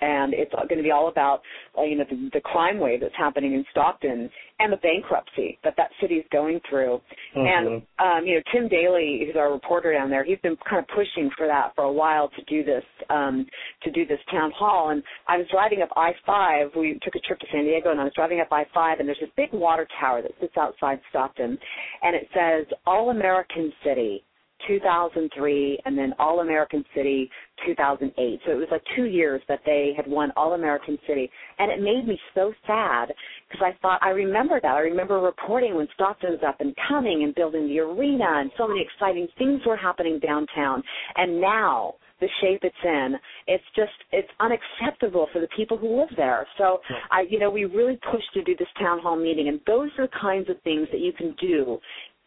And 0.00 0.32
it's 0.34 0.52
going 0.52 0.78
to 0.78 0.82
be 0.82 0.90
all 0.90 1.08
about, 1.08 1.40
you 1.76 1.96
know, 1.96 2.04
the, 2.08 2.30
the 2.32 2.40
crime 2.40 2.78
wave 2.78 3.00
that's 3.00 3.14
happening 3.16 3.54
in 3.54 3.64
Stockton 3.70 4.30
and 4.58 4.72
the 4.72 4.76
bankruptcy 4.78 5.58
that 5.64 5.74
that 5.76 5.90
city 6.00 6.14
is 6.14 6.24
going 6.30 6.60
through. 6.68 7.00
And 7.34 7.82
um, 7.98 8.26
you 8.26 8.36
know, 8.36 8.42
Tim 8.52 8.68
Daly, 8.68 9.22
who's 9.26 9.36
our 9.36 9.52
reporter 9.52 9.92
down 9.92 10.10
there, 10.10 10.24
he's 10.24 10.38
been 10.42 10.56
kind 10.68 10.82
of 10.82 10.88
pushing 10.88 11.30
for 11.36 11.46
that 11.46 11.72
for 11.74 11.84
a 11.84 11.92
while 11.92 12.28
to 12.28 12.42
do 12.44 12.64
this 12.64 12.84
um, 13.08 13.46
to 13.82 13.90
do 13.90 14.06
this 14.06 14.18
town 14.30 14.52
hall. 14.54 14.90
And 14.90 15.02
I 15.28 15.36
was 15.36 15.46
driving 15.50 15.82
up 15.82 15.90
I-5. 15.96 16.76
We 16.76 16.98
took 17.02 17.14
a 17.14 17.20
trip 17.20 17.38
to 17.40 17.46
San 17.52 17.64
Diego, 17.64 17.90
and 17.90 18.00
I 18.00 18.04
was 18.04 18.12
driving 18.14 18.40
up 18.40 18.48
I-5, 18.50 19.00
and 19.00 19.08
there's 19.08 19.20
this 19.20 19.30
big 19.36 19.52
water 19.52 19.86
tower 20.00 20.22
that 20.22 20.32
sits 20.40 20.54
outside 20.58 21.00
Stockton, 21.10 21.58
and 22.02 22.16
it 22.16 22.28
says 22.34 22.66
All 22.86 23.10
American 23.10 23.72
City. 23.84 24.22
2003 24.66 25.78
and 25.84 25.96
then 25.96 26.12
All 26.18 26.40
American 26.40 26.84
City 26.94 27.30
2008. 27.66 28.40
So 28.44 28.52
it 28.52 28.56
was 28.56 28.68
like 28.70 28.82
two 28.96 29.04
years 29.04 29.42
that 29.48 29.60
they 29.66 29.92
had 29.96 30.06
won 30.06 30.32
All 30.36 30.54
American 30.54 30.98
City. 31.06 31.30
And 31.58 31.70
it 31.70 31.80
made 31.82 32.06
me 32.06 32.18
so 32.34 32.52
sad 32.66 33.12
because 33.48 33.62
I 33.64 33.78
thought, 33.82 34.00
I 34.02 34.10
remember 34.10 34.60
that. 34.60 34.74
I 34.74 34.80
remember 34.80 35.18
reporting 35.18 35.74
when 35.74 35.88
Stockton 35.94 36.30
was 36.30 36.40
up 36.46 36.60
and 36.60 36.74
coming 36.88 37.22
and 37.24 37.34
building 37.34 37.68
the 37.68 37.80
arena 37.80 38.40
and 38.40 38.50
so 38.56 38.66
many 38.66 38.82
exciting 38.82 39.28
things 39.38 39.60
were 39.66 39.76
happening 39.76 40.18
downtown. 40.18 40.82
And 41.16 41.40
now, 41.40 41.94
the 42.20 42.28
shape 42.40 42.60
it's 42.62 42.76
in, 42.84 43.14
it's 43.46 43.64
just 43.74 43.92
it's 44.12 44.28
unacceptable 44.40 45.26
for 45.32 45.40
the 45.40 45.48
people 45.56 45.76
who 45.76 46.00
live 46.00 46.10
there. 46.16 46.46
So 46.58 46.80
I 47.10 47.22
you 47.28 47.38
know, 47.38 47.50
we 47.50 47.64
really 47.64 47.98
pushed 48.10 48.32
to 48.34 48.44
do 48.44 48.54
this 48.56 48.68
town 48.78 49.00
hall 49.00 49.16
meeting 49.16 49.48
and 49.48 49.60
those 49.66 49.90
are 49.98 50.06
the 50.06 50.12
kinds 50.20 50.48
of 50.50 50.60
things 50.62 50.86
that 50.92 51.00
you 51.00 51.12
can 51.12 51.34
do 51.40 51.78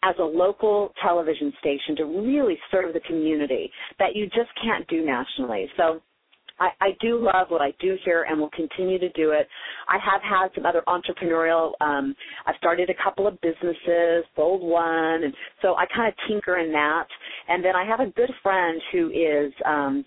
as 0.03 0.15
a 0.19 0.23
local 0.23 0.91
television 1.01 1.53
station 1.59 1.95
to 1.97 2.03
really 2.05 2.57
serve 2.71 2.93
the 2.93 2.99
community 3.01 3.71
that 3.99 4.15
you 4.15 4.25
just 4.27 4.49
can't 4.61 4.87
do 4.87 5.05
nationally. 5.05 5.67
So 5.77 6.01
I, 6.59 6.69
I 6.81 6.89
do 7.01 7.19
love 7.19 7.47
what 7.49 7.61
I 7.61 7.73
do 7.79 7.97
here 8.05 8.25
and 8.29 8.39
will 8.39 8.51
continue 8.51 8.99
to 8.99 9.09
do 9.09 9.31
it. 9.31 9.47
I 9.87 9.97
have 9.97 10.21
had 10.21 10.49
some 10.55 10.65
other 10.65 10.83
entrepreneurial 10.87 11.71
um 11.81 12.15
I've 12.45 12.55
started 12.57 12.89
a 12.89 13.03
couple 13.03 13.27
of 13.27 13.39
businesses, 13.41 14.25
sold 14.35 14.61
one 14.61 15.23
and 15.23 15.33
so 15.61 15.75
I 15.75 15.85
kind 15.95 16.07
of 16.07 16.13
tinker 16.27 16.57
in 16.57 16.71
that. 16.71 17.07
And 17.47 17.63
then 17.63 17.75
I 17.75 17.85
have 17.85 17.99
a 17.99 18.11
good 18.11 18.31
friend 18.41 18.81
who 18.91 19.09
is 19.09 19.53
um 19.65 20.05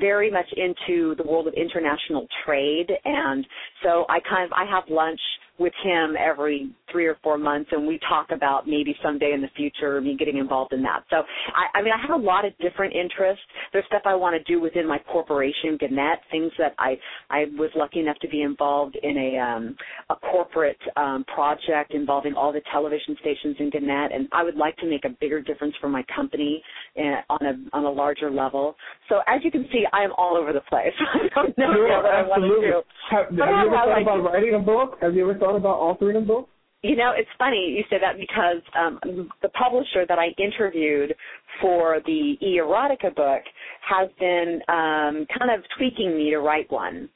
very 0.00 0.30
much 0.30 0.46
into 0.56 1.14
the 1.16 1.22
world 1.22 1.46
of 1.46 1.54
international 1.54 2.26
trade 2.44 2.88
and 3.04 3.46
so 3.82 4.06
I 4.08 4.18
kind 4.28 4.44
of 4.44 4.52
I 4.52 4.64
have 4.70 4.84
lunch 4.88 5.20
with 5.58 5.72
him 5.82 6.14
every 6.18 6.70
three 6.90 7.06
or 7.06 7.16
four 7.22 7.38
months 7.38 7.70
and 7.72 7.86
we 7.86 7.98
talk 8.08 8.28
about 8.32 8.66
maybe 8.66 8.94
someday 9.02 9.32
in 9.34 9.40
the 9.40 9.48
future 9.56 10.00
me 10.00 10.16
getting 10.18 10.38
involved 10.38 10.72
in 10.72 10.82
that. 10.82 11.04
So 11.10 11.16
I, 11.54 11.78
I 11.78 11.82
mean 11.82 11.92
I 11.92 12.00
have 12.00 12.18
a 12.18 12.22
lot 12.22 12.44
of 12.44 12.52
different 12.58 12.94
interests. 12.94 13.42
There's 13.72 13.84
stuff 13.86 14.02
I 14.04 14.14
want 14.14 14.36
to 14.36 14.52
do 14.52 14.60
within 14.60 14.86
my 14.86 14.98
corporation, 14.98 15.76
Gannett, 15.78 16.20
things 16.30 16.52
that 16.58 16.74
I 16.78 16.96
I 17.30 17.44
was 17.56 17.70
lucky 17.74 18.00
enough 18.00 18.18
to 18.20 18.28
be 18.28 18.42
involved 18.42 18.96
in 19.02 19.16
a 19.16 19.38
um 19.38 19.76
a 20.10 20.16
corporate 20.16 20.78
um 20.96 21.24
project 21.32 21.94
involving 21.94 22.34
all 22.34 22.52
the 22.52 22.62
television 22.72 23.16
stations 23.20 23.56
in 23.58 23.70
Gannett 23.70 24.12
and 24.12 24.28
I 24.32 24.42
would 24.42 24.56
like 24.56 24.76
to 24.78 24.86
make 24.86 25.04
a 25.04 25.10
bigger 25.20 25.40
difference 25.40 25.74
for 25.80 25.88
my 25.88 26.04
company 26.14 26.62
uh, 26.98 27.20
on 27.30 27.46
a 27.46 27.76
on 27.76 27.84
a 27.84 27.90
larger 27.90 28.30
level. 28.30 28.74
So 29.08 29.20
as 29.26 29.40
you 29.44 29.50
can 29.50 29.66
see 29.72 29.84
I 29.92 30.02
am 30.02 30.12
all 30.16 30.36
over 30.36 30.52
the 30.52 30.60
place. 30.68 30.92
I 31.14 31.28
don't 31.34 31.58
know 31.58 31.72
Sure, 31.74 32.02
what 32.02 32.06
I 32.06 32.22
want 32.22 32.42
to 32.42 32.48
absolutely. 32.48 32.68
do. 32.68 32.82
Have, 33.10 33.26
have 33.26 33.36
you 33.36 33.42
ever 33.44 33.70
thought 33.70 33.88
like 33.88 34.02
about 34.02 34.18
it. 34.18 34.22
writing 34.22 34.54
a 34.54 34.58
book? 34.58 34.98
Have 35.00 35.14
you 35.14 35.28
ever 35.28 35.38
thought 35.38 35.56
about 35.56 35.78
authoring 35.80 36.18
a 36.18 36.20
book? 36.20 36.48
You 36.82 36.94
know, 36.94 37.12
it's 37.16 37.28
funny 37.38 37.74
you 37.76 37.82
say 37.90 37.96
that 38.00 38.18
because 38.18 38.62
um, 38.78 39.28
the 39.42 39.48
publisher 39.48 40.06
that 40.08 40.18
I 40.18 40.28
interviewed 40.40 41.12
for 41.60 41.98
the 42.06 42.36
e 42.40 42.60
erotica 42.62 43.14
book 43.14 43.42
has 43.88 44.08
been 44.20 44.60
um, 44.68 45.26
kind 45.36 45.50
of 45.50 45.64
tweaking 45.76 46.16
me 46.16 46.30
to 46.30 46.38
write 46.38 46.70
one. 46.70 47.08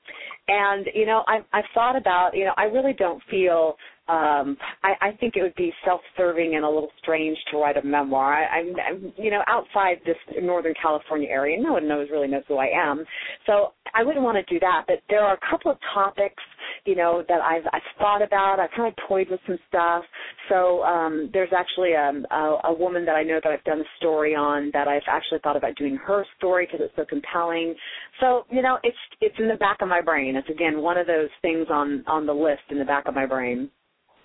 And 0.48 0.87
you 0.94 1.07
know, 1.07 1.22
I've, 1.29 1.44
I've 1.53 1.64
thought 1.75 1.96
about. 1.96 2.31
You 2.35 2.46
know, 2.46 2.55
I 2.57 2.64
really 2.64 2.92
don't 2.92 3.22
feel. 3.31 3.77
Um, 4.08 4.56
I, 4.82 4.94
I 5.00 5.10
think 5.20 5.36
it 5.36 5.42
would 5.42 5.54
be 5.54 5.72
self-serving 5.84 6.54
and 6.54 6.64
a 6.64 6.68
little 6.68 6.90
strange 6.98 7.38
to 7.50 7.58
write 7.58 7.76
a 7.76 7.86
memoir. 7.86 8.34
I, 8.34 8.58
I'm, 8.58 8.74
I'm, 8.88 9.12
you 9.16 9.30
know, 9.30 9.42
outside 9.48 10.00
this 10.04 10.16
Northern 10.42 10.74
California 10.80 11.28
area, 11.30 11.56
no 11.60 11.74
one 11.74 11.88
knows 11.88 12.08
really 12.10 12.28
knows 12.28 12.42
who 12.48 12.56
I 12.56 12.68
am. 12.74 13.04
So 13.46 13.72
I 13.94 14.02
wouldn't 14.02 14.24
want 14.24 14.44
to 14.44 14.54
do 14.54 14.58
that. 14.60 14.84
But 14.86 14.96
there 15.08 15.22
are 15.22 15.34
a 15.34 15.50
couple 15.50 15.70
of 15.70 15.78
topics 15.94 16.42
you 16.84 16.96
know 16.96 17.22
that 17.28 17.40
I've 17.40 17.64
I've 17.72 17.82
thought 17.98 18.22
about. 18.22 18.58
I've 18.60 18.70
kind 18.76 18.88
of 18.88 19.08
toyed 19.08 19.28
with 19.30 19.40
some 19.46 19.58
stuff. 19.68 20.04
So 20.48 20.82
um, 20.82 21.30
there's 21.32 21.50
actually 21.56 21.94
um, 21.94 22.26
a, 22.30 22.68
a 22.68 22.74
woman 22.74 23.04
that 23.06 23.14
I 23.14 23.22
know 23.22 23.40
that 23.42 23.52
I've 23.52 23.64
done 23.64 23.80
a 23.80 23.90
story 23.98 24.34
on 24.34 24.70
that 24.72 24.88
I've 24.88 25.02
actually 25.08 25.40
thought 25.40 25.56
about 25.56 25.76
doing 25.76 25.96
her 25.96 26.24
story 26.38 26.66
because 26.66 26.80
it's 26.84 26.96
so 26.96 27.04
compelling. 27.04 27.74
So 28.20 28.44
you 28.50 28.62
know 28.62 28.78
it's 28.82 28.96
it's 29.20 29.36
in 29.38 29.48
the 29.48 29.56
back 29.56 29.78
of 29.80 29.88
my 29.88 30.00
brain. 30.00 30.36
It's 30.36 30.48
again 30.48 30.80
one 30.80 30.98
of 30.98 31.06
those 31.06 31.30
things 31.40 31.66
on 31.70 32.04
on 32.06 32.26
the 32.26 32.34
list 32.34 32.62
in 32.70 32.78
the 32.78 32.84
back 32.84 33.06
of 33.06 33.14
my 33.14 33.26
brain. 33.26 33.70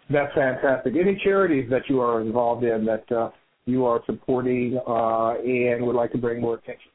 That's 0.10 0.34
fantastic. 0.34 0.94
Any 0.96 1.20
charities 1.24 1.70
that 1.70 1.84
you 1.90 2.00
are 2.02 2.22
involved 2.22 2.64
in 2.64 2.86
that 2.86 3.12
uh, 3.12 3.30
you 3.66 3.86
are 3.86 4.02
supporting 4.06 4.80
uh, 4.88 5.34
and 5.36 5.86
would 5.86 5.96
like 5.96 6.12
to 6.14 6.18
bring 6.18 6.42
more 6.42 6.56
attention? 6.56 6.92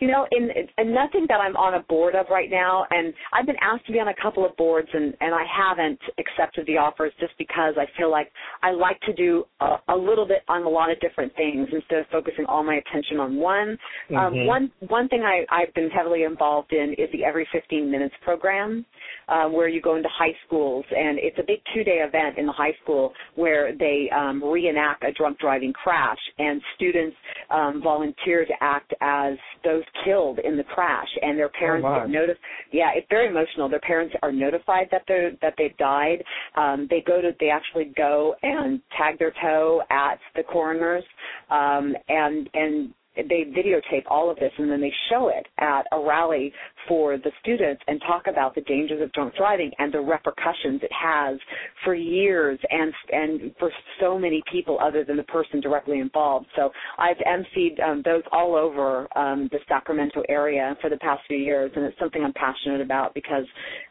You 0.00 0.08
know, 0.08 0.26
in, 0.32 0.50
in 0.78 0.94
nothing 0.94 1.26
that 1.28 1.40
I'm 1.40 1.56
on 1.56 1.74
a 1.74 1.82
board 1.84 2.14
of 2.14 2.26
right 2.30 2.50
now, 2.50 2.86
and 2.90 3.12
I've 3.32 3.46
been 3.46 3.56
asked 3.60 3.86
to 3.86 3.92
be 3.92 3.98
on 3.98 4.08
a 4.08 4.14
couple 4.22 4.44
of 4.44 4.56
boards, 4.56 4.88
and 4.92 5.14
and 5.20 5.34
I 5.34 5.44
haven't 5.50 5.98
accepted 6.18 6.66
the 6.66 6.76
offers 6.76 7.12
just 7.20 7.32
because 7.38 7.74
I 7.76 7.86
feel 7.98 8.10
like 8.10 8.30
I 8.62 8.70
like 8.70 9.00
to 9.00 9.12
do 9.12 9.44
a, 9.60 9.76
a 9.88 9.96
little 9.96 10.26
bit 10.26 10.42
on 10.48 10.62
a 10.62 10.68
lot 10.68 10.90
of 10.90 11.00
different 11.00 11.34
things 11.36 11.68
instead 11.72 11.98
of 11.98 12.06
focusing 12.12 12.44
all 12.46 12.62
my 12.62 12.76
attention 12.76 13.18
on 13.18 13.36
one. 13.36 13.78
Um, 14.16 14.34
Mhm. 14.34 14.46
one 14.46 14.70
one 14.88 15.08
thing 15.08 15.22
I, 15.22 15.44
I've 15.50 15.72
been 15.74 15.90
heavily 15.90 16.24
involved 16.24 16.72
in 16.72 16.94
is 16.94 17.10
the 17.12 17.24
Every 17.24 17.46
15 17.50 17.90
Minutes 17.90 18.14
program, 18.22 18.84
uh, 19.28 19.48
where 19.48 19.68
you 19.68 19.80
go 19.80 19.96
into 19.96 20.08
high 20.12 20.34
schools, 20.46 20.84
and 20.90 21.18
it's 21.18 21.38
a 21.38 21.42
big 21.46 21.60
two-day 21.74 22.02
event 22.06 22.38
in 22.38 22.46
the 22.46 22.52
high 22.52 22.74
school 22.82 23.12
where 23.34 23.76
they 23.76 24.08
um, 24.14 24.42
reenact 24.42 25.04
a 25.04 25.12
drunk 25.12 25.38
driving 25.38 25.72
crash, 25.72 26.18
and 26.38 26.60
students 26.76 27.16
um, 27.50 27.80
volunteer 27.82 28.44
to 28.44 28.52
act 28.60 28.92
as 29.00 29.34
those 29.62 29.82
killed 30.04 30.38
in 30.38 30.56
the 30.56 30.64
crash, 30.64 31.08
and 31.22 31.38
their 31.38 31.48
parents 31.50 31.84
my. 31.84 32.00
get 32.00 32.10
notice. 32.10 32.36
Yeah, 32.72 32.90
it's 32.94 33.06
very 33.10 33.28
emotional. 33.28 33.68
Their 33.68 33.80
parents 33.80 34.14
are 34.22 34.32
notified 34.32 34.88
that 34.90 35.02
they 35.08 35.30
that 35.42 35.54
they've 35.58 35.76
died. 35.76 36.22
Um, 36.56 36.86
they 36.90 37.02
go 37.06 37.20
to 37.20 37.32
they 37.40 37.50
actually 37.50 37.92
go 37.96 38.34
and 38.42 38.80
tag 38.96 39.18
their 39.18 39.32
toe 39.42 39.82
at 39.90 40.18
the 40.36 40.42
coroners, 40.42 41.04
um, 41.50 41.94
and 42.08 42.48
and 42.54 42.94
they 43.16 43.44
videotape 43.44 44.04
all 44.08 44.30
of 44.30 44.36
this 44.38 44.52
and 44.58 44.70
then 44.70 44.80
they 44.80 44.92
show 45.10 45.28
it 45.28 45.46
at 45.58 45.82
a 45.92 45.98
rally 45.98 46.52
for 46.88 47.16
the 47.16 47.30
students 47.40 47.82
and 47.86 48.00
talk 48.06 48.26
about 48.26 48.54
the 48.54 48.60
dangers 48.62 49.00
of 49.02 49.12
drunk 49.12 49.34
driving 49.36 49.70
and 49.78 49.92
the 49.92 50.00
repercussions 50.00 50.80
it 50.82 50.90
has 50.92 51.38
for 51.84 51.94
years 51.94 52.58
and 52.70 52.92
and 53.12 53.54
for 53.58 53.70
so 54.00 54.18
many 54.18 54.42
people 54.50 54.78
other 54.80 55.04
than 55.04 55.16
the 55.16 55.22
person 55.24 55.60
directly 55.60 55.98
involved. 55.98 56.46
So 56.56 56.70
I've 56.98 57.16
emceed 57.18 57.82
um, 57.82 58.02
those 58.04 58.22
all 58.32 58.56
over 58.56 59.06
um, 59.16 59.48
the 59.52 59.58
Sacramento 59.68 60.22
area 60.28 60.76
for 60.80 60.90
the 60.90 60.96
past 60.98 61.22
few 61.26 61.38
years, 61.38 61.70
and 61.74 61.84
it's 61.84 61.98
something 61.98 62.22
I'm 62.22 62.32
passionate 62.32 62.80
about 62.80 63.14
because 63.14 63.44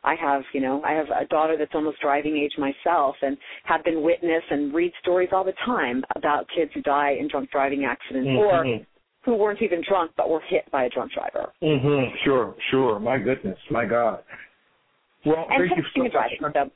I 0.03 0.15
have, 0.15 0.43
you 0.53 0.61
know, 0.61 0.81
I 0.83 0.93
have 0.93 1.07
a 1.07 1.25
daughter 1.27 1.55
that's 1.57 1.71
almost 1.73 1.99
driving 2.01 2.37
age 2.37 2.53
myself, 2.57 3.15
and 3.21 3.37
have 3.65 3.83
been 3.83 4.01
witness 4.03 4.43
and 4.49 4.73
read 4.73 4.91
stories 5.01 5.29
all 5.31 5.43
the 5.43 5.53
time 5.65 6.03
about 6.15 6.47
kids 6.55 6.71
who 6.73 6.81
die 6.81 7.15
in 7.19 7.27
drunk 7.27 7.51
driving 7.51 7.85
accidents 7.85 8.29
or 8.29 8.63
Mhm. 8.63 8.85
Who 9.25 9.35
weren't 9.35 9.61
even 9.61 9.81
drunk 9.87 10.11
but 10.17 10.29
were 10.29 10.41
hit 10.49 10.69
by 10.71 10.85
a 10.85 10.89
drunk 10.89 11.11
driver. 11.13 11.51
Mm-hmm. 11.61 12.15
Sure, 12.25 12.55
sure. 12.71 12.99
My 12.99 13.17
goodness, 13.17 13.57
my 13.71 13.85
God. 13.85 14.19
Well, 15.25 15.45
and 15.49 15.69
thank 15.69 15.77
you 15.77 15.83
texting 15.83 15.95
so 15.95 16.03
and 16.03 16.11
driving. 16.11 16.71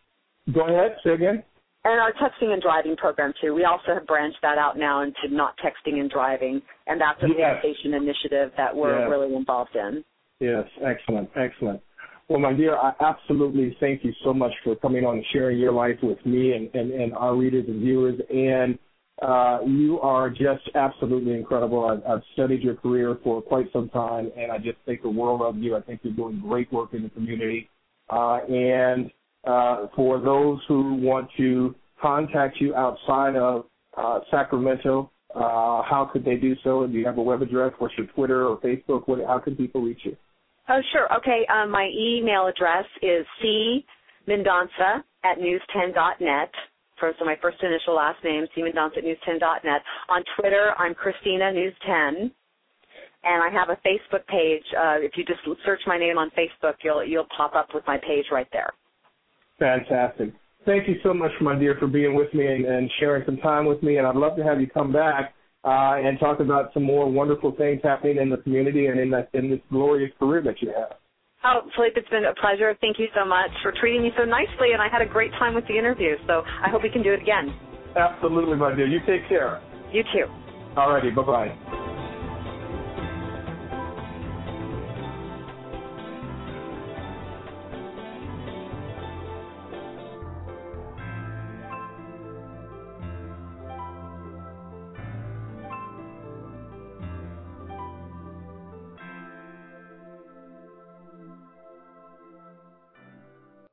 So, 0.45 0.53
Go 0.53 0.61
ahead. 0.67 0.95
Say 1.03 1.11
again. 1.11 1.43
and 1.83 1.99
our 1.99 2.11
texting 2.13 2.51
and 2.53 2.61
driving 2.61 2.95
program 2.95 3.33
too. 3.41 3.53
We 3.53 3.63
also 3.65 3.93
have 3.93 4.07
branched 4.07 4.39
that 4.41 4.57
out 4.57 4.77
now 4.77 5.03
into 5.03 5.27
not 5.33 5.55
texting 5.63 5.99
and 5.99 6.09
driving, 6.09 6.61
and 6.87 6.99
that's 6.99 7.21
a 7.23 7.27
Yes. 7.37 7.63
initiative 7.83 8.51
that 8.57 8.75
we're 8.75 8.99
Yes. 8.99 9.09
really 9.09 9.33
involved 9.35 9.75
in. 9.75 10.03
Yes, 10.39 10.65
excellent, 10.81 11.29
excellent. 11.35 11.81
Well, 12.29 12.39
my 12.39 12.51
dear, 12.53 12.75
I 12.75 12.93
absolutely 12.99 13.75
thank 13.79 14.03
you 14.03 14.11
so 14.23 14.33
much 14.33 14.51
for 14.63 14.75
coming 14.75 15.05
on 15.05 15.15
and 15.15 15.25
sharing 15.31 15.57
your 15.57 15.71
life 15.71 15.97
with 16.03 16.23
me 16.25 16.53
and, 16.53 16.69
and, 16.75 16.91
and 16.91 17.13
our 17.13 17.35
readers 17.35 17.65
and 17.67 17.79
viewers. 17.79 18.19
And 18.29 18.77
uh, 19.21 19.59
you 19.65 19.99
are 20.01 20.29
just 20.29 20.69
absolutely 20.75 21.33
incredible. 21.33 21.85
I've, 21.85 22.05
I've 22.09 22.23
studied 22.33 22.61
your 22.61 22.75
career 22.75 23.17
for 23.23 23.41
quite 23.41 23.65
some 23.73 23.89
time, 23.89 24.31
and 24.37 24.51
I 24.51 24.57
just 24.57 24.77
think 24.85 25.01
the 25.01 25.09
world 25.09 25.41
of 25.41 25.57
you. 25.57 25.75
I 25.75 25.81
think 25.81 26.01
you're 26.03 26.13
doing 26.13 26.39
great 26.39 26.71
work 26.71 26.93
in 26.93 27.03
the 27.03 27.09
community. 27.09 27.69
Uh, 28.09 28.37
and 28.45 29.11
uh, 29.45 29.87
for 29.95 30.19
those 30.19 30.59
who 30.67 30.95
want 30.95 31.29
to 31.37 31.73
contact 32.01 32.57
you 32.61 32.75
outside 32.75 33.35
of 33.35 33.65
uh, 33.97 34.19
Sacramento, 34.29 35.11
uh, 35.33 35.81
how 35.83 36.09
could 36.11 36.23
they 36.23 36.35
do 36.35 36.55
so? 36.63 36.85
Do 36.85 36.93
you 36.93 37.05
have 37.05 37.17
a 37.17 37.21
web 37.21 37.41
address? 37.41 37.73
What's 37.79 37.95
your 37.97 38.07
Twitter 38.07 38.47
or 38.47 38.57
Facebook? 38.59 39.07
What, 39.07 39.19
how 39.25 39.39
can 39.39 39.55
people 39.55 39.81
reach 39.81 40.01
you? 40.03 40.15
Oh, 40.69 40.79
sure. 40.91 41.07
Okay. 41.17 41.45
Um, 41.51 41.71
my 41.71 41.89
email 41.97 42.47
address 42.47 42.85
is 43.01 43.25
c 43.41 43.85
mendonsa 44.27 45.03
at 45.23 45.37
news10.net. 45.39 46.51
First, 46.99 47.19
so 47.19 47.25
my 47.25 47.35
first 47.41 47.57
initial 47.61 47.95
last 47.95 48.23
name, 48.23 48.45
c 48.55 48.61
mendonsa 48.61 48.97
at 48.97 49.03
news10.net. 49.03 49.81
On 50.09 50.23
Twitter, 50.39 50.73
I'm 50.77 50.95
Cristina 50.95 51.51
News10. 51.51 52.31
And 53.23 53.43
I 53.43 53.49
have 53.51 53.69
a 53.69 53.77
Facebook 53.87 54.25
page. 54.27 54.63
Uh, 54.77 54.97
if 54.99 55.11
you 55.15 55.25
just 55.25 55.39
search 55.65 55.81
my 55.85 55.97
name 55.97 56.17
on 56.17 56.31
Facebook, 56.31 56.75
you'll 56.83 57.03
you'll 57.03 57.27
pop 57.35 57.55
up 57.55 57.69
with 57.73 57.83
my 57.85 57.97
page 57.97 58.25
right 58.31 58.47
there. 58.51 58.71
Fantastic. 59.59 60.33
Thank 60.65 60.87
you 60.87 60.95
so 61.03 61.13
much, 61.13 61.31
my 61.41 61.57
dear, 61.57 61.75
for 61.79 61.87
being 61.87 62.15
with 62.15 62.33
me 62.33 62.45
and, 62.45 62.65
and 62.65 62.91
sharing 62.99 63.25
some 63.25 63.37
time 63.37 63.65
with 63.65 63.81
me. 63.81 63.97
And 63.97 64.05
I'd 64.05 64.15
love 64.15 64.35
to 64.37 64.43
have 64.43 64.59
you 64.61 64.67
come 64.67 64.91
back 64.91 65.33
uh, 65.63 65.95
and 65.97 66.19
talk 66.19 66.39
about 66.39 66.73
some 66.73 66.83
more 66.83 67.09
wonderful 67.09 67.53
things 67.57 67.81
happening 67.83 68.17
in 68.17 68.29
the 68.29 68.37
community 68.37 68.87
and 68.87 68.99
in, 68.99 69.13
in 69.33 69.49
this 69.49 69.59
glorious 69.71 70.11
career 70.19 70.41
that 70.43 70.61
you 70.61 70.71
have. 70.77 70.97
Oh, 71.47 71.61
Philippe, 71.75 71.97
it's 71.97 72.09
been 72.09 72.25
a 72.25 72.35
pleasure. 72.35 72.75
Thank 72.81 72.99
you 72.99 73.07
so 73.15 73.23
much 73.23 73.51
for 73.63 73.71
treating 73.79 74.01
me 74.01 74.11
so 74.17 74.25
nicely, 74.25 74.73
and 74.73 74.81
I 74.81 74.89
had 74.91 75.01
a 75.01 75.05
great 75.05 75.31
time 75.39 75.55
with 75.55 75.65
the 75.67 75.77
interview. 75.77 76.17
So 76.27 76.43
I 76.43 76.69
hope 76.69 76.83
we 76.83 76.89
can 76.89 77.03
do 77.03 77.13
it 77.13 77.21
again. 77.21 77.55
Absolutely, 77.95 78.57
my 78.57 78.75
dear. 78.75 78.85
You 78.85 78.99
take 79.07 79.29
care. 79.29 79.61
You 79.93 80.03
too. 80.11 80.25
All 80.75 80.91
righty. 80.91 81.09
Bye-bye. 81.09 81.86